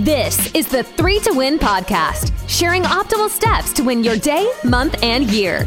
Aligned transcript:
This 0.00 0.52
is 0.54 0.66
the 0.66 0.82
Three 0.82 1.20
to 1.20 1.32
Win 1.32 1.58
podcast, 1.58 2.30
sharing 2.46 2.82
optimal 2.82 3.30
steps 3.30 3.72
to 3.72 3.82
win 3.82 4.04
your 4.04 4.18
day, 4.18 4.52
month, 4.62 5.02
and 5.02 5.24
year. 5.30 5.66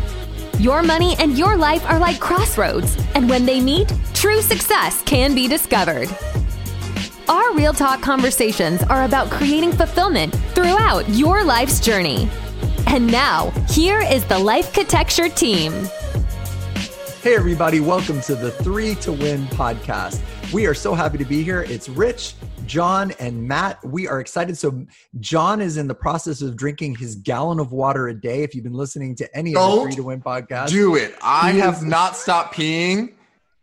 Your 0.60 0.84
money 0.84 1.16
and 1.18 1.36
your 1.36 1.58
life 1.58 1.84
are 1.90 1.98
like 1.98 2.20
crossroads, 2.20 2.96
and 3.16 3.28
when 3.28 3.44
they 3.44 3.60
meet, 3.60 3.92
true 4.14 4.44
success 4.44 5.02
can 5.02 5.34
be 5.34 5.48
discovered. 5.48 6.16
Our 7.28 7.55
Real 7.55 7.73
Talk 7.73 8.04
conversations 8.04 8.84
are 8.84 9.05
about 9.05 9.32
creating 9.32 9.71
fulfillment 9.71 10.36
throughout 10.54 11.09
your 11.09 11.43
life's 11.43 11.80
journey. 11.80 12.30
And 12.86 13.07
now, 13.07 13.50
here 13.68 14.02
is 14.02 14.23
the 14.25 14.38
Life 14.38 14.73
Catecture 14.73 15.30
team. 15.30 15.73
Hey, 17.23 17.36
everybody, 17.36 17.80
welcome 17.80 18.21
to 18.21 18.36
the 18.36 18.52
Three 18.52 18.93
to 18.96 19.11
Win 19.11 19.48
podcast. 19.48 20.21
We 20.54 20.68
are 20.68 20.75
so 20.75 20.93
happy 20.93 21.18
to 21.18 21.26
be 21.26 21.41
here. 21.41 21.64
It's 21.64 21.90
Rich, 21.90 22.36
John, 22.70 23.12
and 23.20 23.48
Matt. 23.48 23.84
We 23.84 24.08
are 24.08 24.20
excited. 24.20 24.58
So, 24.58 24.86
John 25.20 25.60
is 25.60 25.77
in 25.77 25.88
the 25.88 25.96
process 25.96 26.41
of 26.41 26.55
drinking 26.55 26.96
his 26.96 27.16
gallon 27.16 27.60
of 27.60 27.72
water 27.72 28.08
a 28.08 28.14
day. 28.14 28.44
If 28.44 28.54
you've 28.55 28.64
been 28.64 28.73
listening 28.73 29.16
to 29.16 29.38
any 29.38 29.55
of 29.55 29.62
the 29.62 29.68
Don't 29.68 29.88
Three 29.88 29.96
to 29.96 30.04
Win 30.04 30.22
podcast, 30.22 30.70
Do 30.70 30.96
it. 30.96 31.16
I 31.22 31.52
have 31.54 31.77
is- 31.77 31.84
not 31.84 32.16
stopped 32.16 32.55
peeing 32.55 33.13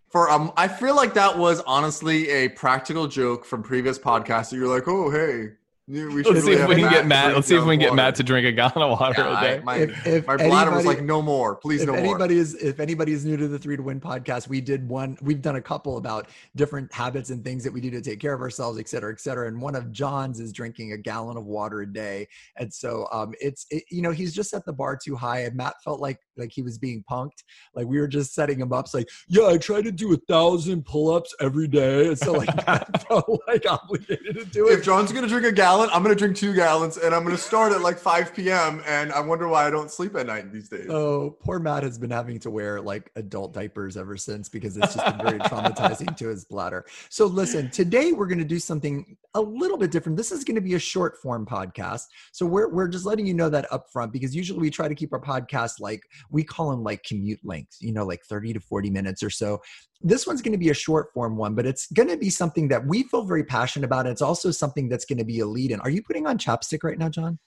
for 0.08 0.30
um 0.30 0.52
I 0.56 0.68
feel 0.68 0.96
like 0.96 1.14
that 1.14 1.36
was 1.36 1.60
honestly 1.66 2.28
a 2.30 2.48
practical 2.50 3.06
joke 3.06 3.44
from 3.44 3.62
previous 3.62 3.98
podcasts. 3.98 4.50
That 4.50 4.56
you're 4.56 4.74
like, 4.74 4.88
oh 4.88 5.10
hey, 5.10 5.50
we 5.88 6.24
should 6.24 6.34
Let's 6.34 6.44
see 6.44 6.50
really 6.50 6.62
if 6.62 6.68
we 6.68 6.80
have 6.80 6.90
can 6.90 6.90
get 6.90 7.06
Matt. 7.06 7.34
Let's 7.34 7.46
see 7.46 7.54
if 7.56 7.64
we 7.64 7.74
can 7.74 7.78
get 7.80 7.90
water." 7.90 7.96
Matt 7.96 8.14
to 8.16 8.22
drink 8.24 8.44
a 8.46 8.52
gallon 8.52 8.78
of 8.78 8.98
water 8.98 9.14
Yeah, 9.22 9.38
a 9.38 9.40
day. 9.40 9.58
I- 9.58 9.60
my 9.62 9.76
If- 9.76 10.06
if 10.06 10.26
my 10.26 10.36
bladder 10.36 10.70
was 10.72 10.80
anybody- 10.80 10.98
like, 10.98 11.04
no 11.06 11.22
more, 11.22 11.54
please 11.54 11.82
if 11.82 11.86
no 11.86 11.92
more. 11.92 12.02
anybody 12.02 12.38
is 12.38 12.54
if 12.54 12.80
anybody 12.80 13.12
is 13.12 13.24
new 13.24 13.36
to 13.36 13.46
the 13.46 13.58
Three 13.58 13.76
to 13.76 13.82
Win 13.82 14.00
podcast, 14.00 14.48
we 14.48 14.60
did 14.60 14.88
one. 14.88 15.16
We've 15.22 15.40
done 15.40 15.56
a 15.56 15.60
couple 15.62 15.96
about 15.96 16.28
different 16.56 16.92
habits 16.92 17.30
and 17.30 17.44
things 17.44 17.62
that 17.62 17.72
we 17.72 17.80
do 17.80 17.90
to 17.90 18.00
take 18.00 18.18
care 18.18 18.34
of 18.34 18.40
ourselves, 18.40 18.78
et 18.80 18.88
cetera, 18.88 19.12
et 19.12 19.20
cetera. 19.20 19.46
And 19.46 19.60
one 19.60 19.76
of 19.76 19.92
John's 19.92 20.40
is 20.40 20.52
drinking 20.52 20.92
a 20.92 20.96
gallon 20.98 21.36
of 21.36 21.44
water 21.46 21.82
a 21.82 21.86
day. 21.92 22.26
And 22.56 22.72
so, 22.72 23.06
um, 23.12 23.32
it's 23.40 23.66
it, 23.70 23.84
you 23.90 24.02
know 24.02 24.10
he's 24.10 24.34
just 24.34 24.50
set 24.50 24.64
the 24.66 24.72
bar 24.72 24.96
too 24.96 25.14
high. 25.14 25.40
And 25.42 25.54
Matt 25.56 25.74
felt 25.84 26.00
like 26.00 26.18
like 26.36 26.50
he 26.52 26.62
was 26.62 26.78
being 26.78 27.04
punked. 27.10 27.44
Like 27.74 27.86
we 27.86 27.98
were 28.00 28.08
just 28.08 28.34
setting 28.34 28.58
him 28.60 28.72
up. 28.72 28.86
It's 28.86 28.94
like, 28.94 29.08
yeah, 29.28 29.46
I 29.46 29.56
try 29.56 29.80
to 29.82 29.92
do 29.92 30.12
a 30.12 30.16
thousand 30.28 30.84
pull-ups 30.84 31.34
every 31.40 31.68
day. 31.68 32.08
And 32.08 32.18
so 32.18 32.32
like 32.32 32.54
Matt 32.66 33.06
felt 33.08 33.40
like 33.46 33.64
obligated 33.70 34.34
to 34.36 34.44
do 34.46 34.68
it. 34.68 34.80
if. 34.80 34.84
John's 34.84 35.12
gonna 35.12 35.28
drink 35.28 35.46
a 35.46 35.52
gallon, 35.52 35.75
I'm 35.80 36.02
gonna 36.02 36.14
drink 36.14 36.36
two 36.36 36.54
gallons, 36.54 36.96
and 36.96 37.14
I'm 37.14 37.24
gonna 37.24 37.36
start 37.36 37.72
at 37.72 37.80
like 37.80 37.98
5 37.98 38.34
p.m. 38.34 38.82
And 38.86 39.12
I 39.12 39.20
wonder 39.20 39.48
why 39.48 39.66
I 39.66 39.70
don't 39.70 39.90
sleep 39.90 40.14
at 40.16 40.26
night 40.26 40.52
these 40.52 40.68
days. 40.68 40.88
Oh, 40.88 41.36
poor 41.40 41.58
Matt 41.58 41.82
has 41.82 41.98
been 41.98 42.10
having 42.10 42.38
to 42.40 42.50
wear 42.50 42.80
like 42.80 43.10
adult 43.16 43.52
diapers 43.52 43.96
ever 43.96 44.16
since 44.16 44.48
because 44.48 44.76
it's 44.76 44.94
just 44.94 45.04
been 45.04 45.26
very 45.26 45.38
traumatizing 45.40 46.16
to 46.16 46.28
his 46.28 46.44
bladder. 46.44 46.84
So, 47.08 47.26
listen, 47.26 47.70
today 47.70 48.12
we're 48.12 48.26
to 48.38 48.44
do 48.44 48.58
something 48.58 49.16
a 49.34 49.40
little 49.40 49.76
bit 49.76 49.90
different. 49.90 50.16
This 50.16 50.32
is 50.32 50.44
to 50.56 50.60
be 50.60 50.74
a 50.74 50.78
short 50.78 51.16
form 51.18 51.46
podcast. 51.46 52.04
So, 52.32 52.46
we're, 52.46 52.68
we're 52.68 52.88
just 52.88 53.06
letting 53.06 53.26
you 53.26 53.34
know 53.34 53.48
that 53.48 53.70
up 53.72 53.86
front 53.92 54.12
because 54.12 54.34
usually 54.34 54.60
we 54.60 54.70
try 54.70 54.88
to 54.88 54.94
keep 54.94 55.12
our 55.12 55.20
podcast 55.20 55.80
like 55.80 56.02
we 56.30 56.44
call 56.44 56.70
them 56.70 56.82
like 56.82 57.02
commute 57.02 57.40
lengths, 57.44 57.80
you 57.80 57.92
know, 57.92 58.04
like 58.04 58.24
30 58.24 58.54
to 58.54 58.60
40 58.60 58.90
minutes 58.90 59.22
or 59.22 59.30
so. 59.30 59.60
This 60.02 60.26
one's 60.26 60.42
going 60.42 60.52
to 60.52 60.58
be 60.58 60.68
a 60.70 60.74
short 60.74 61.12
form 61.12 61.36
one, 61.36 61.54
but 61.54 61.66
it's 61.66 61.90
going 61.92 62.08
to 62.08 62.16
be 62.16 62.30
something 62.30 62.68
that 62.68 62.86
we 62.86 63.02
feel 63.04 63.22
very 63.22 63.44
passionate 63.44 63.86
about. 63.86 64.06
It's 64.06 64.22
also 64.22 64.50
something 64.50 64.88
that's 64.88 65.04
going 65.04 65.18
to 65.18 65.24
be 65.24 65.40
a 65.40 65.46
lead 65.46 65.70
in. 65.70 65.80
Are 65.80 65.90
you 65.90 66.02
putting 66.02 66.26
on 66.26 66.38
chapstick 66.38 66.84
right 66.84 66.98
now, 66.98 67.08
John? 67.08 67.38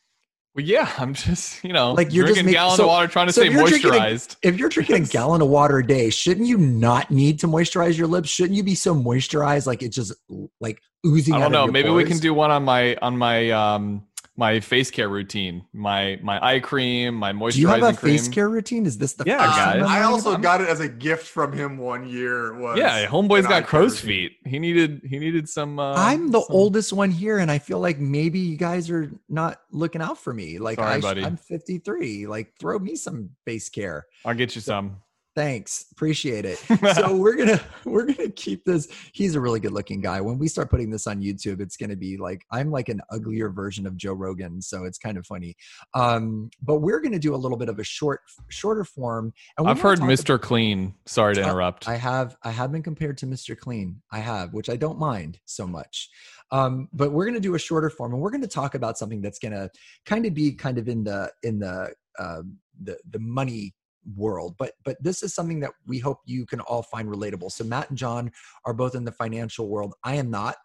Well, 0.55 0.65
yeah, 0.65 0.91
I'm 0.97 1.13
just 1.13 1.63
you 1.63 1.73
know 1.73 1.93
Like, 1.93 2.11
you're 2.11 2.25
just 2.25 2.35
drinking 2.35 2.49
a 2.49 2.57
gallon 2.57 2.77
so- 2.77 2.83
of 2.83 2.87
water, 2.89 3.07
trying 3.07 3.27
to 3.27 3.33
so 3.33 3.41
stay 3.41 3.47
if 3.49 3.53
you're 3.53 3.67
drinking 3.67 3.91
a- 3.91 3.93
moisturized. 3.93 4.35
if 4.41 4.57
you're 4.57 4.69
drinking 4.69 4.95
a 4.95 5.05
gallon 5.05 5.41
of 5.43 5.47
water 5.47 5.77
a 5.77 5.85
day, 5.85 6.09
shouldn't 6.09 6.47
you 6.47 6.57
not 6.57 7.11
need 7.11 7.39
to 7.41 7.47
moisturize 7.47 7.97
your 7.97 8.07
lips? 8.07 8.29
Shouldn't 8.29 8.55
you 8.57 8.63
be 8.63 8.73
so 8.75 8.95
moisturized 8.95 9.67
like 9.67 9.83
it's 9.83 9.95
just 9.95 10.13
like 10.59 10.81
oozing? 11.05 11.35
I 11.35 11.39
don't 11.39 11.51
know. 11.51 11.67
Maybe 11.67 11.89
we 11.91 12.03
can 12.03 12.17
do 12.17 12.33
one 12.33 12.49
on 12.49 12.63
my 12.63 12.95
on 12.95 13.15
my 13.15 13.51
um 13.51 14.05
my 14.39 14.59
face 14.61 14.89
care 14.89 15.09
routine, 15.09 15.65
my 15.73 16.17
my 16.23 16.39
eye 16.43 16.59
cream, 16.61 17.13
my 17.13 17.33
moisturizing 17.33 17.51
Do 17.53 17.59
you 17.59 17.67
have 17.67 17.83
a 17.83 17.93
cream. 17.93 18.13
face 18.17 18.27
care 18.29 18.47
routine? 18.49 18.85
Is 18.85 18.97
this 18.97 19.11
the 19.13 19.25
Yeah, 19.27 19.45
first 19.45 19.57
guys. 19.57 19.75
I'm 19.75 19.83
I 19.83 19.85
learning 19.97 20.03
also 20.05 20.29
about- 20.31 20.41
got 20.41 20.61
it 20.61 20.69
as 20.69 20.79
a 20.79 20.87
gift 20.87 21.27
from 21.27 21.51
him 21.51 21.77
one 21.77 22.07
year. 22.07 22.57
Was 22.57 22.79
Yeah, 22.79 23.05
homeboy's 23.05 23.45
an 23.45 23.51
eye 23.51 23.59
got 23.59 23.67
crow's 23.67 23.99
feet. 23.99 24.31
He 24.45 24.57
needed 24.57 25.01
he 25.07 25.19
needed 25.19 25.49
some. 25.49 25.77
Uh, 25.77 25.93
I'm 25.95 26.31
the 26.31 26.39
some- 26.41 26.55
oldest 26.55 26.93
one 26.93 27.11
here, 27.11 27.37
and 27.39 27.51
I 27.51 27.59
feel 27.59 27.79
like 27.81 27.99
maybe 27.99 28.39
you 28.39 28.55
guys 28.55 28.89
are 28.89 29.11
not 29.27 29.59
looking 29.71 30.01
out 30.01 30.17
for 30.17 30.33
me. 30.33 30.57
Like 30.57 30.79
Sorry, 30.79 30.95
I, 30.95 30.99
buddy. 31.01 31.23
I'm 31.25 31.35
53. 31.35 32.25
Like 32.25 32.53
throw 32.59 32.79
me 32.79 32.95
some 32.95 33.31
face 33.45 33.67
care. 33.67 34.07
I'll 34.25 34.33
get 34.35 34.55
you 34.55 34.61
some. 34.61 35.01
Thanks, 35.39 35.85
appreciate 35.93 36.43
it. 36.43 36.57
so 36.95 37.15
we're 37.15 37.37
gonna 37.37 37.61
we're 37.85 38.05
gonna 38.07 38.27
keep 38.27 38.65
this 38.65 38.89
he's 39.13 39.35
a 39.35 39.39
really 39.39 39.61
good 39.61 39.71
looking 39.71 40.01
guy 40.01 40.19
when 40.19 40.37
we 40.37 40.49
start 40.49 40.69
putting 40.69 40.89
this 40.89 41.07
on 41.07 41.21
youtube 41.21 41.61
it's 41.61 41.77
gonna 41.77 41.95
be 41.95 42.17
like 42.17 42.43
i'm 42.51 42.69
like 42.69 42.89
an 42.89 42.99
uglier 43.09 43.49
version 43.49 43.87
of 43.87 43.95
joe 43.95 44.11
rogan 44.11 44.61
so 44.61 44.83
it's 44.83 44.97
kind 44.97 45.17
of 45.17 45.25
funny 45.25 45.55
um 45.93 46.49
but 46.61 46.79
we're 46.79 46.99
gonna 46.99 47.17
do 47.17 47.33
a 47.33 47.37
little 47.37 47.57
bit 47.57 47.69
of 47.69 47.79
a 47.79 47.83
short 47.85 48.19
shorter 48.49 48.83
form 48.83 49.31
and 49.57 49.65
I've 49.67 49.79
heard 49.79 49.99
Mr. 49.99 50.39
Clean. 50.41 50.93
Sorry 51.05 51.35
to 51.35 51.41
Uh, 51.41 51.45
interrupt. 51.45 51.87
I 51.87 51.95
have 51.95 52.35
I 52.43 52.51
have 52.51 52.73
been 52.73 52.83
compared 52.83 53.17
to 53.19 53.25
Mr. 53.25 53.57
Clean. 53.57 54.01
I 54.11 54.19
have, 54.19 54.53
which 54.53 54.69
I 54.69 54.75
don't 54.75 54.99
mind 54.99 55.39
so 55.45 55.65
much. 55.65 56.09
Um, 56.51 56.89
but 56.91 57.11
we're 57.11 57.25
going 57.25 57.35
to 57.35 57.39
do 57.39 57.55
a 57.55 57.59
shorter 57.59 57.89
form, 57.89 58.13
and 58.13 58.21
we're 58.21 58.31
going 58.31 58.41
to 58.41 58.47
talk 58.47 58.73
about 58.73 58.97
something 58.97 59.21
that's 59.21 59.37
going 59.39 59.51
to 59.51 59.69
kind 60.05 60.25
of 60.25 60.33
be 60.33 60.53
kind 60.53 60.77
of 60.77 60.89
in 60.89 61.03
the 61.03 61.31
in 61.43 61.59
the 61.59 61.93
uh, 62.17 62.41
the 62.83 62.97
the 63.11 63.19
money 63.19 63.73
world. 64.15 64.55
But 64.57 64.73
but 64.83 65.01
this 65.01 65.23
is 65.23 65.33
something 65.33 65.59
that 65.61 65.71
we 65.87 65.99
hope 65.99 66.19
you 66.25 66.45
can 66.45 66.59
all 66.61 66.83
find 66.83 67.07
relatable. 67.07 67.51
So 67.51 67.63
Matt 67.63 67.89
and 67.89 67.97
John 67.97 68.31
are 68.65 68.73
both 68.73 68.95
in 68.95 69.05
the 69.05 69.11
financial 69.11 69.67
world. 69.67 69.93
I 70.03 70.15
am 70.15 70.29
not. 70.29 70.55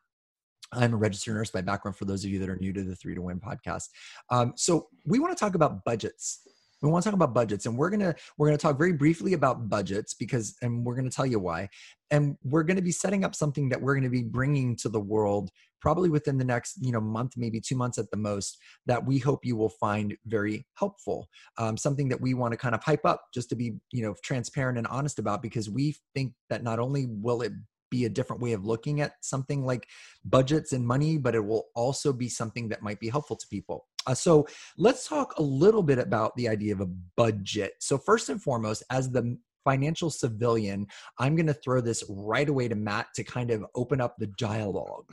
I'm 0.72 0.94
a 0.94 0.96
registered 0.96 1.34
nurse 1.34 1.50
by 1.50 1.60
background. 1.60 1.96
For 1.96 2.04
those 2.04 2.24
of 2.24 2.30
you 2.30 2.38
that 2.40 2.48
are 2.48 2.56
new 2.56 2.72
to 2.72 2.82
the 2.82 2.96
Three 2.96 3.14
to 3.14 3.22
Win 3.22 3.40
podcast, 3.40 3.88
um, 4.30 4.54
so 4.56 4.88
we 5.06 5.18
want 5.18 5.36
to 5.36 5.38
talk 5.38 5.54
about 5.54 5.84
budgets 5.84 6.40
we 6.84 6.90
want 6.90 7.02
to 7.02 7.10
talk 7.10 7.14
about 7.14 7.32
budgets 7.32 7.66
and 7.66 7.76
we're 7.76 7.88
going 7.88 8.00
to 8.00 8.14
we're 8.36 8.46
going 8.46 8.58
to 8.58 8.62
talk 8.62 8.76
very 8.76 8.92
briefly 8.92 9.32
about 9.32 9.68
budgets 9.68 10.12
because 10.14 10.54
and 10.60 10.84
we're 10.84 10.94
going 10.94 11.08
to 11.08 11.14
tell 11.14 11.26
you 11.26 11.38
why 11.38 11.68
and 12.10 12.36
we're 12.44 12.62
going 12.62 12.76
to 12.76 12.82
be 12.82 12.92
setting 12.92 13.24
up 13.24 13.34
something 13.34 13.68
that 13.70 13.80
we're 13.80 13.94
going 13.94 14.04
to 14.04 14.10
be 14.10 14.22
bringing 14.22 14.76
to 14.76 14.88
the 14.88 15.00
world 15.00 15.50
probably 15.84 16.08
within 16.08 16.38
the 16.38 16.44
next 16.44 16.78
you 16.80 16.90
know 16.90 17.00
month 17.00 17.34
maybe 17.36 17.60
two 17.60 17.76
months 17.76 17.98
at 17.98 18.10
the 18.10 18.16
most 18.16 18.56
that 18.86 19.04
we 19.04 19.18
hope 19.18 19.44
you 19.44 19.54
will 19.54 19.68
find 19.68 20.16
very 20.24 20.66
helpful 20.78 21.28
um, 21.58 21.76
something 21.76 22.08
that 22.08 22.18
we 22.18 22.32
want 22.32 22.52
to 22.52 22.56
kind 22.56 22.74
of 22.74 22.82
hype 22.82 23.04
up 23.04 23.26
just 23.34 23.50
to 23.50 23.54
be 23.54 23.74
you 23.92 24.02
know 24.02 24.14
transparent 24.24 24.78
and 24.78 24.86
honest 24.86 25.18
about 25.18 25.42
because 25.42 25.68
we 25.68 25.94
think 26.14 26.32
that 26.48 26.62
not 26.62 26.78
only 26.78 27.04
will 27.06 27.42
it 27.42 27.52
be 27.90 28.06
a 28.06 28.08
different 28.08 28.40
way 28.40 28.52
of 28.52 28.64
looking 28.64 29.02
at 29.02 29.12
something 29.20 29.66
like 29.66 29.86
budgets 30.24 30.72
and 30.72 30.86
money 30.86 31.18
but 31.18 31.34
it 31.34 31.44
will 31.44 31.66
also 31.76 32.14
be 32.14 32.30
something 32.30 32.66
that 32.66 32.82
might 32.82 32.98
be 32.98 33.10
helpful 33.10 33.36
to 33.36 33.46
people 33.48 33.86
uh, 34.06 34.14
so 34.14 34.46
let's 34.78 35.06
talk 35.06 35.34
a 35.36 35.42
little 35.42 35.82
bit 35.82 35.98
about 35.98 36.34
the 36.36 36.46
idea 36.46 36.74
of 36.74 36.82
a 36.82 36.90
budget. 37.16 37.72
So, 37.80 37.96
first 37.96 38.28
and 38.28 38.42
foremost, 38.42 38.82
as 38.90 39.10
the 39.10 39.38
financial 39.64 40.10
civilian, 40.10 40.86
I'm 41.18 41.34
going 41.36 41.46
to 41.46 41.54
throw 41.54 41.80
this 41.80 42.04
right 42.10 42.46
away 42.46 42.68
to 42.68 42.74
Matt 42.74 43.06
to 43.14 43.24
kind 43.24 43.50
of 43.50 43.64
open 43.74 44.02
up 44.02 44.14
the 44.18 44.26
dialogue. 44.36 45.06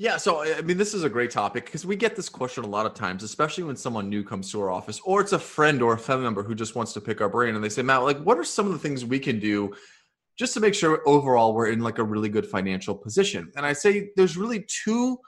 Yeah, 0.00 0.16
so 0.16 0.42
I 0.42 0.62
mean, 0.62 0.78
this 0.78 0.94
is 0.94 1.04
a 1.04 1.10
great 1.10 1.30
topic 1.30 1.66
because 1.66 1.84
we 1.84 1.94
get 1.94 2.16
this 2.16 2.30
question 2.30 2.64
a 2.64 2.66
lot 2.66 2.86
of 2.86 2.94
times, 2.94 3.22
especially 3.22 3.64
when 3.64 3.76
someone 3.76 4.08
new 4.08 4.24
comes 4.24 4.50
to 4.50 4.58
our 4.62 4.70
office, 4.70 4.98
or 5.04 5.20
it's 5.20 5.32
a 5.32 5.38
friend 5.38 5.82
or 5.82 5.92
a 5.92 5.98
family 5.98 6.24
member 6.24 6.42
who 6.42 6.54
just 6.54 6.74
wants 6.74 6.94
to 6.94 7.02
pick 7.02 7.20
our 7.20 7.28
brain, 7.28 7.54
and 7.54 7.62
they 7.62 7.68
say, 7.68 7.82
"Matt, 7.82 8.04
like, 8.04 8.18
what 8.22 8.38
are 8.38 8.44
some 8.44 8.64
of 8.64 8.72
the 8.72 8.78
things 8.78 9.04
we 9.04 9.18
can 9.18 9.38
do 9.38 9.74
just 10.38 10.54
to 10.54 10.60
make 10.60 10.74
sure 10.74 11.06
overall 11.06 11.52
we're 11.52 11.68
in 11.68 11.80
like 11.80 11.98
a 11.98 12.02
really 12.02 12.30
good 12.30 12.46
financial 12.46 12.94
position?" 12.94 13.52
And 13.56 13.66
I 13.66 13.74
say, 13.74 14.08
there's 14.16 14.38
really 14.38 14.64
two 14.84 15.18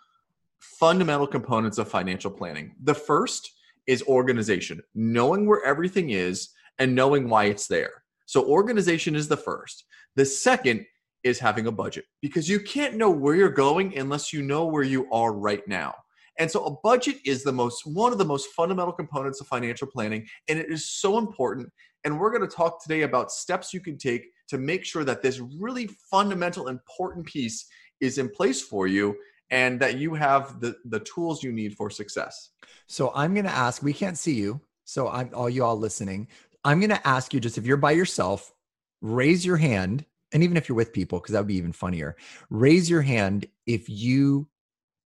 fundamental 0.58 1.26
components 1.26 1.76
of 1.76 1.90
financial 1.90 2.30
planning. 2.30 2.74
The 2.82 2.94
first 2.94 3.52
is 3.86 4.02
organization, 4.04 4.80
knowing 4.94 5.44
where 5.44 5.62
everything 5.66 6.08
is 6.08 6.48
and 6.78 6.94
knowing 6.94 7.28
why 7.28 7.44
it's 7.44 7.66
there. 7.66 8.04
So 8.24 8.42
organization 8.46 9.16
is 9.16 9.28
the 9.28 9.36
first. 9.36 9.84
The 10.16 10.24
second 10.24 10.86
is 11.24 11.38
having 11.38 11.66
a 11.66 11.72
budget 11.72 12.04
because 12.20 12.48
you 12.48 12.60
can't 12.60 12.96
know 12.96 13.10
where 13.10 13.34
you're 13.34 13.48
going 13.48 13.96
unless 13.98 14.32
you 14.32 14.42
know 14.42 14.66
where 14.66 14.82
you 14.82 15.10
are 15.12 15.32
right 15.32 15.66
now. 15.68 15.94
And 16.38 16.50
so 16.50 16.64
a 16.64 16.76
budget 16.82 17.16
is 17.24 17.42
the 17.42 17.52
most 17.52 17.86
one 17.86 18.12
of 18.12 18.18
the 18.18 18.24
most 18.24 18.48
fundamental 18.56 18.92
components 18.92 19.40
of 19.40 19.46
financial 19.46 19.86
planning 19.86 20.26
and 20.48 20.58
it 20.58 20.70
is 20.70 20.88
so 20.88 21.18
important 21.18 21.68
and 22.04 22.18
we're 22.18 22.30
going 22.30 22.48
to 22.48 22.56
talk 22.56 22.82
today 22.82 23.02
about 23.02 23.30
steps 23.30 23.72
you 23.72 23.80
can 23.80 23.96
take 23.96 24.26
to 24.48 24.58
make 24.58 24.84
sure 24.84 25.04
that 25.04 25.22
this 25.22 25.40
really 25.58 25.88
fundamental 26.10 26.68
important 26.68 27.26
piece 27.26 27.66
is 28.00 28.18
in 28.18 28.28
place 28.28 28.60
for 28.60 28.86
you 28.86 29.16
and 29.50 29.78
that 29.78 29.98
you 29.98 30.14
have 30.14 30.60
the 30.60 30.74
the 30.86 31.00
tools 31.00 31.42
you 31.42 31.52
need 31.52 31.74
for 31.74 31.90
success. 31.90 32.50
So, 32.88 33.12
I'm 33.14 33.34
going 33.34 33.44
to 33.44 33.52
ask, 33.52 33.82
we 33.82 33.92
can't 33.92 34.18
see 34.18 34.34
you. 34.34 34.60
So, 34.84 35.08
I'm 35.08 35.30
all 35.34 35.48
you 35.48 35.62
all 35.64 35.78
listening. 35.78 36.28
I'm 36.64 36.80
going 36.80 36.90
to 36.90 37.06
ask 37.06 37.32
you 37.32 37.40
just 37.40 37.58
if 37.58 37.66
you're 37.66 37.76
by 37.76 37.92
yourself, 37.92 38.52
raise 39.00 39.46
your 39.46 39.58
hand. 39.58 40.04
And 40.32 40.42
even 40.42 40.56
if 40.56 40.68
you're 40.68 40.76
with 40.76 40.92
people, 40.92 41.18
because 41.18 41.32
that 41.32 41.40
would 41.40 41.48
be 41.48 41.56
even 41.56 41.72
funnier, 41.72 42.16
raise 42.50 42.88
your 42.88 43.02
hand 43.02 43.46
if 43.66 43.88
you 43.88 44.48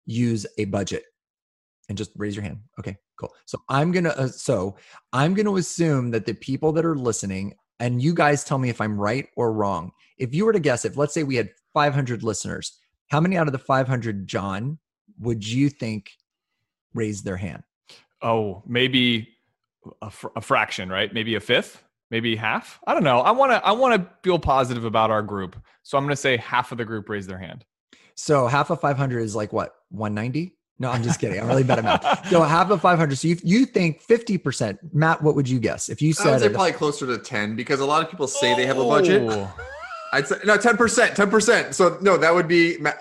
use 0.06 0.46
a 0.58 0.64
budget 0.66 1.04
and 1.88 1.98
just 1.98 2.10
raise 2.16 2.36
your 2.36 2.42
hand. 2.42 2.58
Okay, 2.78 2.96
cool. 3.18 3.32
So 3.46 3.58
I'm 3.68 3.92
going 3.92 4.04
to, 4.04 4.18
uh, 4.18 4.28
so 4.28 4.76
I'm 5.12 5.34
going 5.34 5.46
to 5.46 5.56
assume 5.56 6.10
that 6.10 6.26
the 6.26 6.34
people 6.34 6.72
that 6.72 6.84
are 6.84 6.96
listening, 6.96 7.54
and 7.80 8.02
you 8.02 8.14
guys 8.14 8.44
tell 8.44 8.58
me 8.58 8.68
if 8.68 8.80
I'm 8.80 8.98
right 8.98 9.26
or 9.36 9.52
wrong. 9.52 9.92
If 10.18 10.34
you 10.34 10.44
were 10.44 10.52
to 10.52 10.60
guess, 10.60 10.84
if 10.84 10.96
let's 10.96 11.14
say 11.14 11.22
we 11.22 11.36
had 11.36 11.50
500 11.74 12.22
listeners, 12.22 12.78
how 13.08 13.20
many 13.20 13.36
out 13.36 13.46
of 13.46 13.52
the 13.52 13.58
500, 13.58 14.26
John, 14.26 14.78
would 15.18 15.46
you 15.46 15.70
think 15.70 16.10
raised 16.94 17.24
their 17.24 17.36
hand? 17.36 17.62
Oh, 18.22 18.62
maybe 18.66 19.28
a, 20.02 20.10
fr- 20.10 20.28
a 20.36 20.40
fraction, 20.40 20.88
right? 20.88 21.12
Maybe 21.12 21.34
a 21.36 21.40
fifth, 21.40 21.82
maybe 22.10 22.36
half. 22.36 22.80
I 22.86 22.94
don't 22.94 23.04
know. 23.04 23.20
I 23.20 23.30
want 23.30 23.52
to. 23.52 23.64
I 23.64 23.72
want 23.72 24.00
to 24.00 24.10
feel 24.22 24.38
positive 24.38 24.84
about 24.84 25.10
our 25.10 25.22
group, 25.22 25.56
so 25.82 25.98
I'm 25.98 26.04
going 26.04 26.12
to 26.12 26.16
say 26.16 26.36
half 26.36 26.72
of 26.72 26.78
the 26.78 26.84
group 26.84 27.08
raised 27.08 27.28
their 27.28 27.38
hand. 27.38 27.64
So 28.14 28.48
half 28.48 28.70
of 28.70 28.80
500 28.80 29.20
is 29.20 29.36
like 29.36 29.52
what 29.52 29.74
190? 29.90 30.54
No, 30.80 30.90
I'm 30.90 31.02
just 31.02 31.20
kidding. 31.20 31.40
I'm 31.40 31.48
really 31.48 31.64
bad 31.64 31.78
at 31.78 31.84
math. 31.84 32.26
So 32.30 32.42
half 32.42 32.70
of 32.70 32.80
500. 32.80 33.16
So 33.16 33.28
you, 33.28 33.36
you 33.42 33.66
think 33.66 34.02
50%. 34.02 34.78
Matt, 34.92 35.22
what 35.22 35.34
would 35.34 35.48
you 35.48 35.58
guess? 35.58 35.88
If 35.88 36.00
you 36.00 36.08
I 36.20 36.30
would 36.30 36.40
said 36.40 36.40
say 36.40 36.54
probably 36.54 36.72
closer 36.72 37.06
to 37.06 37.18
10 37.18 37.56
because 37.56 37.80
a 37.80 37.86
lot 37.86 38.04
of 38.04 38.10
people 38.10 38.28
say 38.28 38.54
they 38.54 38.66
have 38.66 38.78
a 38.78 38.82
oh. 38.82 38.88
budget. 38.88 39.22
Oh. 39.24 39.52
I'd 40.12 40.26
say 40.26 40.36
no, 40.44 40.56
10%, 40.56 40.76
10%. 40.76 41.74
So 41.74 41.98
no, 42.00 42.16
that 42.16 42.32
would 42.32 42.48
be 42.48 42.78
ma- 42.78 42.92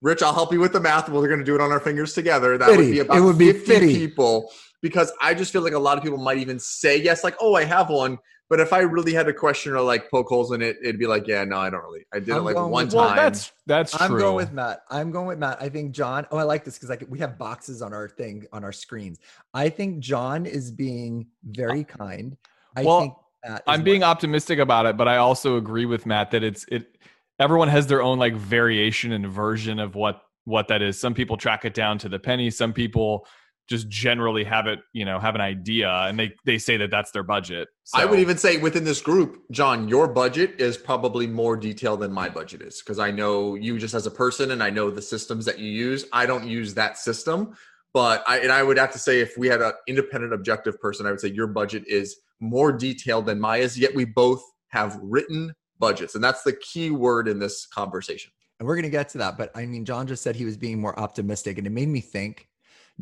Rich, 0.00 0.22
I'll 0.22 0.32
help 0.32 0.52
you 0.52 0.60
with 0.60 0.72
the 0.72 0.80
math. 0.80 1.08
We're 1.08 1.26
going 1.26 1.40
to 1.40 1.44
do 1.44 1.54
it 1.54 1.60
on 1.60 1.72
our 1.72 1.80
fingers 1.80 2.14
together. 2.14 2.56
That 2.56 2.70
would 2.70 2.78
be 2.78 3.00
about 3.00 3.16
It 3.16 3.20
would 3.20 3.38
be 3.38 3.52
50 3.52 3.66
50. 3.66 3.94
people 3.94 4.50
because 4.80 5.12
I 5.20 5.34
just 5.34 5.52
feel 5.52 5.62
like 5.62 5.72
a 5.72 5.78
lot 5.78 5.98
of 5.98 6.04
people 6.04 6.18
might 6.18 6.38
even 6.38 6.58
say 6.58 7.00
yes, 7.00 7.24
like, 7.24 7.36
oh, 7.40 7.54
I 7.54 7.64
have 7.64 7.90
one. 7.90 8.18
But 8.50 8.60
if 8.60 8.72
I 8.72 8.78
really 8.80 9.12
had 9.12 9.28
a 9.28 9.32
question 9.34 9.72
or 9.74 9.80
like 9.82 10.10
poke 10.10 10.28
holes 10.28 10.52
in 10.52 10.62
it, 10.62 10.78
it'd 10.82 10.98
be 10.98 11.06
like, 11.06 11.26
yeah, 11.26 11.44
no, 11.44 11.58
I 11.58 11.68
don't 11.68 11.82
really. 11.84 12.06
I 12.14 12.18
did 12.18 12.30
I'm 12.30 12.38
it 12.38 12.42
like 12.44 12.54
going 12.54 12.70
one 12.70 12.84
with- 12.86 12.94
time. 12.94 13.06
Well, 13.06 13.14
that's 13.16 13.52
that's 13.66 13.92
true. 13.92 14.00
I'm 14.06 14.10
true. 14.12 14.20
going 14.20 14.36
with 14.36 14.52
Matt. 14.52 14.84
I'm 14.88 15.10
going 15.10 15.26
with 15.26 15.38
Matt. 15.38 15.60
I 15.60 15.68
think 15.68 15.92
John. 15.92 16.26
Oh, 16.30 16.38
I 16.38 16.44
like 16.44 16.64
this 16.64 16.74
because 16.76 16.88
like 16.88 17.04
we 17.08 17.18
have 17.18 17.36
boxes 17.38 17.82
on 17.82 17.92
our 17.92 18.08
thing 18.08 18.46
on 18.52 18.64
our 18.64 18.72
screens. 18.72 19.18
I 19.52 19.68
think 19.68 19.98
John 20.00 20.46
is 20.46 20.70
being 20.70 21.26
very 21.44 21.84
kind. 21.84 22.36
I 22.76 22.84
Well, 22.84 23.00
think 23.00 23.14
Matt 23.44 23.56
is 23.58 23.62
I'm 23.66 23.82
being 23.82 24.00
more- 24.00 24.08
optimistic 24.08 24.58
about 24.58 24.86
it, 24.86 24.96
but 24.96 25.08
I 25.08 25.18
also 25.18 25.56
agree 25.58 25.84
with 25.86 26.06
Matt 26.06 26.30
that 26.30 26.42
it's 26.42 26.64
it. 26.70 26.96
Everyone 27.38 27.68
has 27.68 27.86
their 27.86 28.02
own 28.02 28.18
like 28.18 28.34
variation 28.34 29.12
and 29.12 29.26
version 29.28 29.78
of 29.78 29.94
what 29.94 30.22
what 30.44 30.68
that 30.68 30.80
is. 30.80 30.98
Some 30.98 31.12
people 31.12 31.36
track 31.36 31.66
it 31.66 31.74
down 31.74 31.98
to 31.98 32.08
the 32.08 32.18
penny. 32.18 32.50
Some 32.50 32.72
people 32.72 33.26
just 33.68 33.88
generally 33.88 34.44
have 34.44 34.66
it, 34.66 34.80
you 34.92 35.04
know, 35.04 35.18
have 35.18 35.34
an 35.34 35.40
idea, 35.40 35.90
and 35.90 36.18
they 36.18 36.32
they 36.44 36.58
say 36.58 36.76
that 36.78 36.90
that's 36.90 37.10
their 37.10 37.22
budget. 37.22 37.68
I 37.94 38.04
would 38.04 38.18
even 38.18 38.38
say 38.38 38.56
within 38.56 38.84
this 38.84 39.00
group, 39.00 39.42
John, 39.50 39.88
your 39.88 40.08
budget 40.08 40.60
is 40.60 40.76
probably 40.76 41.26
more 41.26 41.56
detailed 41.56 42.00
than 42.00 42.12
my 42.12 42.28
budget 42.28 42.62
is 42.62 42.80
because 42.80 42.98
I 42.98 43.10
know 43.10 43.54
you 43.54 43.78
just 43.78 43.94
as 43.94 44.06
a 44.06 44.10
person 44.10 44.50
and 44.50 44.62
I 44.62 44.70
know 44.70 44.90
the 44.90 45.02
systems 45.02 45.44
that 45.44 45.58
you 45.58 45.70
use. 45.70 46.06
I 46.12 46.26
don't 46.26 46.46
use 46.46 46.74
that 46.74 46.98
system, 46.98 47.56
but 47.92 48.24
I 48.26 48.38
and 48.40 48.52
I 48.52 48.62
would 48.62 48.78
have 48.78 48.92
to 48.92 48.98
say 48.98 49.20
if 49.20 49.36
we 49.36 49.48
had 49.48 49.60
an 49.62 49.72
independent 49.86 50.32
objective 50.32 50.80
person, 50.80 51.06
I 51.06 51.10
would 51.10 51.20
say 51.20 51.28
your 51.28 51.46
budget 51.46 51.84
is 51.86 52.16
more 52.40 52.72
detailed 52.72 53.26
than 53.26 53.38
mine 53.40 53.62
is. 53.62 53.78
Yet 53.78 53.94
we 53.94 54.04
both 54.04 54.42
have 54.68 54.98
written 55.02 55.52
budgets, 55.78 56.14
and 56.14 56.24
that's 56.24 56.42
the 56.42 56.52
key 56.54 56.90
word 56.90 57.28
in 57.28 57.38
this 57.38 57.66
conversation. 57.66 58.32
and 58.58 58.66
we're 58.66 58.74
gonna 58.76 58.88
get 58.90 59.08
to 59.10 59.18
that. 59.18 59.38
But 59.38 59.50
I 59.54 59.66
mean, 59.66 59.84
John 59.84 60.06
just 60.06 60.22
said 60.22 60.36
he 60.36 60.44
was 60.44 60.56
being 60.56 60.80
more 60.80 60.98
optimistic, 60.98 61.58
and 61.58 61.66
it 61.66 61.70
made 61.70 61.88
me 61.88 62.00
think, 62.00 62.48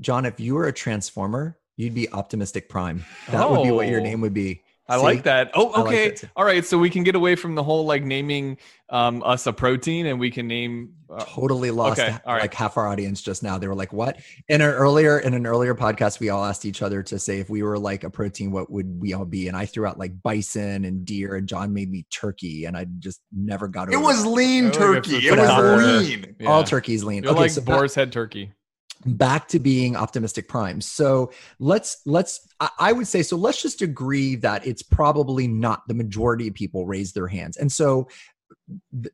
John, 0.00 0.24
if 0.26 0.38
you 0.40 0.54
were 0.54 0.66
a 0.66 0.72
transformer, 0.72 1.58
you'd 1.76 1.94
be 1.94 2.10
optimistic 2.12 2.68
prime. 2.68 3.04
That 3.30 3.50
would 3.50 3.62
be 3.62 3.70
what 3.70 3.88
your 3.88 4.00
Oh. 4.00 4.04
name 4.04 4.20
would 4.22 4.34
be. 4.34 4.62
I 4.88 4.98
See? 4.98 5.02
like 5.02 5.22
that. 5.24 5.50
Oh, 5.54 5.70
I 5.72 5.80
like 5.80 5.86
okay. 5.88 6.08
that. 6.10 6.30
All 6.36 6.44
right. 6.44 6.64
So 6.64 6.78
we 6.78 6.90
can 6.90 7.02
get 7.02 7.16
away 7.16 7.34
from 7.34 7.56
the 7.56 7.62
whole 7.64 7.84
like 7.86 8.04
naming 8.04 8.56
um, 8.88 9.20
us 9.24 9.44
a 9.48 9.52
protein, 9.52 10.06
and 10.06 10.20
we 10.20 10.30
can 10.30 10.46
name. 10.46 10.92
Uh, 11.10 11.24
totally 11.24 11.70
lost 11.72 12.00
okay, 12.00 12.16
all 12.24 12.34
right. 12.34 12.42
like 12.42 12.54
half 12.54 12.76
our 12.76 12.86
audience 12.88 13.20
just 13.20 13.42
now. 13.42 13.58
They 13.58 13.66
were 13.66 13.74
like, 13.74 13.92
"What?" 13.92 14.20
In 14.48 14.60
an 14.60 14.68
earlier 14.70 15.18
in 15.18 15.34
an 15.34 15.44
earlier 15.44 15.74
podcast, 15.74 16.20
we 16.20 16.28
all 16.28 16.44
asked 16.44 16.64
each 16.64 16.82
other 16.82 17.02
to 17.04 17.18
say 17.18 17.40
if 17.40 17.50
we 17.50 17.64
were 17.64 17.78
like 17.80 18.04
a 18.04 18.10
protein, 18.10 18.52
what 18.52 18.70
would 18.70 19.00
we 19.00 19.12
all 19.12 19.24
be? 19.24 19.48
And 19.48 19.56
I 19.56 19.66
threw 19.66 19.86
out 19.86 19.98
like 19.98 20.22
bison 20.22 20.84
and 20.84 21.04
deer, 21.04 21.34
and 21.34 21.48
John 21.48 21.72
made 21.74 21.90
me 21.90 22.06
turkey, 22.12 22.64
and 22.66 22.76
I 22.76 22.86
just 23.00 23.20
never 23.32 23.66
got 23.66 23.88
It 23.88 23.96
over 23.96 24.04
was 24.04 24.24
lean 24.24 24.66
Oh, 24.66 24.68
it's 24.68 24.78
turkey. 24.78 25.28
a 25.28 25.32
It 25.32 25.36
was 25.38 26.06
lean. 26.06 26.36
yeah. 26.38 26.48
all 26.48 26.62
turkeys 26.62 27.02
lean. 27.02 27.24
You're 27.24 27.32
okay, 27.32 27.40
like 27.40 27.50
so 27.50 27.60
back- 27.60 27.74
boar's 27.76 27.94
head 27.96 28.12
turkey. 28.12 28.52
Back 29.06 29.48
to 29.48 29.58
being 29.58 29.96
optimistic 29.96 30.48
prime 30.48 30.80
so 30.80 31.30
let's 31.58 32.00
let's 32.06 32.46
I- 32.78 32.92
would 32.92 33.06
say 33.06 33.22
so 33.22 33.36
let's 33.36 33.62
just 33.62 33.82
agree 33.82 34.36
that 34.36 34.66
it's 34.66 34.82
probably 34.82 35.46
not 35.46 35.82
the 35.88 35.94
majority 35.94 36.48
of 36.48 36.54
people 36.54 36.86
raise 36.86 37.12
their 37.12 37.28
hands 37.28 37.56
and 37.56 37.70
so 37.70 38.08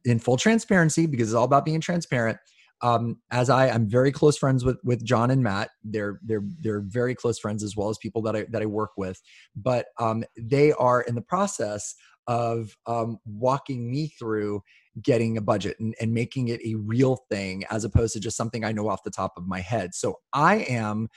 in 0.05 0.19
full 0.19 0.37
transparency 0.37 1.06
because 1.06 1.29
it's 1.31 1.37
all 1.37 1.44
about 1.44 1.65
being 1.65 1.81
transparent 1.81 2.39
um, 2.83 3.19
as 3.31 3.49
I, 3.49 3.69
I'm 3.69 3.89
very 3.89 4.11
close 4.11 4.37
friends 4.37 4.65
with 4.65 4.79
with 4.83 5.05
John 5.05 5.31
and 5.31 5.43
Matt. 5.43 5.71
They're 5.85 6.19
they're 6.23 6.43
they're 6.61 6.81
very 6.81 7.15
close 7.15 7.39
friends 7.39 7.62
as 7.62 7.77
well 7.77 7.89
as 7.89 7.99
people 7.99 8.23
that 8.23 8.35
I 8.35 8.47
that 8.50 8.61
I 8.61 8.67
work 8.67 8.91
with. 8.97 9.23
But 9.55 9.87
um, 9.99 10.25
they 10.37 10.73
are 10.73 11.00
in 11.03 11.15
the 11.15 11.23
process 11.23 11.94
of 12.27 12.77
um, 12.87 13.19
walking 13.25 13.91
me 13.91 14.09
through 14.19 14.62
getting 15.00 15.37
a 15.37 15.41
budget 15.41 15.77
and, 15.81 15.94
and 16.00 16.12
making 16.12 16.49
it 16.49 16.61
a 16.65 16.75
real 16.75 17.25
thing 17.31 17.65
as 17.71 17.85
opposed 17.85 18.12
to 18.15 18.21
just 18.21 18.37
something 18.37 18.65
I 18.65 18.73
know 18.73 18.89
off 18.89 19.05
the 19.05 19.11
top 19.11 19.33
of 19.37 19.47
my 19.47 19.61
head. 19.61 19.94
So 19.94 20.17
I 20.33 20.56
am 20.56 21.09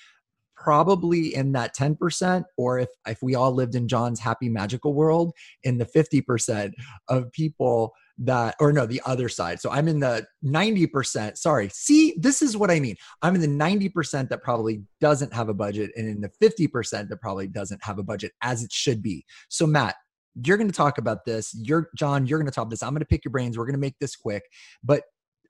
probably 0.56 1.36
in 1.36 1.52
that 1.52 1.76
10% 1.76 2.44
or 2.58 2.80
if 2.80 2.90
if 3.06 3.20
we 3.22 3.36
all 3.36 3.52
lived 3.52 3.76
in 3.76 3.88
John's 3.88 4.20
happy 4.20 4.50
magical 4.50 4.94
world 4.94 5.34
in 5.64 5.78
the 5.78 5.86
50% 5.86 6.72
of 7.10 7.32
people 7.34 7.94
that 8.18 8.56
or 8.60 8.72
no 8.72 8.86
the 8.86 9.02
other 9.06 9.28
side. 9.28 9.60
So 9.60 9.70
I'm 9.70 9.90
in 9.90 10.00
the 10.00 10.26
90%. 10.46 11.38
Sorry. 11.38 11.70
See, 11.74 12.16
this 12.18 12.42
is 12.42 12.56
what 12.56 12.72
I 12.72 12.80
mean. 12.80 12.96
I'm 13.22 13.36
in 13.36 13.42
the 13.42 13.48
90% 13.48 14.30
that 14.30 14.42
probably 14.42 14.84
doesn't 15.02 15.34
have 15.34 15.50
a 15.50 15.54
budget 15.54 15.92
and 15.98 16.08
in 16.08 16.22
the 16.22 16.32
50% 16.42 17.10
that 17.10 17.22
probably 17.22 17.48
doesn't 17.48 17.84
have 17.84 18.00
a 18.00 18.04
budget 18.04 18.32
as 18.42 18.64
it 18.64 18.72
should 18.72 19.04
be. 19.04 19.26
So 19.50 19.68
Matt, 19.68 19.96
you're 20.44 20.58
going 20.58 20.70
to 20.70 20.76
talk 20.76 20.98
about 20.98 21.26
this. 21.26 21.54
You're 21.54 21.90
John, 21.96 22.26
you're 22.26 22.40
going 22.40 22.50
to 22.50 22.52
talk 22.52 22.64
about 22.64 22.72
this. 22.72 22.84
I'm 22.84 22.92
going 22.92 23.00
to 23.00 23.06
pick 23.06 23.24
your 23.24 23.32
brains. 23.32 23.58
We're 23.58 23.66
going 23.66 23.74
to 23.74 23.80
make 23.80 23.98
this 24.00 24.16
quick. 24.16 24.44
But 24.84 25.04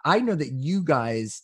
I 0.03 0.19
know 0.19 0.35
that 0.35 0.51
you 0.51 0.83
guys 0.83 1.43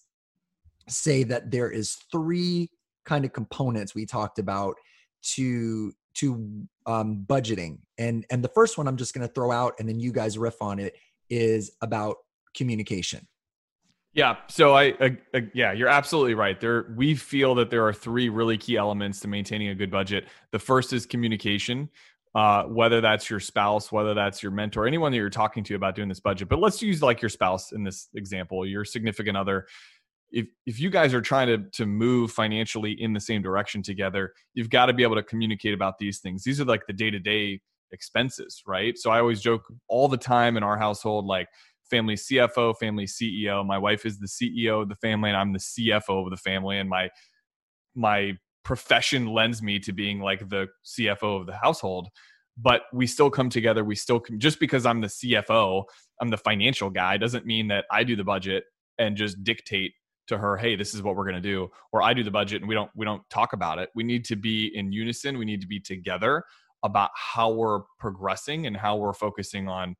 say 0.88 1.24
that 1.24 1.52
there 1.52 1.72
is 1.72 1.98
three 2.12 2.70
kind 3.06 3.26
of 3.26 3.34
components 3.34 3.96
we 3.96 4.06
talked 4.06 4.40
about 4.40 4.76
to 5.24 5.92
to 6.14 6.68
um, 6.86 7.24
budgeting 7.26 7.80
and 7.98 8.26
and 8.30 8.44
the 8.44 8.50
first 8.50 8.78
one 8.78 8.88
i'm 8.88 8.98
just 8.98 9.14
going 9.14 9.26
to 9.26 9.34
throw 9.34 9.52
out 9.52 9.74
and 9.80 9.88
then 9.88 10.00
you 10.00 10.12
guys 10.12 10.38
riff 10.38 10.62
on 10.62 10.78
it 10.78 10.96
is 11.30 11.72
about 11.82 12.18
communication 12.56 13.26
Yeah. 14.14 14.36
So 14.50 14.76
I, 14.76 14.92
uh, 15.00 15.40
yeah, 15.54 15.72
you're 15.72 15.88
absolutely 15.88 16.34
right. 16.34 16.60
There, 16.60 16.94
we 16.98 17.16
feel 17.16 17.56
that 17.56 17.70
there 17.70 17.88
are 17.88 17.94
three 17.94 18.28
really 18.28 18.58
key 18.58 18.76
elements 18.76 19.22
to 19.22 19.30
maintaining 19.30 19.70
a 19.70 19.76
good 19.76 19.90
budget. 19.90 20.26
The 20.52 20.60
first 20.60 20.92
is 20.92 21.06
communication. 21.06 21.90
Uh, 22.34 22.64
whether 22.64 23.02
that's 23.02 23.30
your 23.30 23.42
spouse, 23.42 23.92
whether 23.92 24.14
that's 24.14 24.42
your 24.42 24.54
mentor, 24.54 24.88
anyone 24.88 25.12
that 25.12 25.18
you're 25.18 25.30
talking 25.30 25.66
to 25.66 25.76
about 25.76 25.96
doing 25.96 26.08
this 26.08 26.22
budget. 26.22 26.48
But 26.48 26.60
let's 26.60 26.82
use 26.82 27.02
like 27.02 27.22
your 27.22 27.28
spouse 27.28 27.74
in 27.74 27.84
this 27.84 28.08
example, 28.16 28.66
your 28.66 28.86
significant 28.86 29.36
other. 29.36 29.68
If 30.32 30.48
if 30.66 30.80
you 30.80 30.90
guys 30.90 31.14
are 31.14 31.20
trying 31.20 31.48
to 31.48 31.70
to 31.72 31.86
move 31.86 32.32
financially 32.32 32.94
in 32.94 33.12
the 33.12 33.20
same 33.20 33.42
direction 33.42 33.84
together, 33.84 34.34
you've 34.54 34.70
got 34.70 34.86
to 34.86 34.94
be 34.94 35.04
able 35.04 35.16
to 35.16 35.24
communicate 35.24 35.74
about 35.74 35.98
these 35.98 36.20
things. 36.20 36.44
These 36.46 36.62
are 36.62 36.66
like 36.66 36.88
the 36.88 36.94
day 36.94 37.10
to 37.10 37.20
day 37.20 37.60
expenses, 37.92 38.64
right? 38.66 38.98
So 38.98 39.12
I 39.12 39.20
always 39.20 39.42
joke 39.42 39.64
all 39.90 40.08
the 40.08 40.16
time 40.16 40.56
in 40.56 40.64
our 40.64 40.78
household, 40.78 41.26
like 41.26 41.50
family 41.90 42.16
CFO, 42.16 42.78
family 42.78 43.06
CEO. 43.06 43.66
My 43.66 43.78
wife 43.78 44.06
is 44.06 44.20
the 44.20 44.28
CEO 44.28 44.82
of 44.82 44.90
the 44.90 44.96
family, 44.96 45.30
and 45.30 45.38
I'm 45.38 45.54
the 45.54 45.60
CFO 45.60 46.24
of 46.24 46.30
the 46.30 46.38
family. 46.38 46.80
And 46.80 46.90
my 46.90 47.10
my 47.94 48.38
profession 48.64 49.28
lends 49.28 49.62
me 49.62 49.80
to 49.80 49.92
being 49.92 50.20
like 50.20 50.48
the 50.50 50.68
CFO 50.86 51.40
of 51.40 51.46
the 51.46 51.56
household. 51.56 52.10
But 52.58 52.84
we 52.94 53.08
still 53.08 53.30
come 53.30 53.50
together. 53.50 53.84
We 53.84 53.96
still 53.96 54.20
com- 54.20 54.40
just 54.40 54.60
because 54.60 54.86
I'm 54.86 55.02
the 55.02 55.08
CFO, 55.08 55.84
I'm 56.20 56.30
the 56.30 56.38
financial 56.38 56.90
guy, 56.90 57.18
doesn't 57.18 57.46
mean 57.46 57.70
that 57.70 57.86
I 57.90 58.04
do 58.04 58.16
the 58.16 58.24
budget 58.24 58.66
and 58.98 59.16
just 59.16 59.44
dictate 59.44 59.94
to 60.28 60.38
her, 60.38 60.58
hey, 60.58 60.76
this 60.76 60.94
is 60.94 61.02
what 61.02 61.16
we're 61.16 61.26
gonna 61.26 61.42
do, 61.42 61.70
or 61.92 62.02
I 62.02 62.14
do 62.14 62.24
the 62.24 62.32
budget 62.32 62.62
and 62.62 62.70
we 62.70 62.76
don't 62.76 62.92
we 62.96 63.06
don't 63.06 63.24
talk 63.30 63.54
about 63.54 63.80
it. 63.80 63.90
We 63.96 64.04
need 64.04 64.26
to 64.26 64.36
be 64.36 64.72
in 64.76 64.92
unison. 64.92 65.38
We 65.38 65.46
need 65.46 65.62
to 65.62 65.68
be 65.68 65.80
together 65.80 66.44
about 66.84 67.12
how 67.16 67.52
we're 67.52 67.82
progressing 68.00 68.68
and 68.68 68.76
how 68.76 68.98
we're 68.98 69.14
focusing 69.14 69.68
on 69.68 69.96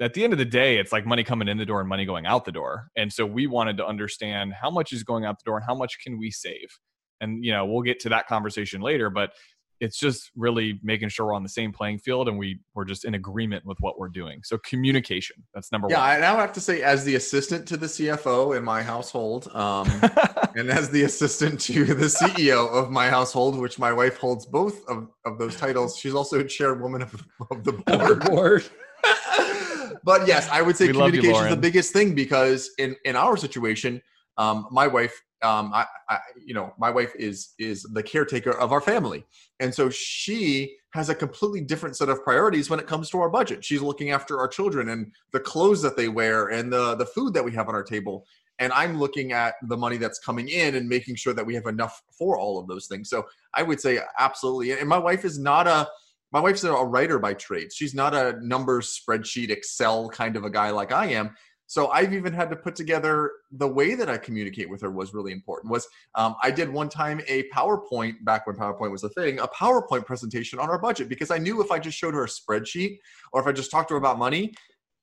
at 0.00 0.14
the 0.14 0.24
end 0.24 0.32
of 0.32 0.38
the 0.38 0.44
day, 0.46 0.78
it's 0.78 0.92
like 0.92 1.04
money 1.04 1.22
coming 1.22 1.46
in 1.46 1.58
the 1.58 1.66
door 1.66 1.80
and 1.80 1.88
money 1.88 2.06
going 2.06 2.26
out 2.26 2.44
the 2.44 2.52
door. 2.52 2.88
And 2.96 3.12
so 3.12 3.26
we 3.26 3.46
wanted 3.46 3.76
to 3.76 3.86
understand 3.86 4.54
how 4.54 4.70
much 4.70 4.92
is 4.92 5.02
going 5.02 5.24
out 5.24 5.38
the 5.38 5.44
door 5.44 5.58
and 5.58 5.66
how 5.66 5.74
much 5.74 5.98
can 6.02 6.18
we 6.18 6.30
save. 6.30 6.78
And 7.20 7.44
you 7.44 7.52
know, 7.52 7.66
we'll 7.66 7.82
get 7.82 8.00
to 8.00 8.08
that 8.10 8.26
conversation 8.26 8.80
later, 8.80 9.10
but 9.10 9.32
it's 9.80 9.98
just 9.98 10.30
really 10.36 10.78
making 10.82 11.08
sure 11.08 11.26
we're 11.26 11.34
on 11.34 11.42
the 11.42 11.48
same 11.48 11.72
playing 11.72 11.98
field 11.98 12.28
and 12.28 12.38
we 12.38 12.60
we're 12.74 12.84
just 12.84 13.06
in 13.06 13.14
agreement 13.14 13.64
with 13.64 13.78
what 13.80 13.98
we're 13.98 14.08
doing. 14.08 14.40
So 14.44 14.58
communication, 14.58 15.36
that's 15.54 15.72
number 15.72 15.86
one. 15.86 15.92
Yeah, 15.92 16.00
one. 16.00 16.10
I 16.10 16.20
now 16.20 16.36
have 16.36 16.52
to 16.52 16.60
say, 16.60 16.82
as 16.82 17.04
the 17.04 17.14
assistant 17.14 17.66
to 17.68 17.76
the 17.78 17.86
CFO 17.86 18.56
in 18.56 18.62
my 18.62 18.82
household, 18.82 19.48
um, 19.54 19.88
and 20.54 20.70
as 20.70 20.90
the 20.90 21.04
assistant 21.04 21.60
to 21.60 21.84
the 21.86 22.06
CEO 22.06 22.70
of 22.70 22.90
my 22.90 23.08
household, 23.08 23.58
which 23.58 23.78
my 23.78 23.92
wife 23.92 24.18
holds 24.18 24.44
both 24.44 24.86
of, 24.88 25.08
of 25.24 25.38
those 25.38 25.56
titles, 25.56 25.96
she's 25.96 26.14
also 26.14 26.42
chairwoman 26.42 27.02
of, 27.02 27.26
of 27.50 27.64
the 27.64 27.72
board. 27.72 28.24
board 28.26 28.70
but 30.04 30.26
yes, 30.26 30.46
I 30.50 30.60
would 30.60 30.76
say 30.76 30.88
We 30.88 30.92
love 30.92 31.14
you, 31.14 31.20
communication 31.20 31.46
is 31.46 31.54
the 31.54 31.60
biggest 31.60 31.92
thing 31.94 32.14
because 32.14 32.70
in 32.78 32.96
in 33.06 33.16
our 33.16 33.38
situation, 33.38 34.02
um, 34.36 34.66
my 34.70 34.86
wife, 34.86 35.22
um, 35.42 35.72
I, 35.72 35.86
I, 36.08 36.18
you 36.44 36.54
know, 36.54 36.74
my 36.78 36.90
wife 36.90 37.12
is 37.18 37.54
is 37.58 37.82
the 37.94 38.02
caretaker 38.02 38.52
of 38.52 38.72
our 38.72 38.80
family, 38.80 39.24
and 39.58 39.74
so 39.74 39.90
she 39.90 40.76
has 40.92 41.08
a 41.08 41.14
completely 41.14 41.60
different 41.60 41.96
set 41.96 42.08
of 42.08 42.22
priorities 42.24 42.68
when 42.68 42.80
it 42.80 42.86
comes 42.86 43.08
to 43.10 43.18
our 43.20 43.30
budget. 43.30 43.64
She's 43.64 43.80
looking 43.80 44.10
after 44.10 44.38
our 44.38 44.48
children 44.48 44.88
and 44.88 45.12
the 45.32 45.40
clothes 45.40 45.82
that 45.82 45.96
they 45.96 46.08
wear 46.08 46.48
and 46.48 46.72
the 46.72 46.94
the 46.96 47.06
food 47.06 47.32
that 47.34 47.44
we 47.44 47.52
have 47.52 47.68
on 47.68 47.74
our 47.74 47.84
table. 47.84 48.26
and 48.60 48.72
I'm 48.74 48.98
looking 48.98 49.32
at 49.32 49.54
the 49.68 49.76
money 49.76 49.96
that's 49.96 50.18
coming 50.18 50.48
in 50.48 50.74
and 50.76 50.88
making 50.88 51.16
sure 51.16 51.32
that 51.32 51.44
we 51.44 51.54
have 51.54 51.66
enough 51.66 52.02
for 52.16 52.38
all 52.38 52.60
of 52.60 52.68
those 52.68 52.86
things. 52.86 53.08
So 53.08 53.24
I 53.54 53.62
would 53.62 53.80
say 53.80 53.98
absolutely. 54.18 54.72
And 54.72 54.88
my 54.88 54.98
wife 54.98 55.24
is 55.24 55.38
not 55.38 55.66
a 55.66 55.88
my 56.32 56.38
wife's 56.38 56.62
a 56.62 56.72
writer 56.72 57.18
by 57.18 57.34
trade. 57.34 57.72
She's 57.72 57.92
not 57.92 58.14
a 58.14 58.38
numbers 58.40 59.00
spreadsheet 59.00 59.50
Excel 59.50 60.08
kind 60.10 60.36
of 60.36 60.44
a 60.44 60.50
guy 60.50 60.70
like 60.70 60.92
I 60.92 61.06
am. 61.06 61.34
So 61.70 61.86
I've 61.90 62.12
even 62.14 62.32
had 62.32 62.50
to 62.50 62.56
put 62.56 62.74
together 62.74 63.30
the 63.52 63.68
way 63.68 63.94
that 63.94 64.10
I 64.10 64.18
communicate 64.18 64.68
with 64.68 64.80
her 64.80 64.90
was 64.90 65.14
really 65.14 65.30
important. 65.30 65.70
Was 65.70 65.86
um, 66.16 66.34
I 66.42 66.50
did 66.50 66.68
one 66.68 66.88
time 66.88 67.20
a 67.28 67.44
PowerPoint 67.50 68.24
back 68.24 68.48
when 68.48 68.56
PowerPoint 68.56 68.90
was 68.90 69.04
a 69.04 69.08
thing, 69.10 69.38
a 69.38 69.46
PowerPoint 69.46 70.04
presentation 70.04 70.58
on 70.58 70.68
our 70.68 70.80
budget 70.80 71.08
because 71.08 71.30
I 71.30 71.38
knew 71.38 71.62
if 71.62 71.70
I 71.70 71.78
just 71.78 71.96
showed 71.96 72.12
her 72.14 72.24
a 72.24 72.26
spreadsheet 72.26 72.98
or 73.32 73.40
if 73.40 73.46
I 73.46 73.52
just 73.52 73.70
talked 73.70 73.86
to 73.90 73.94
her 73.94 73.98
about 73.98 74.18
money, 74.18 74.52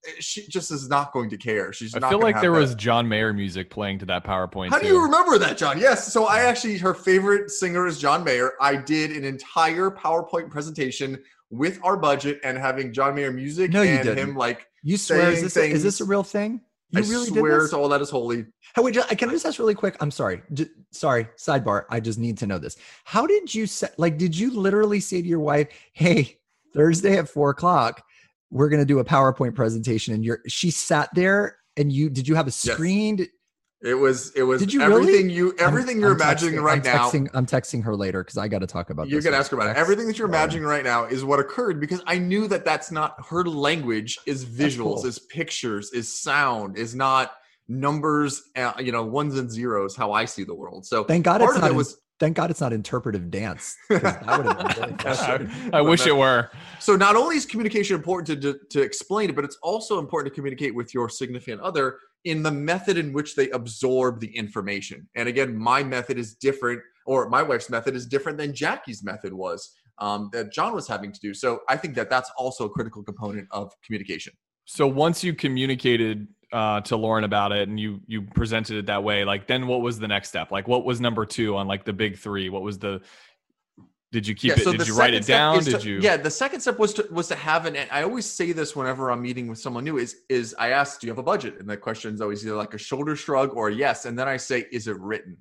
eh, 0.05 0.11
she 0.19 0.45
just 0.49 0.69
is 0.71 0.89
not 0.89 1.13
going 1.13 1.29
to 1.29 1.37
care. 1.37 1.71
She's. 1.71 1.95
I 1.95 1.99
not 1.99 2.09
feel 2.09 2.19
like 2.19 2.41
there 2.41 2.51
that. 2.51 2.59
was 2.59 2.75
John 2.75 3.07
Mayer 3.07 3.31
music 3.31 3.69
playing 3.69 3.99
to 3.99 4.05
that 4.07 4.25
PowerPoint. 4.25 4.71
How 4.71 4.79
do 4.79 4.87
you 4.87 5.01
remember 5.01 5.37
that, 5.37 5.57
John? 5.57 5.79
Yes. 5.79 6.11
So 6.11 6.25
I 6.25 6.41
actually, 6.41 6.77
her 6.79 6.93
favorite 6.93 7.49
singer 7.49 7.87
is 7.87 7.97
John 7.97 8.25
Mayer. 8.25 8.51
I 8.59 8.75
did 8.75 9.11
an 9.11 9.23
entire 9.23 9.89
PowerPoint 9.89 10.49
presentation 10.49 11.23
with 11.49 11.79
our 11.81 11.95
budget 11.95 12.41
and 12.43 12.57
having 12.57 12.91
John 12.91 13.15
Mayer 13.15 13.31
music 13.31 13.71
No, 13.71 13.83
you 13.83 13.91
and 13.91 14.03
didn't. 14.03 14.17
him 14.31 14.35
like. 14.35 14.66
You 14.83 14.97
swear? 14.97 15.31
Is 15.31 15.41
this, 15.41 15.57
a, 15.57 15.69
is 15.69 15.83
this 15.83 16.01
a 16.01 16.05
real 16.05 16.23
thing? 16.23 16.61
You 16.91 17.01
I 17.03 17.07
really 17.07 17.27
swear 17.27 17.51
did 17.51 17.61
this? 17.63 17.69
to 17.71 17.77
all 17.77 17.89
that 17.89 18.01
is 18.01 18.09
holy. 18.09 18.45
Hey, 18.75 18.81
wait, 18.81 18.93
ju- 18.93 19.01
can 19.01 19.29
I 19.29 19.33
just 19.33 19.45
ask 19.45 19.59
really 19.59 19.75
quick? 19.75 19.97
I'm 19.99 20.11
sorry. 20.11 20.41
J- 20.53 20.67
sorry, 20.91 21.27
sidebar. 21.37 21.83
I 21.89 21.99
just 21.99 22.17
need 22.17 22.37
to 22.37 22.47
know 22.47 22.57
this. 22.59 22.77
How 23.03 23.27
did 23.27 23.53
you 23.53 23.67
set? 23.67 23.97
Like, 23.99 24.17
did 24.17 24.37
you 24.37 24.51
literally 24.51 25.01
say 25.01 25.21
to 25.21 25.27
your 25.27 25.39
wife, 25.41 25.67
"Hey, 25.91 26.39
Thursday 26.73 27.17
at 27.17 27.27
four 27.27 27.49
o'clock, 27.49 28.03
we're 28.51 28.69
gonna 28.69 28.85
do 28.85 28.99
a 28.99 29.05
PowerPoint 29.05 29.53
presentation," 29.55 30.13
and 30.13 30.23
you're 30.23 30.39
she 30.47 30.71
sat 30.71 31.09
there, 31.13 31.57
and 31.75 31.91
you 31.91 32.09
did 32.09 32.27
you 32.27 32.35
have 32.35 32.47
a 32.47 32.51
screen? 32.51 33.17
Did- 33.17 33.29
It 33.83 33.93
was. 33.93 34.31
It 34.31 34.41
was 34.43 34.59
Did 34.59 34.73
you 34.73 34.79
really? 34.79 34.93
everything 35.01 35.29
you 35.29 35.53
everything 35.59 35.97
I'm- 35.97 35.99
you're 36.01 36.09
I'm 36.11 36.15
imagining 36.21 36.55
texting- 36.55 36.63
right 36.63 36.87
I'm 36.87 36.93
now. 36.95 37.09
Texting, 37.09 37.29
I'm 37.35 37.45
texting 37.45 37.83
her 37.83 37.95
later 37.95 38.23
because 38.23 38.37
I 38.37 38.47
got 38.47 38.59
to 38.59 38.67
talk 38.67 38.89
about. 38.89 39.07
You're 39.07 39.19
this 39.19 39.25
gonna 39.25 39.37
ask 39.37 39.51
her 39.51 39.57
about 39.57 39.69
it. 39.69 39.77
Everything 39.77 40.07
that 40.07 40.17
you're 40.17 40.27
imagining 40.27 40.65
right 40.65 40.83
now 40.83 41.05
is 41.05 41.23
what 41.23 41.39
occurred 41.39 41.79
because 41.79 42.01
I 42.07 42.17
knew 42.17 42.47
that 42.47 42.65
that's 42.65 42.89
not 42.91 43.15
her 43.29 43.43
language. 43.43 44.17
Is 44.25 44.43
visuals, 44.45 44.77
cool. 45.01 45.05
is 45.05 45.19
pictures, 45.19 45.91
is 45.91 46.11
sound, 46.19 46.75
is 46.77 46.95
not 46.95 47.33
numbers. 47.67 48.43
Uh, 48.55 48.73
you 48.79 48.91
know, 48.91 49.03
ones 49.03 49.37
and 49.37 49.51
zeros. 49.51 49.95
How 49.95 50.11
I 50.11 50.25
see 50.25 50.43
the 50.43 50.55
world. 50.55 50.85
So 50.85 51.03
Thank 51.03 51.25
God 51.25 51.39
part 51.41 51.49
it's 51.51 51.57
of 51.57 51.61
not. 51.61 51.67
it 51.67 51.71
in- 51.71 51.77
was 51.77 51.97
thank 52.19 52.35
God 52.35 52.49
it's 52.49 52.61
not 52.61 52.73
interpretive 52.73 53.29
dance. 53.29 53.75
That 53.89 54.25
been 54.25 54.45
really. 54.47 54.95
I, 55.71 55.77
I 55.77 55.81
wish 55.81 56.07
it 56.07 56.15
were. 56.17 56.49
So 56.79 56.95
not 56.95 57.15
only 57.15 57.35
is 57.35 57.45
communication 57.45 57.95
important 57.95 58.41
to, 58.41 58.53
to, 58.53 58.59
to 58.71 58.81
explain 58.81 59.29
it, 59.29 59.35
but 59.35 59.45
it's 59.45 59.57
also 59.61 59.99
important 59.99 60.33
to 60.33 60.35
communicate 60.35 60.73
with 60.73 60.95
your 60.95 61.09
significant 61.09 61.61
other 61.61 61.99
in 62.23 62.43
the 62.43 62.51
method 62.51 62.97
in 62.97 63.13
which 63.13 63.35
they 63.35 63.49
absorb 63.51 64.19
the 64.19 64.35
information. 64.35 65.07
And 65.15 65.29
again, 65.29 65.55
my 65.55 65.83
method 65.83 66.17
is 66.17 66.35
different, 66.35 66.81
or 67.05 67.29
my 67.29 67.41
wife's 67.43 67.69
method 67.69 67.95
is 67.95 68.05
different 68.05 68.37
than 68.37 68.53
Jackie's 68.53 69.03
method 69.03 69.33
was 69.33 69.73
um, 69.99 70.29
that 70.33 70.51
John 70.51 70.73
was 70.73 70.87
having 70.87 71.11
to 71.11 71.19
do. 71.19 71.33
So 71.33 71.61
I 71.69 71.77
think 71.77 71.95
that 71.95 72.09
that's 72.09 72.31
also 72.37 72.65
a 72.65 72.69
critical 72.69 73.03
component 73.03 73.47
of 73.51 73.71
communication. 73.85 74.33
So 74.65 74.85
once 74.87 75.23
you 75.23 75.33
communicated 75.33 76.27
uh, 76.51 76.81
to 76.81 76.97
Lauren 76.97 77.23
about 77.23 77.51
it 77.51 77.67
and 77.67 77.79
you 77.79 78.01
you 78.07 78.21
presented 78.21 78.77
it 78.77 78.85
that 78.87 79.03
way, 79.03 79.23
like 79.23 79.47
then 79.47 79.67
what 79.67 79.81
was 79.81 79.99
the 79.99 80.07
next 80.07 80.29
step? 80.29 80.51
Like 80.51 80.67
what 80.67 80.85
was 80.85 80.99
number 80.99 81.25
two 81.25 81.55
on 81.55 81.67
like 81.67 81.85
the 81.85 81.93
big 81.93 82.17
three? 82.17 82.49
What 82.49 82.61
was 82.61 82.77
the 82.77 83.01
did 84.11 84.25
you 84.25 84.35
keep 84.35 84.57
it? 84.57 84.63
so 84.63 84.71
Did 84.71 84.87
you 84.87 84.95
write 84.95 85.13
it 85.13 85.25
down? 85.25 85.57
is 85.57 85.65
Did 85.65 85.83
you? 85.83 85.99
Yeah, 85.99 86.15
the 86.15 86.31
second 86.31 86.61
step 86.61 86.79
was 86.79 86.93
to 86.93 87.07
was 87.11 87.27
to 87.27 87.35
have 87.35 87.65
an. 87.65 87.75
I 87.91 88.03
always 88.03 88.25
say 88.25 88.53
this 88.53 88.75
whenever 88.75 89.11
I'm 89.11 89.21
meeting 89.21 89.47
with 89.47 89.59
someone 89.59 89.83
new. 89.83 89.97
Is 89.97 90.21
is 90.29 90.55
I 90.57 90.69
ask, 90.69 91.01
do 91.01 91.07
you 91.07 91.11
have 91.11 91.19
a 91.19 91.23
budget? 91.23 91.59
And 91.59 91.69
the 91.69 91.75
question 91.75 92.13
is 92.13 92.21
always 92.21 92.45
either 92.45 92.55
like 92.55 92.73
a 92.73 92.77
shoulder 92.77 93.15
shrug 93.15 93.55
or 93.55 93.69
yes, 93.69 94.05
and 94.05 94.17
then 94.17 94.27
I 94.27 94.37
say, 94.37 94.65
is 94.71 94.87
it 94.87 94.97
written? 94.99 95.37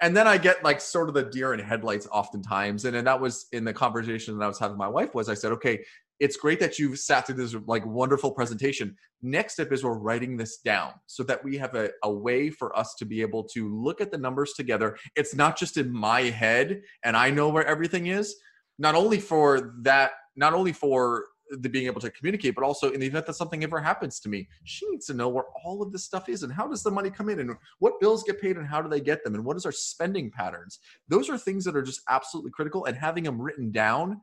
And 0.00 0.16
then 0.16 0.26
I 0.26 0.38
get 0.38 0.64
like 0.64 0.80
sort 0.80 1.08
of 1.08 1.14
the 1.14 1.24
deer 1.24 1.54
in 1.54 1.60
headlights 1.60 2.06
oftentimes. 2.10 2.84
And 2.84 2.94
then 2.94 3.04
that 3.04 3.20
was 3.20 3.46
in 3.52 3.64
the 3.64 3.72
conversation 3.72 4.36
that 4.36 4.44
I 4.44 4.48
was 4.48 4.58
having 4.58 4.72
with 4.72 4.78
my 4.78 4.88
wife 4.88 5.14
was 5.14 5.28
I 5.28 5.34
said, 5.34 5.52
okay, 5.52 5.84
it's 6.20 6.36
great 6.36 6.60
that 6.60 6.78
you've 6.78 6.98
sat 6.98 7.26
through 7.26 7.36
this 7.36 7.54
like 7.66 7.84
wonderful 7.84 8.30
presentation. 8.30 8.96
Next 9.22 9.54
step 9.54 9.72
is 9.72 9.82
we're 9.82 9.98
writing 9.98 10.36
this 10.36 10.58
down 10.58 10.92
so 11.06 11.22
that 11.24 11.42
we 11.42 11.56
have 11.58 11.74
a, 11.74 11.90
a 12.02 12.12
way 12.12 12.50
for 12.50 12.76
us 12.78 12.94
to 12.98 13.04
be 13.04 13.20
able 13.20 13.44
to 13.54 13.68
look 13.68 14.00
at 14.00 14.10
the 14.10 14.18
numbers 14.18 14.52
together. 14.52 14.96
It's 15.16 15.34
not 15.34 15.56
just 15.58 15.76
in 15.76 15.92
my 15.92 16.22
head 16.22 16.82
and 17.04 17.16
I 17.16 17.30
know 17.30 17.48
where 17.48 17.66
everything 17.66 18.06
is. 18.06 18.34
Not 18.78 18.94
only 18.94 19.20
for 19.20 19.74
that, 19.82 20.12
not 20.36 20.52
only 20.52 20.72
for 20.72 21.26
the 21.50 21.68
being 21.68 21.86
able 21.86 22.00
to 22.00 22.10
communicate, 22.10 22.54
but 22.54 22.64
also 22.64 22.90
in 22.90 23.00
the 23.00 23.06
event 23.06 23.26
that 23.26 23.34
something 23.34 23.62
ever 23.62 23.80
happens 23.80 24.18
to 24.20 24.28
me, 24.28 24.48
she 24.64 24.88
needs 24.90 25.06
to 25.06 25.14
know 25.14 25.28
where 25.28 25.44
all 25.64 25.82
of 25.82 25.92
this 25.92 26.04
stuff 26.04 26.28
is 26.28 26.42
and 26.42 26.52
how 26.52 26.66
does 26.66 26.82
the 26.82 26.90
money 26.90 27.10
come 27.10 27.28
in 27.28 27.38
and 27.40 27.54
what 27.78 28.00
bills 28.00 28.24
get 28.24 28.40
paid 28.40 28.56
and 28.56 28.66
how 28.66 28.80
do 28.80 28.88
they 28.88 29.00
get 29.00 29.22
them 29.22 29.34
and 29.34 29.44
what 29.44 29.56
is 29.56 29.66
our 29.66 29.72
spending 29.72 30.30
patterns. 30.30 30.80
Those 31.08 31.28
are 31.28 31.38
things 31.38 31.64
that 31.64 31.76
are 31.76 31.82
just 31.82 32.00
absolutely 32.08 32.50
critical, 32.50 32.86
and 32.86 32.96
having 32.96 33.24
them 33.24 33.40
written 33.40 33.70
down 33.70 34.20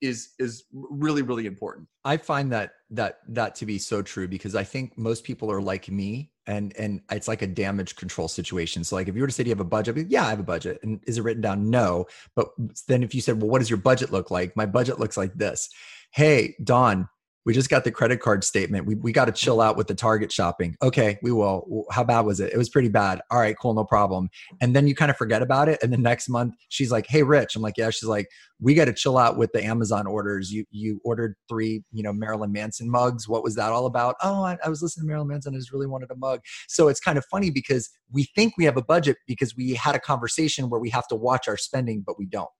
is 0.00 0.30
is 0.38 0.64
really 0.72 1.22
really 1.22 1.46
important. 1.46 1.88
I 2.04 2.16
find 2.16 2.52
that 2.52 2.72
that 2.90 3.20
that 3.28 3.54
to 3.56 3.66
be 3.66 3.78
so 3.78 4.02
true 4.02 4.28
because 4.28 4.54
I 4.54 4.64
think 4.64 4.96
most 4.96 5.24
people 5.24 5.50
are 5.50 5.60
like 5.60 5.88
me 5.90 6.30
and 6.46 6.74
and 6.76 7.02
it's 7.10 7.28
like 7.28 7.42
a 7.42 7.46
damage 7.46 7.96
control 7.96 8.28
situation. 8.28 8.82
So 8.82 8.96
like 8.96 9.08
if 9.08 9.14
you 9.14 9.20
were 9.20 9.28
to 9.28 9.32
say 9.32 9.42
do 9.42 9.48
you 9.48 9.54
have 9.54 9.60
a 9.60 9.64
budget, 9.64 10.06
yeah, 10.08 10.24
I 10.26 10.30
have 10.30 10.40
a 10.40 10.44
budget. 10.44 10.80
And 10.82 11.00
is 11.06 11.18
it 11.18 11.22
written 11.22 11.42
down? 11.42 11.70
No. 11.70 12.06
But 12.34 12.48
then 12.88 13.02
if 13.02 13.14
you 13.14 13.20
said, 13.20 13.40
well, 13.40 13.50
what 13.50 13.58
does 13.58 13.70
your 13.70 13.76
budget 13.76 14.10
look 14.10 14.30
like? 14.30 14.56
My 14.56 14.66
budget 14.66 14.98
looks 14.98 15.16
like 15.16 15.34
this. 15.34 15.68
Hey, 16.10 16.56
Don, 16.64 17.08
we 17.44 17.54
just 17.54 17.70
got 17.70 17.84
the 17.84 17.90
credit 17.90 18.20
card 18.20 18.44
statement. 18.44 18.86
We 18.86 18.94
we 18.96 19.12
got 19.12 19.24
to 19.26 19.32
chill 19.32 19.60
out 19.60 19.76
with 19.76 19.86
the 19.86 19.94
Target 19.94 20.30
shopping. 20.30 20.76
Okay, 20.82 21.18
we 21.22 21.32
will. 21.32 21.84
How 21.90 22.04
bad 22.04 22.20
was 22.20 22.40
it? 22.40 22.52
It 22.52 22.58
was 22.58 22.68
pretty 22.68 22.88
bad. 22.88 23.20
All 23.30 23.38
right, 23.38 23.56
cool, 23.58 23.74
no 23.74 23.84
problem. 23.84 24.28
And 24.60 24.76
then 24.76 24.86
you 24.86 24.94
kind 24.94 25.10
of 25.10 25.16
forget 25.16 25.40
about 25.40 25.68
it. 25.68 25.78
And 25.82 25.92
the 25.92 25.98
next 25.98 26.28
month 26.28 26.54
she's 26.68 26.90
like, 26.90 27.06
"Hey, 27.06 27.22
Rich." 27.22 27.56
I'm 27.56 27.62
like, 27.62 27.78
"Yeah." 27.78 27.90
She's 27.90 28.08
like, 28.08 28.28
"We 28.60 28.74
got 28.74 28.86
to 28.86 28.92
chill 28.92 29.16
out 29.16 29.38
with 29.38 29.50
the 29.52 29.64
Amazon 29.64 30.06
orders. 30.06 30.52
You 30.52 30.64
you 30.70 31.00
ordered 31.04 31.36
three, 31.48 31.82
you 31.92 32.02
know, 32.02 32.12
Marilyn 32.12 32.52
Manson 32.52 32.90
mugs. 32.90 33.28
What 33.28 33.42
was 33.42 33.54
that 33.54 33.72
all 33.72 33.86
about? 33.86 34.16
Oh, 34.22 34.42
I, 34.42 34.58
I 34.64 34.68
was 34.68 34.82
listening 34.82 35.04
to 35.04 35.08
Marilyn 35.08 35.28
Manson. 35.28 35.54
I 35.54 35.58
just 35.58 35.72
really 35.72 35.86
wanted 35.86 36.10
a 36.10 36.16
mug. 36.16 36.40
So 36.68 36.88
it's 36.88 37.00
kind 37.00 37.18
of 37.18 37.24
funny 37.30 37.50
because 37.50 37.88
we 38.12 38.24
think 38.34 38.54
we 38.58 38.64
have 38.64 38.76
a 38.76 38.84
budget 38.84 39.16
because 39.26 39.56
we 39.56 39.74
had 39.74 39.94
a 39.94 40.00
conversation 40.00 40.70
where 40.70 40.80
we 40.80 40.90
have 40.90 41.08
to 41.08 41.14
watch 41.14 41.48
our 41.48 41.56
spending, 41.56 42.02
but 42.06 42.18
we 42.18 42.26
don't. 42.26 42.50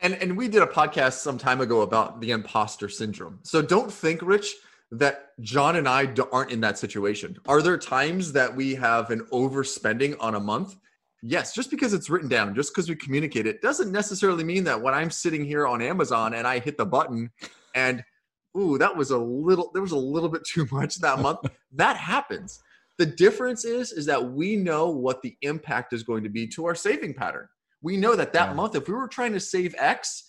And 0.00 0.14
and 0.14 0.36
we 0.36 0.48
did 0.48 0.62
a 0.62 0.66
podcast 0.66 1.14
some 1.14 1.38
time 1.38 1.60
ago 1.60 1.80
about 1.82 2.20
the 2.20 2.30
imposter 2.30 2.88
syndrome. 2.88 3.40
So 3.42 3.62
don't 3.62 3.92
think, 3.92 4.22
Rich, 4.22 4.54
that 4.92 5.32
John 5.40 5.76
and 5.76 5.88
I 5.88 6.12
aren't 6.32 6.50
in 6.50 6.60
that 6.60 6.78
situation. 6.78 7.36
Are 7.46 7.62
there 7.62 7.76
times 7.76 8.32
that 8.32 8.54
we 8.54 8.74
have 8.76 9.10
an 9.10 9.20
overspending 9.32 10.16
on 10.20 10.34
a 10.34 10.40
month? 10.40 10.76
Yes, 11.22 11.52
just 11.52 11.70
because 11.70 11.94
it's 11.94 12.08
written 12.08 12.28
down, 12.28 12.54
just 12.54 12.72
because 12.72 12.88
we 12.88 12.94
communicate 12.94 13.46
it, 13.46 13.60
doesn't 13.60 13.90
necessarily 13.90 14.44
mean 14.44 14.62
that 14.64 14.80
when 14.80 14.94
I'm 14.94 15.10
sitting 15.10 15.44
here 15.44 15.66
on 15.66 15.82
Amazon 15.82 16.34
and 16.34 16.46
I 16.46 16.60
hit 16.60 16.78
the 16.78 16.86
button 16.86 17.30
and 17.74 18.04
ooh, 18.56 18.78
that 18.78 18.96
was 18.96 19.10
a 19.10 19.18
little 19.18 19.70
there 19.72 19.82
was 19.82 19.92
a 19.92 19.98
little 19.98 20.28
bit 20.28 20.44
too 20.46 20.66
much 20.70 20.96
that 21.00 21.20
month. 21.20 21.40
that 21.72 21.96
happens. 21.96 22.60
The 22.98 23.06
difference 23.06 23.64
is 23.64 23.92
is 23.92 24.06
that 24.06 24.32
we 24.32 24.56
know 24.56 24.90
what 24.90 25.22
the 25.22 25.36
impact 25.42 25.92
is 25.92 26.02
going 26.02 26.22
to 26.22 26.30
be 26.30 26.46
to 26.48 26.66
our 26.66 26.74
saving 26.74 27.14
pattern. 27.14 27.48
We 27.80 27.96
know 27.96 28.16
that 28.16 28.32
that 28.32 28.48
Yeah. 28.48 28.54
month, 28.54 28.74
if 28.74 28.88
we 28.88 28.94
were 28.94 29.08
trying 29.08 29.32
to 29.32 29.40
save 29.40 29.74
X, 29.78 30.24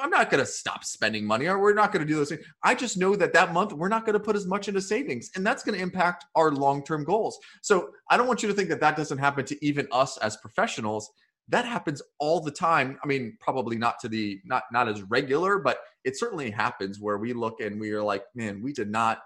I'm 0.00 0.10
not 0.10 0.30
going 0.30 0.42
to 0.42 0.50
stop 0.50 0.84
spending 0.84 1.26
money 1.26 1.46
or 1.46 1.58
we're 1.58 1.74
not 1.74 1.92
going 1.92 2.06
to 2.06 2.08
do 2.10 2.16
those 2.16 2.30
things. 2.30 2.44
I 2.62 2.74
just 2.74 2.96
know 2.96 3.16
that 3.16 3.32
that 3.34 3.52
month 3.52 3.72
we're 3.72 3.88
not 3.88 4.06
going 4.06 4.14
to 4.14 4.20
put 4.20 4.36
as 4.36 4.46
much 4.46 4.68
into 4.68 4.80
savings 4.80 5.30
and 5.34 5.46
that's 5.46 5.62
going 5.62 5.76
to 5.76 5.82
impact 5.82 6.24
our 6.34 6.50
long 6.52 6.82
term 6.84 7.04
goals. 7.04 7.38
So 7.60 7.90
I 8.10 8.16
don't 8.16 8.26
want 8.26 8.42
you 8.42 8.48
to 8.48 8.54
think 8.54 8.68
that 8.70 8.80
that 8.80 8.96
doesn't 8.96 9.18
happen 9.18 9.44
to 9.46 9.64
even 9.64 9.88
us 9.92 10.16
as 10.18 10.36
professionals. 10.38 11.10
That 11.48 11.64
happens 11.64 12.00
all 12.18 12.40
the 12.40 12.50
time. 12.50 12.98
I 13.02 13.06
mean, 13.06 13.36
probably 13.40 13.76
not 13.76 13.98
to 14.00 14.08
the 14.08 14.40
not 14.44 14.62
not 14.72 14.88
as 14.88 15.02
regular, 15.02 15.58
but 15.58 15.80
it 16.04 16.16
certainly 16.16 16.50
happens 16.50 17.00
where 17.00 17.18
we 17.18 17.32
look 17.32 17.60
and 17.60 17.80
we 17.80 17.90
are 17.90 18.02
like, 18.02 18.24
man, 18.34 18.62
we 18.62 18.72
did 18.72 18.90
not 18.90 19.18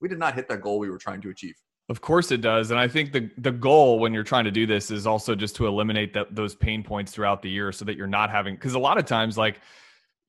we 0.00 0.08
did 0.08 0.18
not 0.18 0.34
hit 0.34 0.48
that 0.48 0.62
goal 0.62 0.78
we 0.78 0.90
were 0.90 0.98
trying 0.98 1.20
to 1.22 1.30
achieve. 1.30 1.56
Of 1.88 2.00
course 2.00 2.30
it 2.30 2.40
does, 2.40 2.70
and 2.70 2.78
I 2.78 2.86
think 2.88 3.12
the 3.12 3.30
the 3.38 3.50
goal 3.50 3.98
when 3.98 4.14
you're 4.14 4.22
trying 4.22 4.44
to 4.44 4.50
do 4.50 4.66
this 4.66 4.90
is 4.90 5.06
also 5.06 5.34
just 5.34 5.56
to 5.56 5.66
eliminate 5.66 6.14
that 6.14 6.34
those 6.34 6.54
pain 6.54 6.82
points 6.82 7.12
throughout 7.12 7.42
the 7.42 7.50
year, 7.50 7.72
so 7.72 7.84
that 7.84 7.96
you're 7.96 8.06
not 8.06 8.30
having 8.30 8.54
because 8.54 8.74
a 8.74 8.78
lot 8.78 8.98
of 8.98 9.04
times 9.04 9.36
like 9.36 9.60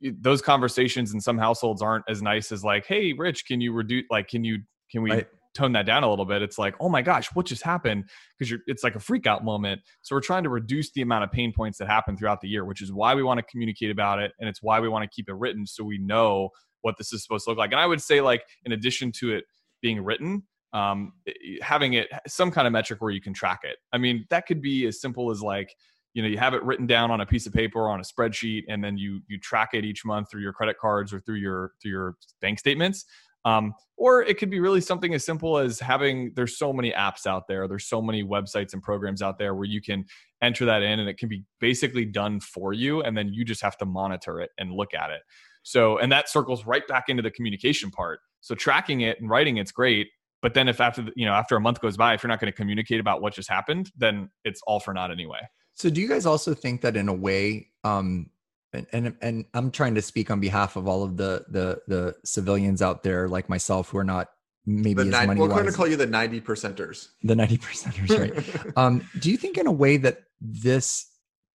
those 0.02 0.42
conversations 0.42 1.14
in 1.14 1.22
some 1.22 1.38
households 1.38 1.82
aren't 1.82 2.04
as 2.10 2.22
nice 2.22 2.52
as 2.52 2.64
like, 2.64 2.86
hey, 2.86 3.14
Rich, 3.14 3.46
can 3.46 3.62
you 3.62 3.72
reduce 3.72 4.04
like 4.10 4.28
can 4.28 4.44
you 4.44 4.60
can 4.92 5.04
we 5.04 5.12
Right. 5.12 5.28
tone 5.54 5.72
that 5.74 5.86
down 5.86 6.04
a 6.04 6.10
little 6.10 6.26
bit? 6.26 6.42
It's 6.42 6.58
like, 6.58 6.76
oh 6.80 6.90
my 6.90 7.02
gosh, 7.04 7.28
what 7.36 7.46
just 7.46 7.62
happened? 7.62 8.10
Because 8.38 8.50
you're 8.50 8.60
it's 8.68 8.84
like 8.84 8.96
a 8.96 9.00
freak 9.00 9.28
out 9.28 9.46
moment. 9.46 9.80
So 10.02 10.16
we're 10.16 10.22
trying 10.22 10.44
to 10.44 10.50
reduce 10.50 10.92
the 10.92 11.04
amount 11.04 11.24
of 11.24 11.32
pain 11.32 11.54
points 11.54 11.78
that 11.78 11.88
happen 11.88 12.18
throughout 12.18 12.42
the 12.42 12.50
year, 12.50 12.66
which 12.66 12.82
is 12.82 12.92
why 12.92 13.14
we 13.14 13.24
want 13.24 13.38
to 13.38 13.44
communicate 13.44 13.92
about 13.92 14.20
it, 14.20 14.34
and 14.40 14.50
it's 14.50 14.62
why 14.64 14.80
we 14.80 14.90
want 14.90 15.04
to 15.04 15.16
keep 15.16 15.30
it 15.30 15.36
written 15.36 15.66
so 15.68 15.84
we 15.84 16.00
know 16.00 16.50
what 16.82 16.98
this 16.98 17.14
is 17.14 17.24
supposed 17.24 17.46
to 17.46 17.52
look 17.52 17.60
like. 17.60 17.72
And 17.72 17.80
I 17.80 17.86
would 17.86 18.02
say 18.02 18.20
like 18.22 18.44
in 18.66 18.72
addition 18.72 19.12
to 19.20 19.32
it 19.32 19.46
being 19.82 20.04
written 20.04 20.44
um, 20.74 21.14
having 21.62 21.94
it 21.94 22.08
some 22.28 22.52
kind 22.52 22.68
of 22.68 22.74
metric 22.74 23.02
where 23.02 23.12
you 23.12 23.22
can 23.22 23.34
track 23.34 23.62
it. 23.64 23.78
I 23.92 23.98
mean, 23.98 24.26
that 24.30 24.48
could 24.48 24.62
be 24.62 24.86
as 24.88 25.00
simple 25.00 25.32
as 25.32 25.42
like, 25.42 25.76
you 26.14 26.22
know, 26.22 26.28
you 26.28 26.38
have 26.38 26.54
it 26.54 26.64
written 26.64 26.88
down 26.88 27.12
on 27.12 27.22
a 27.22 27.26
piece 27.26 27.48
of 27.48 27.54
paper 27.54 27.80
or 27.80 27.90
on 27.90 28.00
a 28.00 28.04
spreadsheet, 28.04 28.64
and 28.68 28.84
then 28.84 28.98
you 28.98 29.22
you 29.28 29.40
track 29.40 29.70
it 29.74 29.86
each 29.86 30.06
month 30.06 30.30
through 30.30 30.42
your 30.42 30.54
credit 30.54 30.78
cards 30.78 31.14
or 31.14 31.20
through 31.20 31.36
your 31.36 31.72
through 31.82 31.92
your 31.92 32.16
bank 32.42 32.60
statements. 32.60 33.06
Um, 33.46 33.74
or 33.98 34.24
it 34.24 34.38
could 34.38 34.50
be 34.50 34.60
really 34.60 34.82
something 34.82 35.14
as 35.14 35.26
simple 35.26 35.58
as 35.58 35.80
having 35.80 36.32
there's 36.36 36.58
so 36.58 36.72
many 36.72 36.92
apps 36.92 37.28
out 37.28 37.48
there, 37.48 37.68
there's 37.68 37.86
so 37.86 38.02
many 38.02 38.24
websites 38.24 38.74
and 38.74 38.82
programs 38.82 39.22
out 39.22 39.38
there 39.38 39.54
where 39.54 39.66
you 39.66 39.82
can 39.82 40.06
enter 40.42 40.66
that 40.66 40.82
in 40.82 41.00
and 41.00 41.10
it 41.10 41.18
can 41.18 41.30
be 41.30 41.44
basically 41.60 42.06
done 42.06 42.40
for 42.40 42.74
you. 42.74 43.02
And 43.02 43.18
then 43.18 43.34
you 43.34 43.46
just 43.46 43.62
have 43.62 43.78
to 43.78 43.86
monitor 43.86 44.40
it 44.40 44.52
and 44.58 44.72
look 44.72 44.94
at 44.94 45.10
it. 45.10 45.22
So, 45.64 45.98
and 45.98 46.12
that 46.12 46.30
circles 46.30 46.66
right 46.66 46.86
back 46.88 47.06
into 47.08 47.24
the 47.24 47.32
communication 47.32 47.92
part. 47.92 48.20
So 48.42 48.56
tracking 48.56 49.02
it 49.02 49.20
and 49.20 49.30
writing 49.30 49.58
it's 49.58 49.72
great. 49.72 50.08
But 50.44 50.54
then 50.54 50.68
if 50.68 50.82
after, 50.82 51.02
the, 51.02 51.14
you 51.16 51.26
know, 51.26 51.32
after 51.32 51.56
a 51.56 51.62
month 51.62 51.80
goes 51.80 51.96
by, 51.96 52.14
if 52.14 52.22
you're 52.22 52.28
not 52.28 52.42
going 52.42 52.52
to 52.52 52.56
communicate 52.56 53.00
about 53.00 53.22
what 53.22 53.34
just 53.34 53.50
happened, 53.50 53.92
then 53.98 54.30
it's 54.44 54.62
all 54.68 54.82
for 54.82 54.94
naught 54.94 55.10
anyway. 55.10 55.40
So 55.74 55.90
do 55.90 56.02
you 56.02 56.08
guys 56.08 56.26
also 56.26 56.54
think 56.54 56.82
that 56.82 56.98
in 56.98 57.08
a 57.08 57.14
way, 57.14 57.70
um, 57.86 58.30
and, 58.74 58.86
and 58.92 59.16
and 59.22 59.46
I'm 59.54 59.72
trying 59.72 59.96
to 59.96 60.02
speak 60.02 60.30
on 60.30 60.40
behalf 60.40 60.76
of 60.76 60.88
all 60.88 61.04
of 61.04 61.16
the 61.16 61.46
the 61.48 61.82
the 61.88 62.16
civilians 62.26 62.82
out 62.82 63.04
there 63.04 63.30
like 63.30 63.48
myself 63.48 63.90
who 63.90 64.00
are 64.00 64.04
not 64.04 64.30
maybe 64.66 64.96
the 64.96 65.02
as 65.02 65.12
nine, 65.12 65.28
money 65.28 65.40
we're 65.40 65.48
going 65.48 65.66
to 65.66 65.72
call 65.72 65.88
you 65.88 65.96
the 65.96 66.08
90 66.08 66.42
percenters. 66.42 67.10
the 67.24 67.36
90 67.36 67.58
percenters, 67.60 68.20
right? 68.20 68.74
um, 68.78 69.08
do 69.20 69.32
you 69.32 69.38
think 69.38 69.58
in 69.58 69.68
a 69.68 69.72
way 69.72 69.98
that 69.98 70.24
this 70.42 71.08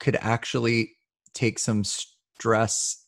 could 0.01 0.17
actually 0.21 0.93
take 1.35 1.59
some 1.59 1.85
stress, 1.85 3.07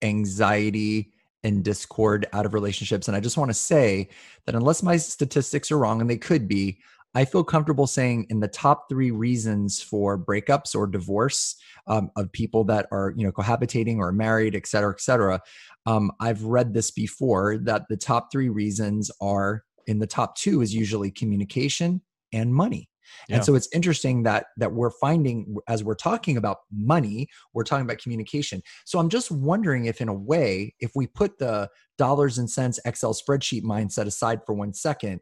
anxiety, 0.00 1.12
and 1.42 1.64
discord 1.64 2.26
out 2.32 2.46
of 2.46 2.54
relationships? 2.54 3.08
And 3.08 3.16
I 3.16 3.20
just 3.20 3.36
want 3.36 3.50
to 3.50 3.54
say 3.54 4.08
that 4.46 4.54
unless 4.54 4.82
my 4.82 4.96
statistics 4.96 5.70
are 5.70 5.78
wrong, 5.78 6.00
and 6.00 6.10
they 6.10 6.16
could 6.18 6.48
be, 6.48 6.78
I 7.12 7.24
feel 7.24 7.42
comfortable 7.42 7.88
saying 7.88 8.26
in 8.30 8.38
the 8.38 8.46
top 8.46 8.88
three 8.88 9.10
reasons 9.10 9.82
for 9.82 10.16
breakups 10.16 10.76
or 10.76 10.86
divorce 10.86 11.56
um, 11.88 12.10
of 12.16 12.30
people 12.30 12.62
that 12.64 12.86
are, 12.92 13.12
you 13.16 13.24
know, 13.24 13.32
cohabitating 13.32 13.98
or 13.98 14.12
married, 14.12 14.54
et 14.54 14.66
cetera, 14.66 14.92
et 14.92 15.00
cetera. 15.00 15.40
Um, 15.86 16.12
I've 16.20 16.44
read 16.44 16.72
this 16.72 16.92
before 16.92 17.58
that 17.58 17.86
the 17.88 17.96
top 17.96 18.30
three 18.30 18.48
reasons 18.48 19.10
are 19.20 19.64
in 19.86 19.98
the 19.98 20.06
top 20.06 20.36
two 20.36 20.62
is 20.62 20.72
usually 20.72 21.10
communication 21.10 22.00
and 22.32 22.54
money. 22.54 22.88
And 23.28 23.44
so 23.44 23.54
it's 23.54 23.68
interesting 23.72 24.22
that 24.24 24.46
that 24.56 24.72
we're 24.72 24.90
finding 24.90 25.56
as 25.68 25.84
we're 25.84 25.94
talking 25.94 26.36
about 26.36 26.58
money, 26.72 27.28
we're 27.54 27.64
talking 27.64 27.84
about 27.84 27.98
communication. 27.98 28.62
So 28.84 28.98
I'm 28.98 29.08
just 29.08 29.30
wondering 29.30 29.86
if 29.86 30.00
in 30.00 30.08
a 30.08 30.14
way, 30.14 30.74
if 30.80 30.92
we 30.94 31.06
put 31.06 31.38
the 31.38 31.68
dollars 31.98 32.38
and 32.38 32.50
cents 32.50 32.80
Excel 32.84 33.14
spreadsheet 33.14 33.62
mindset 33.62 34.06
aside 34.06 34.40
for 34.46 34.54
one 34.54 34.72
second, 34.72 35.20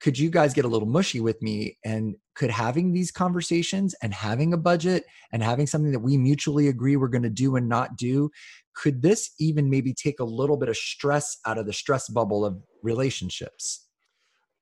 could 0.00 0.18
you 0.18 0.30
guys 0.30 0.52
get 0.52 0.64
a 0.64 0.68
little 0.68 0.88
mushy 0.88 1.20
with 1.20 1.40
me 1.40 1.78
and 1.84 2.16
could 2.34 2.50
having 2.50 2.92
these 2.92 3.10
conversations 3.10 3.94
and 4.02 4.12
having 4.12 4.52
a 4.52 4.58
budget 4.58 5.04
and 5.32 5.42
having 5.42 5.66
something 5.66 5.92
that 5.92 6.00
we 6.00 6.18
mutually 6.18 6.68
agree 6.68 6.96
we're 6.96 7.08
going 7.08 7.22
to 7.22 7.30
do 7.30 7.56
and 7.56 7.68
not 7.68 7.96
do 7.96 8.30
could 8.74 9.00
this 9.00 9.30
even 9.40 9.70
maybe 9.70 9.94
take 9.94 10.20
a 10.20 10.24
little 10.24 10.58
bit 10.58 10.68
of 10.68 10.76
stress 10.76 11.38
out 11.46 11.56
of 11.56 11.66
the 11.66 11.72
stress 11.72 12.08
bubble 12.08 12.44
of 12.44 12.62
relationships 12.82 13.85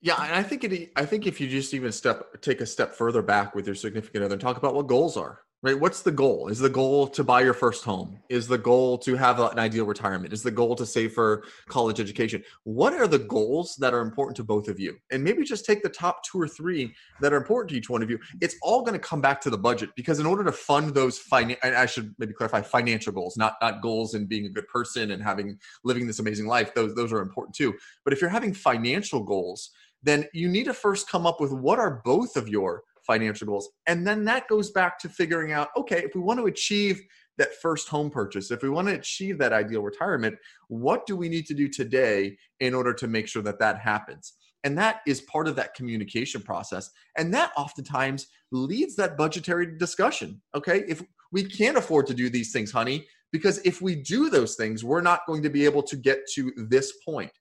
Yeah, 0.04 0.22
and 0.22 0.34
I 0.34 0.42
think 0.42 0.64
it. 0.64 0.92
I 0.96 1.06
think 1.06 1.26
if 1.26 1.40
you 1.40 1.48
just 1.48 1.72
even 1.72 1.90
step 1.90 2.38
take 2.42 2.60
a 2.60 2.66
step 2.66 2.94
further 2.94 3.22
back 3.22 3.54
with 3.54 3.64
your 3.64 3.74
significant 3.74 4.22
other 4.22 4.34
and 4.34 4.40
talk 4.40 4.58
about 4.58 4.74
what 4.74 4.86
goals 4.86 5.16
are. 5.16 5.40
Right? 5.62 5.80
What's 5.80 6.02
the 6.02 6.12
goal? 6.12 6.48
Is 6.48 6.58
the 6.58 6.68
goal 6.68 7.06
to 7.06 7.24
buy 7.24 7.40
your 7.40 7.54
first 7.54 7.84
home? 7.84 8.18
Is 8.28 8.46
the 8.46 8.58
goal 8.58 8.98
to 8.98 9.16
have 9.16 9.40
an 9.40 9.58
ideal 9.58 9.86
retirement? 9.86 10.34
Is 10.34 10.42
the 10.42 10.50
goal 10.50 10.76
to 10.76 10.84
save 10.84 11.14
for 11.14 11.44
college 11.68 12.00
education? 12.00 12.44
What 12.64 12.92
are 12.92 13.06
the 13.06 13.20
goals 13.20 13.76
that 13.76 13.94
are 13.94 14.02
important 14.02 14.36
to 14.36 14.44
both 14.44 14.68
of 14.68 14.78
you? 14.78 14.94
And 15.10 15.24
maybe 15.24 15.42
just 15.42 15.64
take 15.64 15.82
the 15.82 15.88
top 15.88 16.22
two 16.22 16.38
or 16.38 16.46
three 16.46 16.94
that 17.22 17.32
are 17.32 17.38
important 17.38 17.70
to 17.70 17.76
each 17.78 17.88
one 17.88 18.02
of 18.02 18.10
you. 18.10 18.18
It's 18.42 18.56
all 18.60 18.82
going 18.82 18.92
to 18.92 18.98
come 18.98 19.22
back 19.22 19.40
to 19.40 19.48
the 19.48 19.56
budget 19.56 19.88
because 19.96 20.20
in 20.20 20.26
order 20.26 20.44
to 20.44 20.52
fund 20.52 20.92
those 20.92 21.18
finan 21.18 21.56
I 21.64 21.86
should 21.86 22.14
maybe 22.18 22.34
clarify 22.34 22.60
financial 22.60 23.14
goals, 23.14 23.38
not 23.38 23.54
not 23.62 23.80
goals 23.80 24.14
in 24.14 24.26
being 24.26 24.44
a 24.44 24.50
good 24.50 24.68
person 24.68 25.12
and 25.12 25.22
having 25.22 25.58
living 25.82 26.06
this 26.06 26.18
amazing 26.18 26.46
life. 26.46 26.74
Those 26.74 26.94
those 26.94 27.10
are 27.10 27.22
important 27.22 27.56
too. 27.56 27.72
But 28.04 28.12
if 28.12 28.20
you're 28.20 28.28
having 28.28 28.52
financial 28.52 29.22
goals, 29.22 29.70
then 30.04 30.26
you 30.32 30.48
need 30.48 30.64
to 30.64 30.74
first 30.74 31.08
come 31.08 31.26
up 31.26 31.40
with 31.40 31.52
what 31.52 31.78
are 31.78 32.02
both 32.04 32.36
of 32.36 32.48
your 32.48 32.82
financial 33.06 33.46
goals. 33.46 33.68
And 33.86 34.06
then 34.06 34.24
that 34.26 34.48
goes 34.48 34.70
back 34.70 34.98
to 35.00 35.08
figuring 35.08 35.52
out 35.52 35.68
okay, 35.76 36.02
if 36.04 36.14
we 36.14 36.20
want 36.20 36.40
to 36.40 36.46
achieve 36.46 37.02
that 37.36 37.54
first 37.60 37.88
home 37.88 38.10
purchase, 38.10 38.50
if 38.50 38.62
we 38.62 38.70
want 38.70 38.88
to 38.88 38.94
achieve 38.94 39.38
that 39.38 39.52
ideal 39.52 39.82
retirement, 39.82 40.36
what 40.68 41.04
do 41.06 41.16
we 41.16 41.28
need 41.28 41.46
to 41.46 41.54
do 41.54 41.68
today 41.68 42.36
in 42.60 42.74
order 42.74 42.94
to 42.94 43.08
make 43.08 43.26
sure 43.26 43.42
that 43.42 43.58
that 43.58 43.80
happens? 43.80 44.34
And 44.62 44.78
that 44.78 45.00
is 45.06 45.20
part 45.22 45.46
of 45.46 45.56
that 45.56 45.74
communication 45.74 46.40
process. 46.40 46.90
And 47.18 47.34
that 47.34 47.52
oftentimes 47.56 48.28
leads 48.50 48.96
that 48.96 49.16
budgetary 49.16 49.76
discussion. 49.76 50.40
Okay. 50.54 50.84
If 50.88 51.02
we 51.32 51.44
can't 51.44 51.76
afford 51.76 52.06
to 52.06 52.14
do 52.14 52.30
these 52.30 52.52
things, 52.52 52.70
honey, 52.70 53.06
because 53.30 53.58
if 53.64 53.82
we 53.82 53.96
do 53.96 54.30
those 54.30 54.54
things, 54.54 54.84
we're 54.84 55.00
not 55.00 55.26
going 55.26 55.42
to 55.42 55.50
be 55.50 55.64
able 55.64 55.82
to 55.82 55.96
get 55.96 56.20
to 56.34 56.52
this 56.56 56.92
point. 57.04 57.32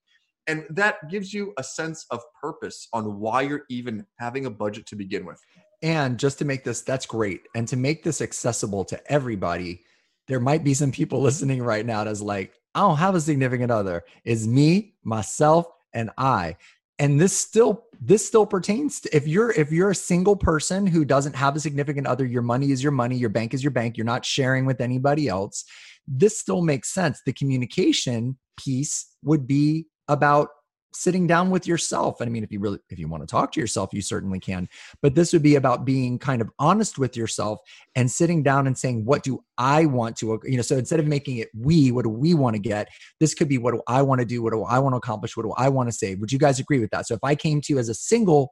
And 0.47 0.65
that 0.69 1.09
gives 1.09 1.33
you 1.33 1.53
a 1.57 1.63
sense 1.63 2.05
of 2.11 2.21
purpose 2.39 2.87
on 2.93 3.19
why 3.19 3.41
you're 3.41 3.65
even 3.69 4.05
having 4.19 4.45
a 4.45 4.49
budget 4.49 4.85
to 4.87 4.95
begin 4.95 5.25
with. 5.25 5.39
And 5.81 6.17
just 6.17 6.39
to 6.39 6.45
make 6.45 6.63
this, 6.63 6.81
that's 6.81 7.05
great. 7.05 7.41
And 7.55 7.67
to 7.67 7.77
make 7.77 8.03
this 8.03 8.21
accessible 8.21 8.85
to 8.85 9.11
everybody, 9.11 9.81
there 10.27 10.39
might 10.39 10.63
be 10.63 10.73
some 10.73 10.91
people 10.91 11.21
listening 11.21 11.61
right 11.61 11.85
now 11.85 12.03
that's 12.03 12.21
like, 12.21 12.53
I 12.75 12.81
don't 12.81 12.97
have 12.97 13.15
a 13.15 13.21
significant 13.21 13.71
other. 13.71 14.03
It's 14.25 14.47
me, 14.47 14.95
myself, 15.03 15.67
and 15.93 16.09
I. 16.17 16.57
And 16.99 17.19
this 17.19 17.35
still 17.35 17.85
this 17.99 18.25
still 18.25 18.45
pertains 18.45 19.01
to 19.01 19.15
if 19.15 19.27
you're 19.27 19.51
if 19.51 19.71
you're 19.71 19.91
a 19.91 19.95
single 19.95 20.35
person 20.35 20.85
who 20.85 21.05
doesn't 21.05 21.35
have 21.35 21.55
a 21.55 21.59
significant 21.59 22.07
other, 22.07 22.25
your 22.25 22.41
money 22.41 22.71
is 22.71 22.83
your 22.83 22.91
money, 22.91 23.15
your 23.15 23.29
bank 23.29 23.53
is 23.53 23.63
your 23.63 23.71
bank, 23.71 23.97
you're 23.97 24.05
not 24.05 24.25
sharing 24.25 24.65
with 24.65 24.79
anybody 24.79 25.27
else. 25.27 25.65
This 26.07 26.39
still 26.39 26.61
makes 26.61 26.93
sense. 26.93 27.21
The 27.25 27.33
communication 27.33 28.37
piece 28.57 29.07
would 29.23 29.47
be 29.47 29.87
about 30.07 30.49
sitting 30.95 31.25
down 31.25 31.49
with 31.49 31.67
yourself. 31.67 32.21
And 32.21 32.29
i 32.29 32.31
mean 32.31 32.43
if 32.43 32.51
you 32.51 32.59
really 32.59 32.79
if 32.89 32.99
you 32.99 33.07
want 33.07 33.23
to 33.23 33.27
talk 33.27 33.51
to 33.53 33.59
yourself 33.59 33.89
you 33.93 34.01
certainly 34.01 34.39
can. 34.39 34.69
But 35.01 35.15
this 35.15 35.33
would 35.33 35.43
be 35.43 35.55
about 35.55 35.85
being 35.85 36.19
kind 36.19 36.41
of 36.41 36.49
honest 36.59 36.97
with 36.97 37.17
yourself 37.17 37.59
and 37.95 38.09
sitting 38.09 38.43
down 38.43 38.67
and 38.67 38.77
saying 38.77 39.05
what 39.05 39.23
do 39.23 39.43
i 39.57 39.85
want 39.85 40.15
to 40.17 40.39
you 40.43 40.55
know 40.55 40.61
so 40.61 40.77
instead 40.77 40.99
of 40.99 41.07
making 41.07 41.37
it 41.37 41.49
we 41.57 41.91
what 41.91 42.03
do 42.03 42.09
we 42.09 42.33
want 42.33 42.55
to 42.55 42.59
get? 42.59 42.89
This 43.19 43.33
could 43.33 43.49
be 43.49 43.57
what 43.57 43.73
do 43.73 43.81
i 43.87 44.01
want 44.01 44.19
to 44.19 44.25
do? 44.25 44.43
What 44.43 44.53
do 44.53 44.63
i 44.63 44.79
want 44.79 44.93
to 44.93 44.97
accomplish? 44.97 45.35
What 45.35 45.43
do 45.43 45.53
i 45.57 45.69
want 45.69 45.89
to 45.89 45.93
save? 45.93 46.19
Would 46.19 46.31
you 46.31 46.39
guys 46.39 46.59
agree 46.59 46.79
with 46.79 46.91
that? 46.91 47.07
So 47.07 47.15
if 47.15 47.23
i 47.23 47.35
came 47.35 47.61
to 47.61 47.73
you 47.73 47.79
as 47.79 47.89
a 47.89 47.95
single 47.95 48.51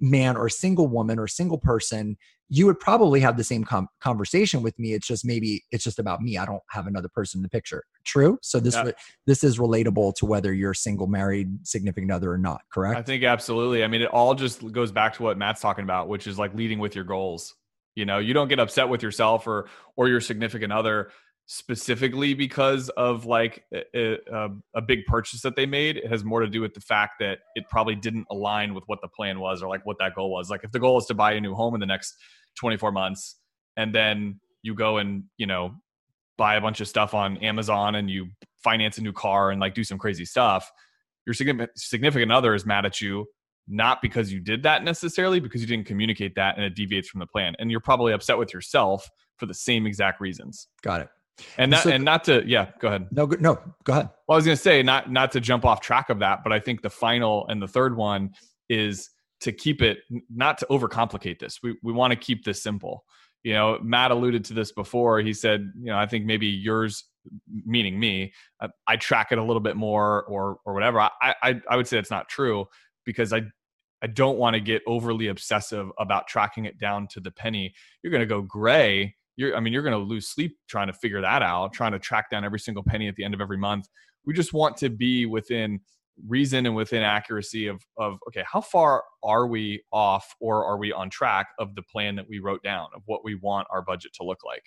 man 0.00 0.36
or 0.36 0.48
single 0.48 0.88
woman 0.88 1.18
or 1.18 1.28
single 1.28 1.58
person 1.58 2.16
you 2.50 2.66
would 2.66 2.78
probably 2.78 3.20
have 3.20 3.36
the 3.36 3.44
same 3.44 3.64
com- 3.64 3.88
conversation 4.00 4.62
with 4.62 4.78
me 4.78 4.92
it's 4.92 5.06
just 5.06 5.24
maybe 5.24 5.62
it's 5.70 5.82
just 5.82 5.98
about 5.98 6.20
me 6.20 6.36
i 6.36 6.44
don't 6.44 6.62
have 6.70 6.86
another 6.86 7.08
person 7.08 7.38
in 7.38 7.42
the 7.42 7.48
picture 7.48 7.82
true 8.04 8.38
so 8.42 8.60
this 8.60 8.74
Yeah. 8.74 8.90
this 9.26 9.42
is 9.42 9.58
relatable 9.58 10.14
to 10.16 10.26
whether 10.26 10.52
you're 10.52 10.74
single 10.74 11.06
married 11.06 11.66
significant 11.66 12.12
other 12.12 12.30
or 12.32 12.38
not 12.38 12.60
correct 12.72 12.98
I 12.98 13.02
think 13.02 13.24
absolutely. 13.24 13.82
I 13.82 13.86
mean, 13.88 14.02
it 14.02 14.08
all 14.08 14.34
just 14.34 14.70
goes 14.72 14.92
back 14.92 15.14
to 15.14 15.22
what 15.22 15.36
Matt's 15.38 15.60
talking 15.60 15.84
about, 15.84 16.08
which 16.08 16.26
is 16.26 16.38
like 16.38 16.54
leading 16.54 16.78
with 16.78 16.94
your 16.94 17.04
goals. 17.04 17.54
You 17.96 18.04
know, 18.04 18.18
you 18.18 18.34
don't 18.34 18.48
get 18.48 18.58
upset 18.58 18.88
with 18.88 19.02
yourself 19.02 19.46
or 19.46 19.68
or 19.96 20.08
your 20.08 20.20
significant 20.20 20.72
other 20.72 21.10
specifically 21.46 22.32
because 22.32 22.88
of 22.90 23.26
like 23.26 23.64
a, 23.74 23.82
a, 23.94 24.34
um, 24.34 24.62
a 24.74 24.80
big 24.80 25.04
purchase 25.06 25.42
that 25.42 25.56
they 25.56 25.66
made. 25.66 25.98
It 25.98 26.06
has 26.08 26.24
more 26.24 26.40
to 26.40 26.48
do 26.48 26.60
with 26.60 26.74
the 26.74 26.80
fact 26.80 27.14
that 27.20 27.40
it 27.54 27.64
probably 27.68 27.94
didn't 27.94 28.26
align 28.30 28.74
with 28.74 28.84
what 28.86 29.00
the 29.02 29.08
plan 29.08 29.40
was 29.40 29.62
or 29.62 29.68
like 29.68 29.84
what 29.84 29.98
that 30.00 30.14
goal 30.14 30.30
was. 30.30 30.48
Like 30.48 30.64
if 30.64 30.72
the 30.72 30.80
goal 30.80 30.98
is 30.98 31.06
to 31.06 31.14
buy 31.14 31.32
a 31.32 31.40
new 31.40 31.54
home 31.54 31.74
in 31.74 31.80
the 31.80 31.86
next 31.86 32.14
24 32.58 32.92
months 32.92 33.36
and 33.76 33.94
then 33.94 34.40
you 34.62 34.74
go 34.74 34.98
and, 34.98 35.24
you 35.36 35.46
know, 35.46 35.74
buy 36.38 36.56
a 36.56 36.60
bunch 36.60 36.80
of 36.80 36.88
stuff 36.88 37.14
on 37.14 37.36
Amazon 37.38 37.94
and 37.94 38.08
you 38.08 38.28
finance 38.62 38.96
a 38.98 39.02
new 39.02 39.12
car 39.12 39.50
and 39.50 39.60
like 39.60 39.74
do 39.74 39.84
some 39.84 39.98
crazy 39.98 40.24
stuff, 40.24 40.70
your 41.26 41.34
significant 41.76 42.32
other 42.32 42.54
is 42.54 42.64
mad 42.64 42.86
at 42.86 43.00
you 43.00 43.26
not 43.66 44.02
because 44.02 44.32
you 44.32 44.40
did 44.40 44.62
that 44.62 44.84
necessarily 44.84 45.40
because 45.40 45.60
you 45.60 45.66
didn't 45.66 45.86
communicate 45.86 46.34
that 46.34 46.56
and 46.56 46.64
it 46.64 46.74
deviates 46.74 47.08
from 47.08 47.20
the 47.20 47.26
plan 47.26 47.54
and 47.58 47.70
you're 47.70 47.80
probably 47.80 48.12
upset 48.12 48.36
with 48.36 48.52
yourself 48.52 49.08
for 49.38 49.46
the 49.46 49.54
same 49.54 49.86
exact 49.86 50.20
reasons 50.20 50.68
got 50.82 51.00
it 51.00 51.08
and 51.58 51.70
not 51.70 51.82
So- 51.82 51.90
and 51.90 52.04
not 52.04 52.24
to 52.24 52.42
yeah 52.46 52.70
go 52.80 52.88
ahead 52.88 53.08
no 53.10 53.26
go- 53.26 53.36
no 53.40 53.58
go 53.84 53.92
ahead 53.92 54.10
well, 54.28 54.36
I 54.36 54.38
was 54.38 54.44
going 54.44 54.56
to 54.56 54.62
say 54.62 54.82
not 54.82 55.10
not 55.10 55.32
to 55.32 55.40
jump 55.40 55.64
off 55.64 55.80
track 55.80 56.08
of 56.10 56.20
that, 56.20 56.42
but 56.42 56.52
I 56.52 56.60
think 56.60 56.82
the 56.82 56.90
final 56.90 57.46
and 57.48 57.60
the 57.60 57.68
third 57.68 57.96
one 57.96 58.30
is 58.68 59.10
to 59.40 59.52
keep 59.52 59.82
it 59.82 59.98
not 60.34 60.58
to 60.58 60.66
overcomplicate 60.70 61.38
this. 61.38 61.58
We 61.62 61.76
we 61.82 61.92
want 61.92 62.12
to 62.12 62.16
keep 62.16 62.44
this 62.44 62.62
simple. 62.62 63.04
You 63.42 63.52
know, 63.52 63.78
Matt 63.82 64.10
alluded 64.10 64.44
to 64.46 64.54
this 64.54 64.72
before. 64.72 65.20
He 65.20 65.34
said, 65.34 65.70
you 65.78 65.86
know, 65.86 65.98
I 65.98 66.06
think 66.06 66.24
maybe 66.24 66.46
yours, 66.46 67.04
meaning 67.66 68.00
me, 68.00 68.32
I, 68.62 68.68
I 68.88 68.96
track 68.96 69.32
it 69.32 69.38
a 69.38 69.42
little 69.42 69.60
bit 69.60 69.76
more 69.76 70.24
or 70.24 70.58
or 70.64 70.72
whatever. 70.72 71.00
I 71.00 71.10
I 71.20 71.60
I 71.68 71.76
would 71.76 71.86
say 71.86 71.98
it's 71.98 72.10
not 72.10 72.28
true 72.28 72.66
because 73.04 73.34
I 73.34 73.42
I 74.00 74.06
don't 74.06 74.38
want 74.38 74.54
to 74.54 74.60
get 74.60 74.80
overly 74.86 75.26
obsessive 75.28 75.90
about 75.98 76.26
tracking 76.26 76.64
it 76.64 76.78
down 76.78 77.06
to 77.08 77.20
the 77.20 77.30
penny. 77.30 77.74
You're 78.02 78.10
going 78.10 78.20
to 78.22 78.26
go 78.26 78.40
gray. 78.40 79.16
You're, 79.36 79.56
I 79.56 79.60
mean, 79.60 79.72
you're 79.72 79.82
going 79.82 79.92
to 79.92 79.98
lose 79.98 80.28
sleep 80.28 80.56
trying 80.68 80.86
to 80.86 80.92
figure 80.92 81.20
that 81.20 81.42
out, 81.42 81.72
trying 81.72 81.92
to 81.92 81.98
track 81.98 82.30
down 82.30 82.44
every 82.44 82.60
single 82.60 82.82
penny 82.82 83.08
at 83.08 83.16
the 83.16 83.24
end 83.24 83.34
of 83.34 83.40
every 83.40 83.58
month. 83.58 83.88
We 84.24 84.32
just 84.32 84.52
want 84.52 84.76
to 84.78 84.88
be 84.88 85.26
within 85.26 85.80
reason 86.26 86.66
and 86.66 86.74
within 86.74 87.02
accuracy 87.02 87.66
of, 87.66 87.82
of 87.98 88.18
okay, 88.28 88.44
how 88.50 88.60
far 88.60 89.02
are 89.22 89.46
we 89.46 89.82
off 89.92 90.34
or 90.40 90.64
are 90.64 90.78
we 90.78 90.92
on 90.92 91.10
track 91.10 91.48
of 91.58 91.74
the 91.74 91.82
plan 91.82 92.14
that 92.16 92.28
we 92.28 92.38
wrote 92.38 92.62
down 92.62 92.88
of 92.94 93.02
what 93.06 93.24
we 93.24 93.34
want 93.34 93.66
our 93.70 93.82
budget 93.82 94.12
to 94.14 94.24
look 94.24 94.44
like? 94.44 94.62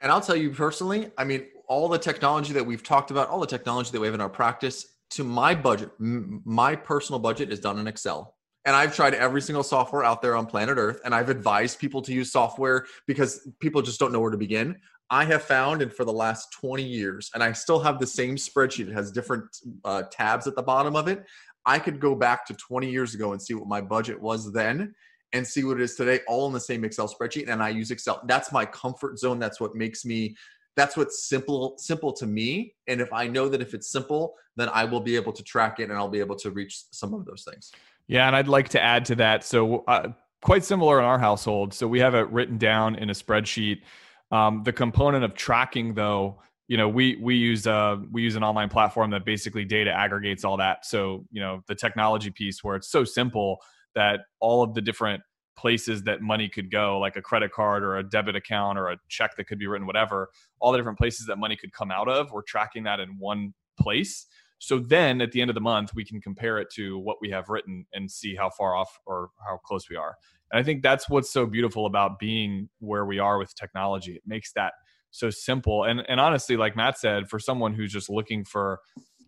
And 0.00 0.10
I'll 0.10 0.20
tell 0.20 0.36
you 0.36 0.50
personally, 0.50 1.10
I 1.18 1.24
mean, 1.24 1.46
all 1.68 1.88
the 1.88 1.98
technology 1.98 2.52
that 2.54 2.64
we've 2.64 2.82
talked 2.82 3.10
about, 3.10 3.28
all 3.28 3.40
the 3.40 3.46
technology 3.46 3.90
that 3.90 4.00
we 4.00 4.06
have 4.06 4.14
in 4.14 4.20
our 4.20 4.30
practice, 4.30 4.86
to 5.10 5.24
my 5.24 5.54
budget, 5.54 5.90
m- 6.00 6.42
my 6.44 6.74
personal 6.74 7.18
budget 7.18 7.52
is 7.52 7.60
done 7.60 7.78
in 7.78 7.86
Excel. 7.86 8.36
And 8.64 8.76
I've 8.76 8.94
tried 8.94 9.14
every 9.14 9.40
single 9.40 9.62
software 9.62 10.04
out 10.04 10.20
there 10.20 10.36
on 10.36 10.46
planet 10.46 10.76
Earth, 10.76 11.00
and 11.04 11.14
I've 11.14 11.30
advised 11.30 11.78
people 11.78 12.02
to 12.02 12.12
use 12.12 12.30
software 12.30 12.84
because 13.06 13.48
people 13.58 13.80
just 13.80 13.98
don't 13.98 14.12
know 14.12 14.20
where 14.20 14.30
to 14.30 14.36
begin. 14.36 14.76
I 15.08 15.24
have 15.24 15.42
found, 15.42 15.82
and 15.82 15.92
for 15.92 16.04
the 16.04 16.12
last 16.12 16.52
20 16.52 16.82
years, 16.82 17.30
and 17.34 17.42
I 17.42 17.52
still 17.52 17.80
have 17.80 17.98
the 17.98 18.06
same 18.06 18.36
spreadsheet, 18.36 18.88
it 18.88 18.92
has 18.92 19.10
different 19.10 19.44
uh, 19.84 20.04
tabs 20.10 20.46
at 20.46 20.54
the 20.54 20.62
bottom 20.62 20.94
of 20.94 21.08
it. 21.08 21.24
I 21.66 21.78
could 21.78 22.00
go 22.00 22.14
back 22.14 22.46
to 22.46 22.54
20 22.54 22.90
years 22.90 23.14
ago 23.14 23.32
and 23.32 23.42
see 23.42 23.54
what 23.54 23.66
my 23.66 23.80
budget 23.80 24.20
was 24.20 24.52
then 24.52 24.94
and 25.32 25.46
see 25.46 25.64
what 25.64 25.80
it 25.80 25.82
is 25.82 25.94
today, 25.94 26.20
all 26.28 26.46
in 26.46 26.52
the 26.52 26.60
same 26.60 26.84
Excel 26.84 27.08
spreadsheet. 27.08 27.48
And 27.48 27.62
I 27.62 27.70
use 27.70 27.90
Excel. 27.90 28.20
That's 28.26 28.52
my 28.52 28.64
comfort 28.66 29.18
zone. 29.18 29.38
That's 29.38 29.60
what 29.60 29.74
makes 29.74 30.04
me 30.04 30.36
that's 30.76 30.96
what's 30.96 31.28
simple 31.28 31.74
simple 31.78 32.12
to 32.12 32.26
me 32.26 32.74
and 32.86 33.00
if 33.00 33.12
i 33.12 33.26
know 33.26 33.48
that 33.48 33.60
if 33.60 33.74
it's 33.74 33.90
simple 33.90 34.34
then 34.56 34.68
i 34.72 34.84
will 34.84 35.00
be 35.00 35.16
able 35.16 35.32
to 35.32 35.42
track 35.42 35.80
it 35.80 35.84
and 35.84 35.92
i'll 35.94 36.08
be 36.08 36.20
able 36.20 36.36
to 36.36 36.50
reach 36.50 36.84
some 36.90 37.12
of 37.12 37.24
those 37.24 37.42
things 37.42 37.72
yeah 38.06 38.26
and 38.26 38.36
i'd 38.36 38.48
like 38.48 38.68
to 38.70 38.80
add 38.80 39.04
to 39.06 39.14
that. 39.16 39.44
So 39.44 39.84
uh, 39.86 40.08
quite 40.42 40.64
similar 40.64 40.98
in 40.98 41.04
our 41.04 41.18
household. 41.18 41.74
So 41.74 41.86
we 41.86 42.00
have 42.00 42.14
it 42.14 42.30
written 42.30 42.58
down 42.58 42.96
in 42.96 43.10
a 43.10 43.12
spreadsheet. 43.12 43.82
Um, 44.30 44.62
the 44.64 44.72
component 44.72 45.24
of 45.24 45.34
tracking 45.34 45.94
though 45.94 46.40
you 46.68 46.76
know 46.76 46.88
we 46.88 47.16
we 47.16 47.34
use 47.34 47.66
uh 47.66 47.96
we 48.12 48.22
use 48.22 48.36
an 48.36 48.44
online 48.44 48.68
platform 48.68 49.10
that 49.10 49.24
basically 49.24 49.64
data 49.64 49.90
aggregates 49.92 50.44
all 50.44 50.56
that. 50.58 50.86
So 50.86 51.26
you 51.30 51.40
know 51.40 51.62
the 51.66 51.74
technology 51.74 52.30
piece 52.30 52.62
where 52.62 52.76
it's 52.76 52.90
so 52.90 53.04
simple 53.04 53.58
that 53.94 54.20
all 54.40 54.62
of 54.62 54.74
the 54.74 54.80
different 54.80 55.22
places 55.60 56.02
that 56.04 56.22
money 56.22 56.48
could 56.48 56.70
go, 56.70 56.98
like 56.98 57.16
a 57.16 57.22
credit 57.22 57.52
card 57.52 57.82
or 57.82 57.98
a 57.98 58.02
debit 58.02 58.34
account 58.34 58.78
or 58.78 58.88
a 58.88 58.96
check 59.08 59.36
that 59.36 59.44
could 59.44 59.58
be 59.58 59.66
written, 59.66 59.86
whatever, 59.86 60.30
all 60.58 60.72
the 60.72 60.78
different 60.78 60.96
places 60.96 61.26
that 61.26 61.36
money 61.36 61.54
could 61.54 61.72
come 61.72 61.90
out 61.90 62.08
of, 62.08 62.30
we're 62.32 62.42
tracking 62.42 62.84
that 62.84 62.98
in 62.98 63.18
one 63.18 63.52
place. 63.78 64.26
So 64.60 64.78
then 64.78 65.20
at 65.20 65.32
the 65.32 65.40
end 65.40 65.50
of 65.50 65.54
the 65.54 65.60
month, 65.60 65.94
we 65.94 66.04
can 66.04 66.20
compare 66.20 66.58
it 66.58 66.68
to 66.74 66.98
what 66.98 67.16
we 67.20 67.30
have 67.30 67.48
written 67.48 67.86
and 67.92 68.10
see 68.10 68.36
how 68.36 68.50
far 68.50 68.76
off 68.76 68.98
or 69.06 69.30
how 69.48 69.56
close 69.64 69.88
we 69.90 69.96
are. 69.96 70.14
And 70.52 70.60
I 70.60 70.62
think 70.62 70.82
that's 70.82 71.08
what's 71.08 71.32
so 71.32 71.46
beautiful 71.46 71.86
about 71.86 72.18
being 72.18 72.68
where 72.78 73.06
we 73.06 73.18
are 73.18 73.38
with 73.38 73.54
technology. 73.54 74.12
It 74.12 74.22
makes 74.26 74.52
that 74.52 74.74
so 75.10 75.30
simple. 75.30 75.84
And 75.84 76.04
and 76.08 76.20
honestly, 76.20 76.56
like 76.56 76.76
Matt 76.76 76.98
said, 76.98 77.28
for 77.28 77.38
someone 77.38 77.74
who's 77.74 77.92
just 77.92 78.10
looking 78.10 78.44
for 78.44 78.80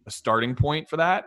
a 0.07 0.11
starting 0.11 0.55
point 0.55 0.89
for 0.89 0.99
that, 0.99 1.25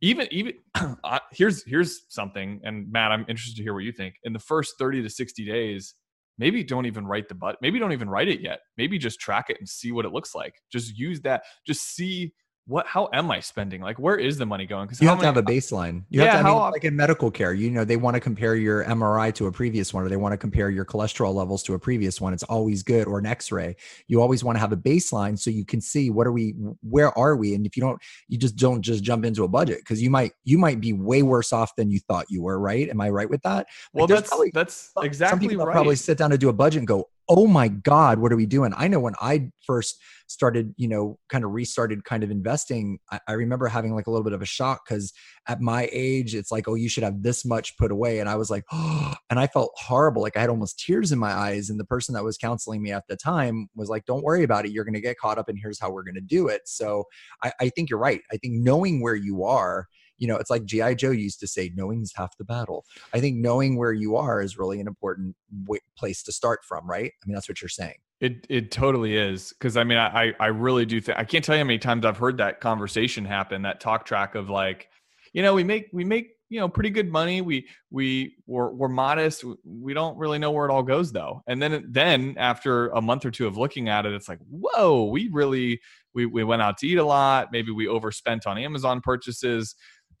even 0.00 0.28
even 0.30 0.54
here's 1.32 1.64
here's 1.64 2.02
something 2.08 2.60
and 2.64 2.90
matt 2.90 3.12
i'm 3.12 3.24
interested 3.28 3.56
to 3.56 3.62
hear 3.62 3.74
what 3.74 3.84
you 3.84 3.92
think 3.92 4.16
in 4.24 4.32
the 4.32 4.38
first 4.38 4.74
30 4.78 5.02
to 5.02 5.10
60 5.10 5.44
days 5.44 5.94
maybe 6.38 6.62
don't 6.62 6.86
even 6.86 7.06
write 7.06 7.28
the 7.28 7.34
but 7.34 7.56
maybe 7.62 7.78
don't 7.78 7.92
even 7.92 8.08
write 8.08 8.28
it 8.28 8.40
yet 8.40 8.60
maybe 8.76 8.98
just 8.98 9.20
track 9.20 9.46
it 9.48 9.56
and 9.58 9.68
see 9.68 9.92
what 9.92 10.04
it 10.04 10.12
looks 10.12 10.34
like 10.34 10.62
just 10.70 10.98
use 10.98 11.20
that 11.22 11.44
just 11.66 11.94
see 11.94 12.32
what 12.68 12.84
how 12.86 13.08
am 13.12 13.30
i 13.30 13.38
spending? 13.38 13.80
Like 13.80 13.98
where 13.98 14.16
is 14.16 14.38
the 14.38 14.46
money 14.46 14.66
going? 14.66 14.86
Because 14.86 15.00
you 15.00 15.08
have 15.08 15.18
many, 15.18 15.32
to 15.32 15.34
have 15.34 15.36
a 15.36 15.42
baseline. 15.42 16.04
You 16.08 16.22
yeah, 16.22 16.32
have 16.32 16.42
to 16.42 16.48
I 16.48 16.52
mean, 16.52 16.72
like 16.72 16.84
in 16.84 16.96
medical 16.96 17.30
care 17.30 17.52
you 17.52 17.70
know 17.70 17.84
they 17.84 17.96
want 17.96 18.14
to 18.14 18.20
compare 18.20 18.56
your 18.56 18.84
mri 18.84 19.32
to 19.34 19.46
a 19.46 19.52
previous 19.52 19.94
one 19.94 20.04
or 20.04 20.08
they 20.08 20.16
want 20.16 20.32
to 20.32 20.36
compare 20.36 20.68
your 20.68 20.84
cholesterol 20.84 21.32
levels 21.32 21.62
to 21.64 21.74
a 21.74 21.78
previous 21.78 22.20
one. 22.20 22.32
It's 22.32 22.42
always 22.44 22.82
good 22.82 23.06
or 23.06 23.18
an 23.18 23.26
x-ray. 23.26 23.76
You 24.08 24.20
always 24.20 24.42
want 24.42 24.56
to 24.56 24.60
have 24.60 24.72
a 24.72 24.76
baseline 24.76 25.38
so 25.38 25.50
you 25.50 25.64
can 25.64 25.80
see 25.80 26.10
what 26.10 26.26
are 26.26 26.32
we 26.32 26.50
where 26.82 27.16
are 27.16 27.36
we? 27.36 27.54
And 27.54 27.64
if 27.66 27.76
you 27.76 27.82
don't 27.82 28.02
you 28.28 28.36
just 28.36 28.56
don't 28.56 28.82
just 28.82 29.04
jump 29.04 29.24
into 29.24 29.44
a 29.44 29.48
budget 29.48 29.78
because 29.78 30.02
you 30.02 30.10
might 30.10 30.32
you 30.44 30.58
might 30.58 30.80
be 30.80 30.92
way 30.92 31.22
worse 31.22 31.52
off 31.52 31.76
than 31.76 31.90
you 31.90 32.00
thought 32.00 32.26
you 32.28 32.42
were 32.42 32.58
right? 32.58 32.88
Am 32.88 33.00
i 33.00 33.08
right 33.08 33.30
with 33.30 33.42
that? 33.42 33.68
Well 33.92 34.08
that's 34.08 34.28
probably, 34.28 34.50
that's 34.52 34.90
exactly 35.02 35.44
some 35.44 35.50
people 35.50 35.66
right. 35.66 35.72
probably 35.72 35.96
sit 35.96 36.18
down 36.18 36.30
to 36.30 36.38
do 36.38 36.48
a 36.48 36.52
budget 36.52 36.78
and 36.80 36.88
go 36.88 37.08
oh 37.28 37.46
my 37.46 37.68
god 37.68 38.18
what 38.18 38.32
are 38.32 38.36
we 38.36 38.46
doing? 38.46 38.72
I 38.76 38.88
know 38.88 39.00
when 39.00 39.14
i 39.20 39.50
first 39.66 40.00
started 40.28 40.74
you 40.76 40.88
know 40.88 41.18
kind 41.28 41.44
of 41.44 41.52
restarted 41.52 42.04
kind 42.04 42.24
of 42.24 42.30
investing 42.30 42.98
i, 43.12 43.20
I 43.28 43.32
remember 43.32 43.68
having 43.68 43.94
like 43.94 44.08
a 44.08 44.10
little 44.10 44.24
bit 44.24 44.32
of 44.32 44.42
a 44.42 44.46
shock 44.46 44.82
because 44.86 45.12
at 45.46 45.60
my 45.60 45.88
age 45.92 46.34
it's 46.34 46.50
like 46.50 46.66
oh 46.68 46.74
you 46.74 46.88
should 46.88 47.04
have 47.04 47.22
this 47.22 47.44
much 47.44 47.76
put 47.78 47.92
away. 47.92 48.18
And 48.18 48.28
i 48.28 48.36
was 48.36 48.50
like 48.50 48.64
oh 48.72 49.14
and 49.30 49.38
i 49.38 49.46
felt 49.46 49.72
horrible. 49.76 50.22
Like 50.22 50.36
i 50.36 50.40
had 50.40 50.50
almost 50.50 50.78
tears 50.78 51.12
in 51.12 51.18
my 51.18 51.32
eyes. 51.32 51.70
And 51.70 51.78
the 51.80 51.84
person 51.84 52.14
that 52.14 52.24
was 52.24 52.36
counseling 52.38 52.82
me 52.82 52.92
at 52.92 53.04
the 53.08 53.16
time 53.16 53.68
was 53.74 53.88
like 53.88 54.04
don't 54.06 54.24
worry 54.24 54.42
about 54.42 54.66
it. 54.66 54.72
You're 54.72 54.84
going 54.84 54.94
to 54.94 55.00
get 55.00 55.18
caught 55.18 55.38
up 55.38 55.48
and 55.48 55.58
here's 55.60 55.80
how 55.80 55.90
we're 55.90 56.04
going 56.04 56.14
to 56.14 56.20
do 56.20 56.48
it. 56.48 56.62
So 56.66 57.04
I, 57.42 57.52
I 57.60 57.68
think 57.70 57.90
you're 57.90 57.98
right. 57.98 58.20
I 58.32 58.36
think 58.36 58.54
knowing 58.54 59.02
where 59.02 59.14
you 59.14 59.44
are 59.44 59.86
you 60.18 60.26
know, 60.26 60.36
it's 60.36 60.50
like 60.50 60.64
G.I. 60.64 60.94
Joe 60.94 61.10
used 61.10 61.40
to 61.40 61.46
say, 61.46 61.70
knowing 61.74 62.02
is 62.02 62.12
half 62.14 62.36
the 62.36 62.44
battle. 62.44 62.84
I 63.12 63.20
think 63.20 63.36
knowing 63.36 63.76
where 63.76 63.92
you 63.92 64.16
are 64.16 64.40
is 64.40 64.58
really 64.58 64.80
an 64.80 64.86
important 64.86 65.36
w- 65.64 65.80
place 65.96 66.22
to 66.24 66.32
start 66.32 66.60
from, 66.64 66.88
right? 66.88 67.12
I 67.22 67.26
mean, 67.26 67.34
that's 67.34 67.48
what 67.48 67.60
you're 67.60 67.68
saying. 67.68 67.96
It 68.20 68.46
it 68.48 68.70
totally 68.70 69.14
is 69.14 69.52
because 69.52 69.76
I 69.76 69.84
mean 69.84 69.98
I 69.98 70.32
I 70.40 70.46
really 70.46 70.86
do 70.86 71.02
think 71.02 71.18
I 71.18 71.24
can't 71.24 71.44
tell 71.44 71.54
you 71.54 71.60
how 71.60 71.66
many 71.66 71.78
times 71.78 72.06
I've 72.06 72.16
heard 72.16 72.38
that 72.38 72.60
conversation 72.60 73.26
happen 73.26 73.60
that 73.62 73.78
talk 73.78 74.06
track 74.06 74.34
of 74.34 74.48
like, 74.48 74.88
you 75.34 75.42
know, 75.42 75.52
we 75.52 75.64
make 75.64 75.88
we 75.92 76.02
make 76.02 76.36
you 76.48 76.60
know 76.60 76.68
pretty 76.68 76.90
good 76.90 77.10
money 77.10 77.40
we 77.40 77.66
we 77.90 78.36
we're, 78.46 78.70
we're 78.70 78.88
modest 78.88 79.44
we 79.64 79.92
don't 79.92 80.16
really 80.16 80.38
know 80.38 80.50
where 80.50 80.66
it 80.66 80.72
all 80.72 80.82
goes 80.82 81.10
though 81.10 81.42
and 81.48 81.60
then 81.60 81.84
then 81.88 82.34
after 82.38 82.88
a 82.88 83.02
month 83.02 83.24
or 83.24 83.30
two 83.30 83.46
of 83.46 83.56
looking 83.56 83.88
at 83.88 84.06
it 84.06 84.12
it's 84.12 84.28
like 84.28 84.38
whoa 84.48 85.04
we 85.04 85.28
really 85.32 85.80
we, 86.14 86.24
we 86.24 86.44
went 86.44 86.62
out 86.62 86.78
to 86.78 86.86
eat 86.86 86.98
a 86.98 87.04
lot 87.04 87.48
maybe 87.50 87.72
we 87.72 87.88
overspent 87.88 88.46
on 88.46 88.58
amazon 88.58 89.00
purchases 89.00 89.74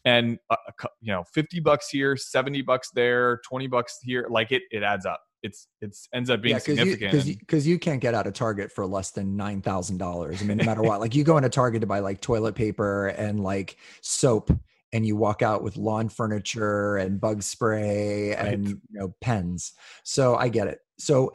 and 0.06 0.38
uh, 0.48 0.56
you 1.02 1.12
know 1.12 1.24
50 1.34 1.60
bucks 1.60 1.90
here 1.90 2.16
70 2.16 2.62
bucks 2.62 2.90
there 2.94 3.40
20 3.44 3.66
bucks 3.66 3.98
here 4.02 4.26
like 4.30 4.52
it 4.52 4.62
it 4.70 4.82
adds 4.82 5.04
up. 5.04 5.20
It's 5.42 5.68
it's 5.82 6.08
ends 6.14 6.30
up 6.30 6.40
being 6.40 6.54
yeah, 6.54 6.60
significant 6.60 7.12
because 7.12 7.28
you, 7.66 7.72
you, 7.72 7.74
you, 7.74 7.78
can't 7.78 8.00
get 8.00 8.14
out 8.14 8.26
of 8.26 8.32
target 8.32 8.72
for 8.72 8.86
less 8.86 9.10
than 9.10 9.36
nine 9.36 9.60
thousand 9.60 9.98
dollars. 9.98 10.40
I 10.40 10.44
mean 10.46 10.56
no 10.56 10.64
matter 10.64 10.82
what 10.82 10.98
like 10.98 11.14
you 11.14 11.24
go 11.24 11.36
into 11.36 11.50
target 11.50 11.82
to 11.82 11.86
buy 11.86 11.98
like 11.98 12.20
toilet 12.20 12.54
paper 12.54 13.08
and 13.08 13.38
like 13.40 13.76
soap 14.00 14.50
and 14.92 15.06
you 15.06 15.14
walk 15.14 15.42
out 15.42 15.62
with 15.62 15.76
lawn 15.76 16.08
furniture 16.08 16.96
and 16.96 17.20
bug 17.20 17.42
spray 17.42 18.34
and 18.34 18.68
you 18.68 18.80
know 18.90 19.14
pens. 19.20 19.74
So 20.04 20.36
i 20.36 20.48
get 20.48 20.68
it. 20.68 20.78
So 20.98 21.32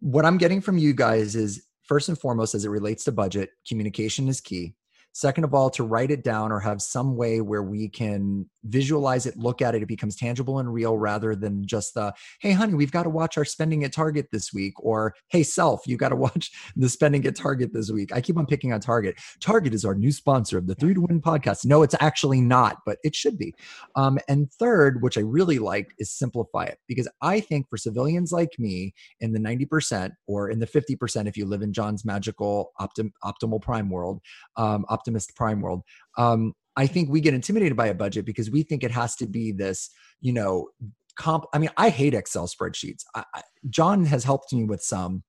what 0.00 0.24
i'm 0.24 0.38
getting 0.38 0.60
from 0.60 0.78
you 0.78 0.92
guys 0.92 1.34
is 1.34 1.64
first 1.82 2.08
and 2.08 2.18
foremost 2.18 2.54
as 2.54 2.64
it 2.64 2.68
relates 2.68 3.04
to 3.04 3.12
budget 3.12 3.50
communication 3.66 4.28
is 4.28 4.40
key 4.40 4.74
Second 5.12 5.44
of 5.44 5.54
all, 5.54 5.70
to 5.70 5.82
write 5.82 6.10
it 6.10 6.22
down 6.22 6.52
or 6.52 6.60
have 6.60 6.80
some 6.80 7.16
way 7.16 7.40
where 7.40 7.62
we 7.62 7.88
can 7.88 8.48
visualize 8.64 9.26
it, 9.26 9.36
look 9.36 9.62
at 9.62 9.74
it, 9.74 9.82
it 9.82 9.88
becomes 9.88 10.16
tangible 10.16 10.58
and 10.58 10.72
real 10.72 10.96
rather 10.96 11.34
than 11.34 11.66
just 11.66 11.94
the, 11.94 12.12
hey, 12.40 12.52
honey, 12.52 12.74
we've 12.74 12.92
got 12.92 13.04
to 13.04 13.10
watch 13.10 13.36
our 13.36 13.44
spending 13.44 13.84
at 13.84 13.92
Target 13.92 14.28
this 14.30 14.52
week, 14.52 14.74
or 14.78 15.14
hey, 15.28 15.42
self, 15.42 15.86
you 15.86 15.96
got 15.96 16.10
to 16.10 16.16
watch 16.28 16.50
the 16.76 16.88
spending 16.88 17.26
at 17.26 17.36
Target 17.36 17.72
this 17.72 17.90
week. 17.90 18.14
I 18.14 18.20
keep 18.20 18.36
on 18.36 18.46
picking 18.46 18.72
on 18.72 18.80
Target. 18.80 19.16
Target 19.40 19.74
is 19.74 19.84
our 19.84 19.94
new 19.94 20.12
sponsor 20.12 20.58
of 20.58 20.66
the 20.66 20.74
Three 20.74 20.94
to 20.94 21.00
Win 21.00 21.20
podcast. 21.20 21.64
No, 21.64 21.82
it's 21.82 21.94
actually 22.00 22.40
not, 22.40 22.78
but 22.86 22.98
it 23.02 23.14
should 23.14 23.38
be. 23.38 23.54
Um, 23.96 24.18
and 24.28 24.50
third, 24.52 25.02
which 25.02 25.18
I 25.18 25.22
really 25.22 25.58
like, 25.58 25.92
is 25.98 26.12
simplify 26.12 26.64
it 26.64 26.78
because 26.86 27.08
I 27.22 27.40
think 27.40 27.68
for 27.68 27.76
civilians 27.76 28.32
like 28.32 28.58
me 28.58 28.94
in 29.20 29.32
the 29.32 29.40
90% 29.40 30.12
or 30.26 30.50
in 30.50 30.58
the 30.58 30.66
50%, 30.66 31.26
if 31.26 31.36
you 31.36 31.46
live 31.46 31.62
in 31.62 31.72
John's 31.72 32.04
magical 32.04 32.72
optim- 32.80 33.12
optimal 33.24 33.60
prime 33.60 33.90
world, 33.90 34.20
um, 34.56 34.84
optimist 34.98 35.36
prime 35.36 35.60
world, 35.60 35.82
um, 36.16 36.52
I 36.76 36.86
think 36.86 37.10
we 37.10 37.20
get 37.20 37.34
intimidated 37.34 37.76
by 37.76 37.88
a 37.88 37.94
budget 37.94 38.24
because 38.24 38.50
we 38.50 38.62
think 38.62 38.84
it 38.84 38.90
has 38.92 39.16
to 39.16 39.26
be 39.26 39.52
this, 39.52 39.90
you 40.20 40.32
know, 40.32 40.68
comp. 41.16 41.44
I 41.52 41.58
mean, 41.58 41.70
I 41.76 41.88
hate 41.90 42.14
Excel 42.14 42.46
spreadsheets. 42.46 43.02
I, 43.14 43.24
I, 43.34 43.42
John 43.68 44.04
has 44.04 44.24
helped 44.24 44.52
me 44.52 44.64
with 44.64 44.82
some. 44.82 45.24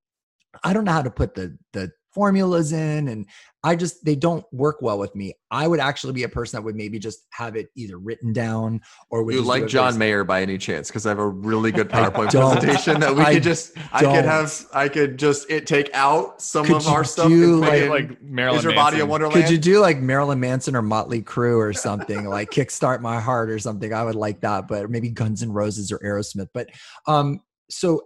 I 0.64 0.74
don't 0.74 0.86
know 0.86 0.92
how 0.92 1.02
to 1.02 1.12
put 1.12 1.36
the 1.36 1.58
the 1.74 1.92
formulas 2.14 2.72
in 2.72 3.08
and 3.08 3.26
I 3.62 3.76
just 3.76 4.06
they 4.06 4.16
don't 4.16 4.46
work 4.54 4.78
well 4.82 4.98
with 4.98 5.14
me. 5.16 5.34
I 5.52 5.68
would 5.68 5.82
actually 5.82 6.14
be 6.14 6.24
a 6.24 6.30
person 6.30 6.58
that 6.58 6.64
would 6.64 6.76
maybe 6.76 6.98
just 6.98 7.26
have 7.32 7.58
it 7.58 7.68
either 7.76 7.98
written 7.98 8.32
down 8.32 8.80
or 9.10 9.24
would 9.24 9.36
you 9.36 9.42
like 9.42 9.68
John 9.68 9.98
Mayer 9.98 10.24
by 10.24 10.42
any 10.42 10.58
chance? 10.58 10.88
Because 10.88 11.06
I 11.06 11.10
have 11.10 11.20
a 11.20 11.28
really 11.28 11.72
good 11.72 11.90
PowerPoint 11.90 12.32
presentation 12.32 13.02
that 13.02 13.14
we 13.14 13.22
I 13.22 13.34
could 13.34 13.44
just 13.44 13.74
I 13.92 14.00
could 14.00 14.26
have 14.26 14.66
I 14.74 14.88
could 14.88 15.20
just 15.20 15.50
it 15.52 15.68
take 15.68 15.90
out 15.94 16.42
some 16.42 16.66
could 16.66 16.78
of 16.78 16.88
our 16.88 17.04
stuff. 17.04 17.30
Like, 17.30 17.90
like 17.90 18.22
Marilyn 18.22 18.60
is 18.60 18.64
your 18.64 18.76
body 18.76 19.02
a 19.02 19.06
Wonderland? 19.06 19.44
Could 19.44 19.52
you 19.52 19.58
do 19.58 19.82
like 19.82 20.00
Marilyn 20.00 20.40
Manson 20.40 20.76
or 20.76 20.82
Motley 20.82 21.22
Crue 21.22 21.58
or 21.58 21.74
something 21.74 22.26
like 22.26 22.52
Kickstart 22.52 23.02
My 23.02 23.20
Heart 23.20 23.50
or 23.50 23.60
something? 23.60 23.94
I 23.94 24.06
would 24.06 24.16
like 24.16 24.40
that, 24.42 24.70
but 24.70 24.90
maybe 24.90 25.10
Guns 25.10 25.42
and 25.42 25.54
Roses 25.54 25.92
or 25.92 26.00
Aerosmith. 26.00 26.48
But 26.54 26.70
um, 27.08 27.42
so 27.70 28.04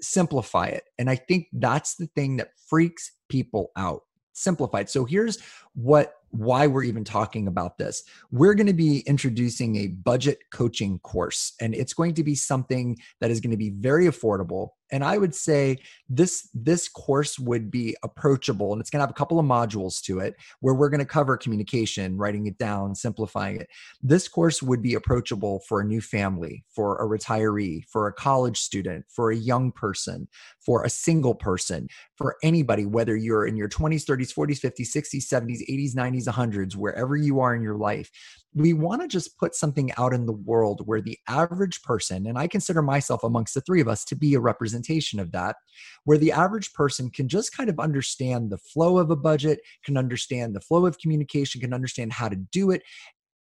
simplify 0.00 0.66
it, 0.66 0.82
and 0.98 1.08
I 1.08 1.14
think 1.14 1.46
that's 1.52 1.94
the 1.94 2.08
thing 2.16 2.38
that 2.38 2.48
freaks 2.68 3.12
people 3.28 3.70
out 3.76 4.02
simplified. 4.32 4.90
So 4.90 5.04
here's 5.04 5.38
what 5.74 6.14
why 6.30 6.66
we're 6.66 6.82
even 6.82 7.04
talking 7.04 7.46
about 7.46 7.78
this. 7.78 8.02
We're 8.30 8.54
going 8.54 8.66
to 8.66 8.74
be 8.74 8.98
introducing 9.00 9.76
a 9.76 9.86
budget 9.88 10.38
coaching 10.52 10.98
course 10.98 11.54
and 11.60 11.74
it's 11.74 11.94
going 11.94 12.14
to 12.14 12.24
be 12.24 12.34
something 12.34 12.98
that 13.20 13.30
is 13.30 13.40
going 13.40 13.52
to 13.52 13.56
be 13.56 13.70
very 13.70 14.06
affordable 14.06 14.70
and 14.92 15.04
i 15.04 15.18
would 15.18 15.34
say 15.34 15.76
this 16.08 16.48
this 16.54 16.88
course 16.88 17.38
would 17.38 17.70
be 17.70 17.96
approachable 18.02 18.72
and 18.72 18.80
it's 18.80 18.90
going 18.90 18.98
to 18.98 19.02
have 19.02 19.10
a 19.10 19.14
couple 19.14 19.38
of 19.38 19.46
modules 19.46 20.00
to 20.00 20.20
it 20.20 20.34
where 20.60 20.74
we're 20.74 20.88
going 20.88 21.00
to 21.00 21.04
cover 21.04 21.36
communication 21.36 22.16
writing 22.16 22.46
it 22.46 22.58
down 22.58 22.94
simplifying 22.94 23.60
it. 23.60 23.68
This 24.02 24.28
course 24.28 24.62
would 24.62 24.82
be 24.82 24.94
approachable 24.94 25.60
for 25.68 25.80
a 25.80 25.84
new 25.84 26.00
family 26.00 26.64
for 26.68 26.96
a 26.96 27.06
retiree 27.06 27.84
for 27.88 28.06
a 28.06 28.12
college 28.12 28.58
student 28.58 29.04
for 29.08 29.30
a 29.30 29.36
young 29.36 29.72
person 29.72 30.28
for 30.64 30.84
a 30.84 30.90
single 30.90 31.34
person 31.34 31.88
for 32.16 32.36
anybody 32.42 32.86
whether 32.86 33.16
you're 33.16 33.46
in 33.46 33.56
your 33.56 33.68
20s 33.68 34.04
30s 34.04 34.34
40s 34.34 34.60
50s 34.60 34.94
60s 34.94 35.26
70s 35.26 35.68
80s 35.68 35.94
90s 35.94 36.28
100s 36.28 36.76
wherever 36.76 37.16
you 37.16 37.40
are 37.40 37.54
in 37.54 37.62
your 37.62 37.76
life 37.76 38.10
we 38.56 38.72
want 38.72 39.02
to 39.02 39.08
just 39.08 39.36
put 39.38 39.54
something 39.54 39.92
out 39.98 40.14
in 40.14 40.24
the 40.24 40.32
world 40.32 40.80
where 40.86 41.02
the 41.02 41.18
average 41.28 41.82
person, 41.82 42.26
and 42.26 42.38
I 42.38 42.46
consider 42.46 42.80
myself 42.80 43.22
amongst 43.22 43.52
the 43.52 43.60
three 43.60 43.82
of 43.82 43.88
us 43.88 44.02
to 44.06 44.16
be 44.16 44.32
a 44.32 44.40
representation 44.40 45.20
of 45.20 45.30
that, 45.32 45.56
where 46.04 46.16
the 46.16 46.32
average 46.32 46.72
person 46.72 47.10
can 47.10 47.28
just 47.28 47.54
kind 47.54 47.68
of 47.68 47.78
understand 47.78 48.50
the 48.50 48.56
flow 48.56 48.96
of 48.96 49.10
a 49.10 49.16
budget, 49.16 49.60
can 49.84 49.98
understand 49.98 50.56
the 50.56 50.60
flow 50.60 50.86
of 50.86 50.98
communication, 50.98 51.60
can 51.60 51.74
understand 51.74 52.14
how 52.14 52.30
to 52.30 52.36
do 52.36 52.70
it, 52.70 52.82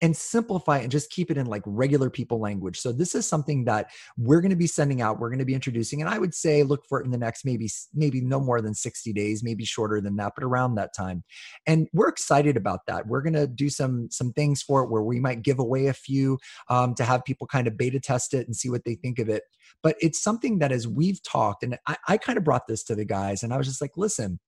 and 0.05 0.15
simplify 0.15 0.77
it 0.77 0.83
and 0.83 0.91
just 0.91 1.09
keep 1.09 1.31
it 1.31 1.37
in 1.37 1.47
like 1.47 1.63
regular 1.65 2.11
people 2.11 2.39
language. 2.39 2.79
So 2.79 2.91
this 2.91 3.15
is 3.15 3.27
something 3.27 3.65
that 3.65 3.89
we're 4.17 4.39
going 4.39 4.51
to 4.51 4.55
be 4.55 4.67
sending 4.67 5.01
out, 5.01 5.19
we're 5.19 5.31
going 5.31 5.39
to 5.39 5.45
be 5.45 5.55
introducing 5.55 5.99
and 5.99 6.07
I 6.07 6.19
would 6.19 6.35
say 6.35 6.61
look 6.61 6.85
for 6.87 7.01
it 7.01 7.05
in 7.05 7.11
the 7.11 7.17
next 7.17 7.43
maybe 7.43 7.67
maybe 7.91 8.21
no 8.21 8.39
more 8.39 8.61
than 8.61 8.75
60 8.75 9.11
days, 9.13 9.43
maybe 9.43 9.65
shorter 9.65 9.99
than 9.99 10.15
that, 10.17 10.33
but 10.35 10.43
around 10.43 10.75
that 10.75 10.93
time. 10.95 11.23
And 11.65 11.87
we're 11.91 12.07
excited 12.07 12.55
about 12.55 12.81
that. 12.85 13.07
We're 13.07 13.23
going 13.23 13.33
to 13.33 13.47
do 13.47 13.67
some 13.67 14.07
some 14.11 14.31
things 14.31 14.61
for 14.61 14.83
it 14.83 14.91
where 14.91 15.01
we 15.01 15.19
might 15.19 15.41
give 15.41 15.57
away 15.57 15.87
a 15.87 15.93
few 15.93 16.37
um, 16.69 16.93
to 16.95 17.03
have 17.03 17.25
people 17.25 17.47
kind 17.47 17.65
of 17.65 17.75
beta 17.75 17.99
test 17.99 18.35
it 18.35 18.45
and 18.45 18.55
see 18.55 18.69
what 18.69 18.85
they 18.85 18.93
think 18.93 19.17
of 19.17 19.27
it. 19.27 19.41
But 19.81 19.95
it's 19.99 20.21
something 20.21 20.59
that 20.59 20.71
as 20.71 20.87
we've 20.87 21.21
talked 21.23 21.63
and 21.63 21.79
I, 21.87 21.97
I 22.07 22.17
kind 22.17 22.37
of 22.37 22.43
brought 22.43 22.67
this 22.67 22.83
to 22.83 22.95
the 22.95 23.05
guys 23.05 23.41
and 23.41 23.51
I 23.51 23.57
was 23.57 23.65
just 23.65 23.81
like, 23.81 23.97
listen, 23.97 24.39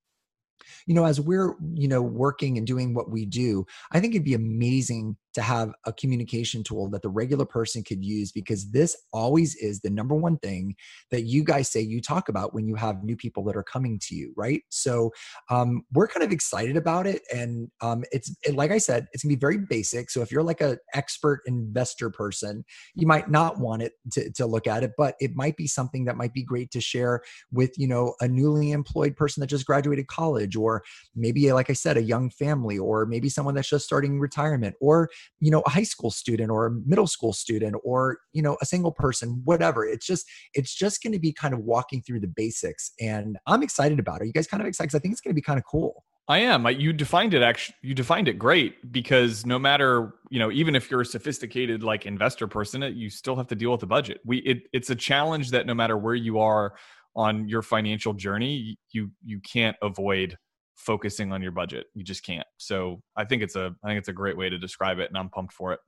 you 0.85 0.93
know 0.93 1.05
as 1.05 1.19
we're 1.19 1.55
you 1.73 1.87
know 1.87 2.01
working 2.01 2.57
and 2.57 2.67
doing 2.67 2.93
what 2.93 3.09
we 3.09 3.25
do 3.25 3.65
i 3.91 3.99
think 3.99 4.13
it'd 4.13 4.25
be 4.25 4.33
amazing 4.33 5.15
to 5.37 5.43
have 5.43 5.71
a 5.85 5.93
communication 5.93 6.63
tool 6.63 6.89
that 6.89 7.03
the 7.03 7.09
regular 7.09 7.45
person 7.45 7.83
could 7.83 8.03
use 8.03 8.31
because 8.31 8.71
this 8.71 8.97
always 9.13 9.55
is 9.57 9.79
the 9.81 9.89
number 9.91 10.15
one 10.15 10.35
thing 10.39 10.75
that 11.11 11.25
you 11.25 11.43
guys 11.43 11.69
say 11.69 11.79
you 11.79 12.01
talk 12.01 12.27
about 12.27 12.55
when 12.55 12.67
you 12.67 12.73
have 12.73 13.03
new 13.03 13.15
people 13.15 13.43
that 13.43 13.55
are 13.55 13.61
coming 13.61 13.99
to 14.01 14.15
you 14.15 14.33
right? 14.35 14.63
So 14.69 15.11
um, 15.51 15.83
we're 15.93 16.07
kind 16.07 16.23
of 16.23 16.31
excited 16.31 16.75
about 16.75 17.05
it 17.05 17.21
and 17.31 17.69
um, 17.81 18.03
it's 18.11 18.35
it, 18.41 18.55
like 18.55 18.71
i 18.71 18.79
said 18.79 19.05
it's 19.13 19.23
gonna 19.23 19.35
be 19.35 19.39
very 19.39 19.59
basic. 19.59 20.09
So 20.09 20.23
if 20.23 20.31
you're 20.31 20.41
like 20.41 20.61
an 20.61 20.79
expert 20.95 21.41
investor 21.45 22.09
person 22.09 22.65
you 22.95 23.05
might 23.05 23.29
not 23.29 23.59
want 23.59 23.83
it 23.83 23.93
to, 24.13 24.31
to 24.31 24.47
look 24.47 24.65
at 24.65 24.83
it 24.83 24.93
but 24.97 25.13
it 25.19 25.35
might 25.35 25.55
be 25.55 25.67
something 25.67 26.05
that 26.05 26.17
might 26.17 26.33
be 26.33 26.41
great 26.41 26.71
to 26.71 26.81
share 26.81 27.21
with 27.51 27.77
you 27.77 27.87
know 27.87 28.15
a 28.21 28.27
newly 28.27 28.71
employed 28.71 29.15
person 29.15 29.41
that 29.41 29.47
just 29.47 29.67
graduated 29.67 30.07
college 30.07 30.55
or 30.55 30.83
maybe 31.15 31.51
like 31.53 31.69
i 31.69 31.73
said 31.73 31.95
a 31.95 32.01
young 32.01 32.31
family 32.31 32.79
or 32.79 33.05
maybe 33.05 33.29
someone 33.29 33.53
that's 33.53 33.69
just 33.69 33.85
starting 33.85 34.19
retirement 34.19 34.75
or 34.81 35.09
you 35.39 35.51
know 35.51 35.61
a 35.65 35.69
high 35.69 35.83
school 35.83 36.11
student 36.11 36.49
or 36.49 36.65
a 36.65 36.71
middle 36.85 37.07
school 37.07 37.33
student 37.33 37.75
or 37.83 38.19
you 38.33 38.41
know 38.41 38.57
a 38.61 38.65
single 38.65 38.91
person 38.91 39.41
whatever 39.45 39.85
it's 39.85 40.05
just 40.05 40.25
it's 40.53 40.73
just 40.73 41.01
going 41.01 41.13
to 41.13 41.19
be 41.19 41.31
kind 41.31 41.53
of 41.53 41.61
walking 41.61 42.01
through 42.01 42.19
the 42.19 42.27
basics 42.27 42.91
and 42.99 43.37
i'm 43.47 43.63
excited 43.63 43.99
about 43.99 44.21
it 44.21 44.27
you 44.27 44.33
guys 44.33 44.47
kind 44.47 44.61
of 44.61 44.67
excited 44.67 44.95
i 44.95 44.99
think 44.99 45.11
it's 45.11 45.21
going 45.21 45.31
to 45.31 45.35
be 45.35 45.41
kind 45.41 45.59
of 45.59 45.65
cool 45.65 46.03
I 46.29 46.39
am. 46.39 46.67
You 46.67 46.91
defined 46.91 47.33
it 47.33 47.41
actually. 47.41 47.75
You 47.81 47.93
defined 47.93 48.27
it 48.27 48.37
great 48.37 48.91
because 48.91 49.45
no 49.45 49.57
matter 49.57 50.13
you 50.29 50.39
know, 50.39 50.51
even 50.51 50.75
if 50.75 50.91
you're 50.91 51.01
a 51.01 51.05
sophisticated 51.05 51.83
like 51.83 52.05
investor 52.05 52.47
person, 52.47 52.81
you 52.95 53.09
still 53.09 53.37
have 53.37 53.47
to 53.47 53.55
deal 53.55 53.71
with 53.71 53.79
the 53.79 53.87
budget. 53.87 54.19
We 54.25 54.39
it, 54.39 54.63
it's 54.73 54.89
a 54.89 54.95
challenge 54.95 55.51
that 55.51 55.65
no 55.65 55.73
matter 55.73 55.97
where 55.97 56.15
you 56.15 56.39
are 56.39 56.75
on 57.15 57.47
your 57.47 57.61
financial 57.61 58.13
journey, 58.13 58.77
you 58.91 59.09
you 59.23 59.39
can't 59.39 59.77
avoid 59.81 60.37
focusing 60.77 61.33
on 61.33 61.41
your 61.41 61.51
budget. 61.51 61.87
You 61.93 62.03
just 62.03 62.23
can't. 62.23 62.47
So 62.57 63.01
I 63.15 63.25
think 63.25 63.43
it's 63.43 63.55
a 63.55 63.75
I 63.83 63.87
think 63.87 63.99
it's 63.99 64.07
a 64.07 64.13
great 64.13 64.37
way 64.37 64.49
to 64.49 64.57
describe 64.57 64.99
it, 64.99 65.09
and 65.09 65.17
I'm 65.17 65.29
pumped 65.29 65.53
for 65.53 65.73
it. 65.73 65.79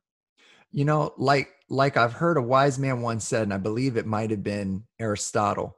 You 0.72 0.86
know, 0.86 1.14
like 1.18 1.50
like 1.70 1.98
I've 1.98 2.14
heard 2.14 2.38
a 2.38 2.42
wise 2.42 2.78
man 2.78 3.02
once 3.02 3.26
said, 3.26 3.44
and 3.44 3.54
I 3.54 3.58
believe 3.58 3.96
it 3.96 4.06
might 4.06 4.32
have 4.32 4.44
been 4.44 4.84
Aristotle. 5.00 5.78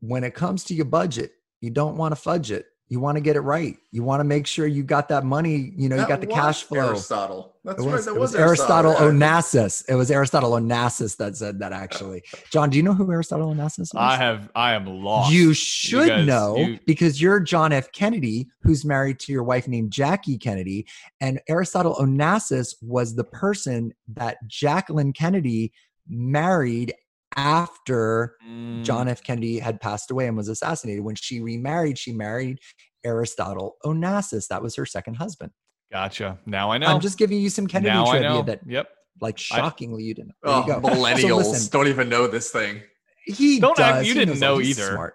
When 0.00 0.24
it 0.24 0.34
comes 0.34 0.64
to 0.64 0.74
your 0.74 0.84
budget, 0.84 1.32
you 1.60 1.70
don't 1.70 1.96
want 1.96 2.12
to 2.12 2.20
fudge 2.20 2.50
it 2.50 2.66
you 2.88 3.00
want 3.00 3.16
to 3.16 3.20
get 3.20 3.36
it 3.36 3.40
right. 3.40 3.76
You 3.92 4.02
want 4.02 4.20
to 4.20 4.24
make 4.24 4.46
sure 4.46 4.66
you 4.66 4.82
got 4.82 5.08
that 5.08 5.24
money. 5.24 5.72
You 5.76 5.88
know, 5.88 5.96
that 5.96 6.02
you 6.02 6.08
got 6.08 6.20
the 6.20 6.26
cash 6.26 6.64
flow. 6.64 6.88
Aristotle. 6.88 7.56
That's 7.64 7.80
it 7.80 7.84
was, 7.84 7.94
right. 7.94 8.04
That 8.04 8.20
was, 8.20 8.32
was 8.32 8.34
Aristotle, 8.34 8.90
Aristotle 8.90 9.18
Onassis. 9.18 9.84
It 9.88 9.94
was 9.94 10.10
Aristotle 10.10 10.50
Onassis 10.52 11.16
that 11.16 11.36
said 11.36 11.58
that. 11.60 11.72
Actually, 11.72 12.22
John, 12.50 12.68
do 12.68 12.76
you 12.76 12.82
know 12.82 12.92
who 12.92 13.10
Aristotle 13.10 13.54
Onassis 13.54 13.80
is? 13.80 13.92
I 13.96 14.16
have. 14.16 14.50
I 14.54 14.74
am 14.74 14.86
lost. 14.86 15.32
You 15.32 15.54
should 15.54 16.02
you 16.02 16.08
guys, 16.08 16.26
know 16.26 16.56
you... 16.56 16.78
because 16.86 17.20
you're 17.20 17.40
John 17.40 17.72
F. 17.72 17.90
Kennedy, 17.92 18.48
who's 18.62 18.84
married 18.84 19.18
to 19.20 19.32
your 19.32 19.44
wife 19.44 19.66
named 19.66 19.90
Jackie 19.90 20.36
Kennedy, 20.36 20.86
and 21.20 21.40
Aristotle 21.48 21.94
Onassis 21.94 22.74
was 22.82 23.14
the 23.14 23.24
person 23.24 23.94
that 24.08 24.36
Jacqueline 24.46 25.14
Kennedy 25.14 25.72
married 26.06 26.92
after 27.36 28.36
mm. 28.48 28.84
John 28.84 29.08
F. 29.08 29.22
Kennedy 29.22 29.58
had 29.58 29.80
passed 29.80 30.10
away 30.10 30.26
and 30.26 30.36
was 30.36 30.48
assassinated. 30.48 31.04
When 31.04 31.14
she 31.14 31.40
remarried, 31.40 31.98
she 31.98 32.12
married 32.12 32.58
Aristotle 33.04 33.76
Onassis. 33.84 34.48
That 34.48 34.62
was 34.62 34.76
her 34.76 34.86
second 34.86 35.14
husband. 35.14 35.52
Gotcha. 35.92 36.38
Now 36.46 36.70
I 36.70 36.78
know. 36.78 36.86
I'm 36.86 37.00
just 37.00 37.18
giving 37.18 37.40
you 37.40 37.50
some 37.50 37.66
Kennedy 37.66 37.94
now 37.94 38.10
trivia 38.10 38.42
that, 38.44 38.60
yep. 38.66 38.88
like, 39.20 39.38
shockingly, 39.38 40.04
I, 40.04 40.06
you 40.06 40.14
didn't. 40.14 40.34
There 40.42 40.52
oh, 40.52 40.60
you 40.60 40.66
go. 40.66 40.80
Millennials 40.80 41.20
so 41.20 41.36
listen, 41.36 41.70
don't 41.70 41.88
even 41.88 42.08
know 42.08 42.26
this 42.26 42.50
thing. 42.50 42.82
He 43.24 43.60
don't 43.60 43.76
does. 43.76 43.96
Act, 43.96 44.06
you 44.06 44.14
he 44.14 44.18
didn't 44.18 44.40
know 44.40 44.60
either. 44.60 44.92
Smart. 44.92 45.14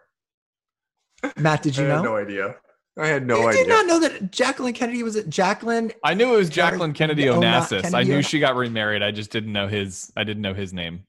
Matt, 1.37 1.63
did 1.63 1.77
you 1.77 1.87
know? 1.87 2.01
no 2.01 2.15
idea. 2.15 2.55
I 2.97 3.07
had 3.07 3.25
no 3.25 3.39
you 3.41 3.47
idea. 3.47 3.63
did 3.63 3.69
not 3.69 3.85
know 3.87 3.99
that 3.99 4.31
Jacqueline 4.31 4.73
Kennedy 4.73 5.03
was 5.03 5.15
it 5.15 5.29
Jacqueline? 5.29 5.91
I 6.03 6.13
knew 6.13 6.33
it 6.33 6.37
was 6.37 6.49
Jacqueline 6.49 6.93
Kennedy 6.93 7.25
Onassis. 7.25 7.83
Kennedy 7.83 7.95
I 7.95 8.03
knew 8.03 8.21
she 8.21 8.39
got 8.39 8.55
remarried. 8.55 9.01
I 9.01 9.11
just 9.11 9.31
didn't 9.31 9.53
know 9.53 9.67
his. 9.67 10.11
I 10.17 10.23
didn't 10.23 10.41
know 10.41 10.53
his 10.53 10.73
name. 10.73 11.05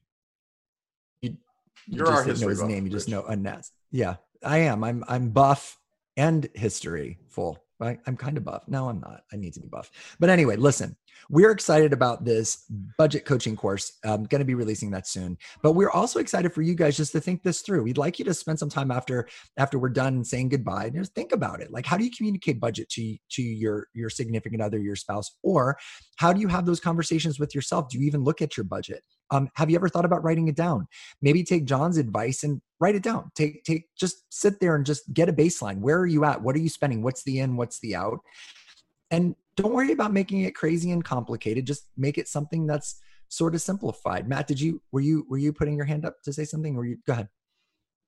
You 1.87 1.97
You're 1.97 2.07
just 2.07 2.25
didn't 2.25 2.41
know 2.41 2.47
his 2.47 2.63
name. 2.63 2.85
You 2.85 2.91
just 2.91 3.09
know 3.09 3.25
Anas. 3.29 3.71
Yeah, 3.91 4.15
I 4.43 4.59
am. 4.59 4.83
I'm 4.83 5.03
I'm 5.07 5.29
buff 5.29 5.77
and 6.17 6.47
history 6.53 7.19
full. 7.29 7.57
Right? 7.79 7.99
I'm 8.05 8.15
kind 8.15 8.37
of 8.37 8.43
buff. 8.43 8.67
No, 8.67 8.89
I'm 8.89 8.99
not. 8.99 9.23
I 9.33 9.37
need 9.37 9.55
to 9.55 9.59
be 9.59 9.67
buff. 9.67 9.89
But 10.19 10.29
anyway, 10.29 10.55
listen, 10.55 10.95
we're 11.31 11.49
excited 11.49 11.93
about 11.93 12.23
this 12.23 12.65
budget 12.95 13.25
coaching 13.25 13.55
course. 13.55 13.93
Um, 14.05 14.11
I'm 14.11 14.23
going 14.25 14.37
to 14.37 14.45
be 14.45 14.53
releasing 14.53 14.91
that 14.91 15.07
soon. 15.07 15.35
But 15.63 15.71
we're 15.71 15.89
also 15.89 16.19
excited 16.19 16.53
for 16.53 16.61
you 16.61 16.75
guys 16.75 16.95
just 16.95 17.11
to 17.13 17.19
think 17.19 17.41
this 17.41 17.61
through. 17.61 17.81
We'd 17.81 17.97
like 17.97 18.19
you 18.19 18.25
to 18.25 18.35
spend 18.35 18.59
some 18.59 18.69
time 18.69 18.91
after 18.91 19.27
after 19.57 19.79
we're 19.79 19.89
done 19.89 20.23
saying 20.23 20.49
goodbye 20.49 20.85
and 20.85 20.95
just 20.95 21.15
think 21.15 21.31
about 21.31 21.59
it. 21.59 21.71
Like, 21.71 21.87
how 21.87 21.97
do 21.97 22.03
you 22.03 22.11
communicate 22.11 22.59
budget 22.59 22.87
to 22.89 23.17
to 23.31 23.41
your 23.41 23.87
your 23.95 24.11
significant 24.11 24.61
other, 24.61 24.77
your 24.77 24.95
spouse, 24.95 25.31
or 25.41 25.75
how 26.17 26.33
do 26.33 26.39
you 26.39 26.49
have 26.49 26.67
those 26.67 26.79
conversations 26.79 27.39
with 27.39 27.55
yourself? 27.55 27.89
Do 27.89 27.97
you 27.97 28.05
even 28.05 28.23
look 28.23 28.43
at 28.43 28.57
your 28.57 28.63
budget? 28.63 29.03
Um, 29.31 29.49
have 29.55 29.69
you 29.69 29.75
ever 29.77 29.89
thought 29.89 30.05
about 30.05 30.23
writing 30.23 30.47
it 30.47 30.55
down? 30.55 30.87
Maybe 31.21 31.43
take 31.43 31.65
John's 31.65 31.97
advice 31.97 32.43
and 32.43 32.61
write 32.79 32.95
it 32.95 33.03
down. 33.03 33.31
Take 33.33 33.63
take 33.63 33.85
just 33.95 34.25
sit 34.29 34.59
there 34.59 34.75
and 34.75 34.85
just 34.85 35.11
get 35.13 35.29
a 35.29 35.33
baseline. 35.33 35.79
Where 35.79 35.99
are 35.99 36.05
you 36.05 36.25
at? 36.25 36.41
What 36.41 36.55
are 36.55 36.59
you 36.59 36.69
spending? 36.69 37.01
What's 37.01 37.23
the 37.23 37.39
in? 37.39 37.55
What's 37.55 37.79
the 37.79 37.95
out? 37.95 38.19
And 39.09 39.35
don't 39.55 39.73
worry 39.73 39.91
about 39.91 40.13
making 40.13 40.41
it 40.41 40.55
crazy 40.55 40.91
and 40.91 41.03
complicated. 41.03 41.65
Just 41.65 41.87
make 41.97 42.17
it 42.17 42.27
something 42.27 42.67
that's 42.67 43.01
sort 43.29 43.55
of 43.55 43.61
simplified. 43.61 44.27
Matt, 44.27 44.47
did 44.47 44.59
you 44.59 44.81
were 44.91 45.01
you 45.01 45.25
were 45.29 45.37
you 45.37 45.53
putting 45.53 45.75
your 45.75 45.85
hand 45.85 46.05
up 46.05 46.21
to 46.23 46.33
say 46.33 46.43
something? 46.43 46.75
Or 46.75 46.85
you 46.85 46.97
go 47.07 47.13
ahead 47.13 47.29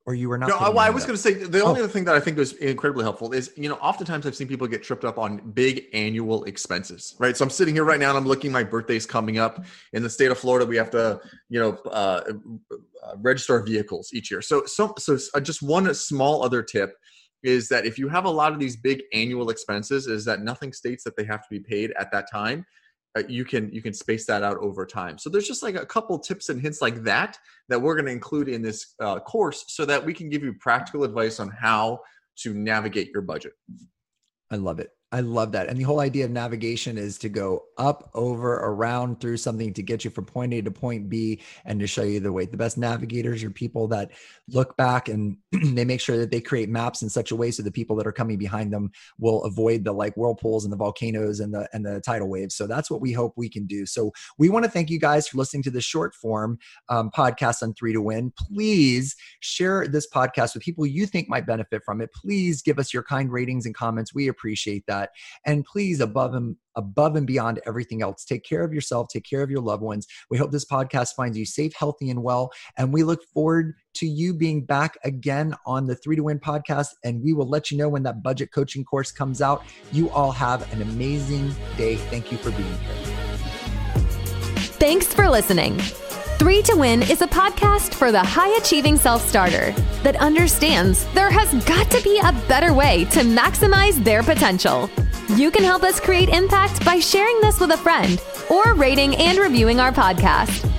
or 0.05 0.13
you 0.13 0.27
were 0.27 0.37
not? 0.37 0.49
No, 0.49 0.57
well, 0.59 0.79
I 0.79 0.89
was 0.89 1.05
going 1.05 1.15
to 1.15 1.21
say 1.21 1.33
the 1.33 1.63
only 1.63 1.79
oh. 1.79 1.83
other 1.85 1.91
thing 1.91 2.03
that 2.05 2.15
I 2.15 2.19
think 2.19 2.37
was 2.37 2.53
incredibly 2.53 3.03
helpful 3.03 3.31
is 3.31 3.51
you 3.55 3.69
know 3.69 3.75
oftentimes 3.75 4.25
I've 4.25 4.35
seen 4.35 4.47
people 4.47 4.67
get 4.67 4.83
tripped 4.83 5.05
up 5.05 5.17
on 5.17 5.37
big 5.51 5.85
annual 5.93 6.43
expenses, 6.43 7.15
right? 7.19 7.37
So 7.37 7.43
I'm 7.45 7.49
sitting 7.49 7.73
here 7.73 7.85
right 7.85 7.99
now 7.99 8.09
and 8.09 8.17
I'm 8.17 8.25
looking. 8.25 8.51
My 8.51 8.63
birthday's 8.63 9.05
coming 9.05 9.37
up 9.37 9.65
in 9.93 10.03
the 10.03 10.09
state 10.09 10.31
of 10.31 10.37
Florida. 10.37 10.65
We 10.65 10.75
have 10.77 10.91
to 10.91 11.21
you 11.49 11.59
know 11.59 11.77
uh, 11.89 12.23
uh, 12.71 13.15
register 13.17 13.61
vehicles 13.61 14.11
each 14.13 14.29
year. 14.29 14.41
So 14.41 14.65
so 14.65 14.93
so 14.97 15.17
uh, 15.33 15.39
just 15.39 15.61
one 15.61 15.93
small 15.93 16.43
other 16.43 16.61
tip 16.61 16.95
is 17.43 17.67
that 17.69 17.85
if 17.85 17.97
you 17.97 18.07
have 18.07 18.25
a 18.25 18.29
lot 18.29 18.53
of 18.53 18.59
these 18.59 18.75
big 18.75 19.03
annual 19.13 19.49
expenses, 19.49 20.07
is 20.07 20.25
that 20.25 20.41
nothing 20.41 20.73
states 20.73 21.03
that 21.03 21.15
they 21.15 21.25
have 21.25 21.41
to 21.41 21.49
be 21.49 21.59
paid 21.59 21.93
at 21.99 22.11
that 22.11 22.29
time 22.31 22.65
you 23.27 23.45
can 23.45 23.71
you 23.71 23.81
can 23.81 23.93
space 23.93 24.25
that 24.25 24.43
out 24.43 24.57
over 24.57 24.85
time. 24.85 25.17
So 25.17 25.29
there's 25.29 25.47
just 25.47 25.63
like 25.63 25.75
a 25.75 25.85
couple 25.85 26.17
tips 26.19 26.49
and 26.49 26.59
hints 26.59 26.81
like 26.81 27.03
that 27.03 27.37
that 27.69 27.81
we're 27.81 27.95
going 27.95 28.05
to 28.05 28.11
include 28.11 28.49
in 28.49 28.61
this 28.61 28.95
uh, 28.99 29.19
course 29.19 29.65
so 29.67 29.85
that 29.85 30.03
we 30.03 30.13
can 30.13 30.29
give 30.29 30.43
you 30.43 30.53
practical 30.53 31.03
advice 31.03 31.39
on 31.39 31.49
how 31.49 31.99
to 32.37 32.53
navigate 32.53 33.11
your 33.11 33.21
budget. 33.21 33.53
I 34.51 34.55
love 34.55 34.79
it 34.79 34.89
I 35.13 35.19
love 35.19 35.51
that. 35.51 35.69
And 35.69 35.77
the 35.77 35.83
whole 35.83 35.99
idea 35.99 36.25
of 36.25 36.31
navigation 36.31 36.97
is 36.97 37.19
to 37.19 37.29
go 37.29 37.65
up, 37.77 38.09
over, 38.15 38.55
around 38.55 39.21
through 39.21 39.37
something 39.37 39.71
to 39.75 39.83
get 39.83 40.03
you 40.03 40.09
from 40.09 40.25
point 40.25 40.55
A 40.55 40.61
to 40.63 40.71
point 40.71 41.07
B 41.07 41.39
and 41.65 41.79
to 41.79 41.85
show 41.85 42.01
you 42.01 42.19
the 42.19 42.33
way. 42.33 42.47
The 42.47 42.57
best 42.57 42.79
navigators 42.79 43.43
are 43.43 43.51
people 43.51 43.87
that 43.89 44.09
look 44.47 44.75
back 44.75 45.09
and 45.09 45.37
they 45.51 45.85
make 45.85 46.01
sure 46.01 46.17
that 46.17 46.31
they 46.31 46.41
create 46.41 46.67
maps 46.67 47.03
in 47.03 47.09
such 47.09 47.29
a 47.29 47.35
way 47.35 47.51
so 47.51 47.61
the 47.61 47.71
people 47.71 47.95
that 47.97 48.07
are 48.07 48.11
coming 48.11 48.39
behind 48.39 48.73
them 48.73 48.91
will 49.19 49.43
avoid 49.43 49.83
the 49.83 49.91
like 49.91 50.15
whirlpools 50.15 50.65
and 50.65 50.73
the 50.73 50.77
volcanoes 50.77 51.39
and 51.41 51.53
the 51.53 51.69
and 51.73 51.85
the 51.85 52.01
tidal 52.01 52.27
waves. 52.27 52.55
So 52.55 52.65
that's 52.65 52.89
what 52.89 52.99
we 52.99 53.13
hope 53.13 53.33
we 53.37 53.49
can 53.49 53.67
do. 53.67 53.85
So 53.85 54.11
we 54.39 54.49
want 54.49 54.65
to 54.65 54.71
thank 54.71 54.89
you 54.89 54.99
guys 54.99 55.27
for 55.27 55.37
listening 55.37 55.61
to 55.63 55.71
this 55.71 55.85
short 55.85 56.15
form 56.15 56.57
um, 56.89 57.11
podcast 57.15 57.61
on 57.61 57.75
Three 57.75 57.93
to 57.93 58.01
Win. 58.01 58.33
Please 58.35 59.15
share 59.41 59.87
this 59.87 60.09
podcast 60.09 60.55
with 60.55 60.63
people 60.63 60.87
you 60.87 61.05
think 61.05 61.29
might 61.29 61.45
benefit 61.45 61.83
from 61.85 62.01
it. 62.01 62.09
Please 62.15 62.63
give 62.63 62.79
us 62.79 62.91
your 62.91 63.03
kind 63.03 63.31
ratings 63.31 63.67
and 63.67 63.75
comments. 63.75 64.15
We 64.15 64.27
appreciate 64.27 64.85
that 64.87 65.02
that. 65.03 65.11
And 65.45 65.65
please, 65.65 65.99
above 65.99 66.33
and 66.33 66.55
above 66.75 67.15
and 67.15 67.27
beyond 67.27 67.59
everything 67.67 68.01
else, 68.01 68.25
take 68.25 68.43
care 68.43 68.63
of 68.63 68.73
yourself, 68.73 69.07
take 69.11 69.25
care 69.29 69.43
of 69.43 69.51
your 69.51 69.61
loved 69.61 69.83
ones. 69.83 70.07
We 70.29 70.37
hope 70.37 70.51
this 70.51 70.65
podcast 70.65 71.09
finds 71.15 71.37
you 71.37 71.45
safe, 71.45 71.73
healthy, 71.77 72.09
and 72.09 72.23
well. 72.23 72.51
And 72.77 72.91
we 72.93 73.03
look 73.03 73.23
forward 73.33 73.75
to 73.95 74.07
you 74.07 74.33
being 74.33 74.65
back 74.65 74.97
again 75.03 75.53
on 75.65 75.85
the 75.87 75.95
Three 75.95 76.15
to 76.15 76.23
Win 76.23 76.39
podcast. 76.39 76.89
And 77.03 77.21
we 77.21 77.33
will 77.33 77.47
let 77.47 77.69
you 77.69 77.77
know 77.77 77.89
when 77.89 78.03
that 78.03 78.23
budget 78.23 78.51
coaching 78.51 78.83
course 78.83 79.11
comes 79.11 79.41
out. 79.41 79.63
You 79.91 80.09
all 80.09 80.31
have 80.31 80.71
an 80.73 80.81
amazing 80.81 81.53
day. 81.77 81.95
Thank 81.95 82.31
you 82.31 82.37
for 82.37 82.51
being 82.51 82.63
here. 82.63 83.13
Thanks 84.57 85.13
for 85.13 85.29
listening. 85.29 85.79
Three 86.39 86.61
to 86.63 86.75
Win 86.75 87.01
is 87.03 87.21
a 87.21 87.27
podcast 87.27 87.93
for 87.93 88.11
the 88.11 88.21
high 88.23 88.55
achieving 88.57 88.97
self 88.97 89.27
starter 89.27 89.71
that 90.03 90.15
understands 90.17 91.05
there 91.13 91.29
has 91.31 91.53
got 91.65 91.89
to 91.91 92.01
be 92.03 92.19
a 92.19 92.31
better 92.47 92.73
way 92.73 93.05
to 93.05 93.19
maximize 93.21 94.03
their 94.03 94.23
potential. 94.23 94.89
You 95.35 95.51
can 95.51 95.63
help 95.63 95.83
us 95.83 95.99
create 95.99 96.29
impact 96.29 96.83
by 96.85 96.99
sharing 96.99 97.39
this 97.41 97.59
with 97.59 97.71
a 97.71 97.77
friend 97.77 98.21
or 98.49 98.73
rating 98.73 99.15
and 99.15 99.37
reviewing 99.39 99.79
our 99.79 99.91
podcast. 99.91 100.69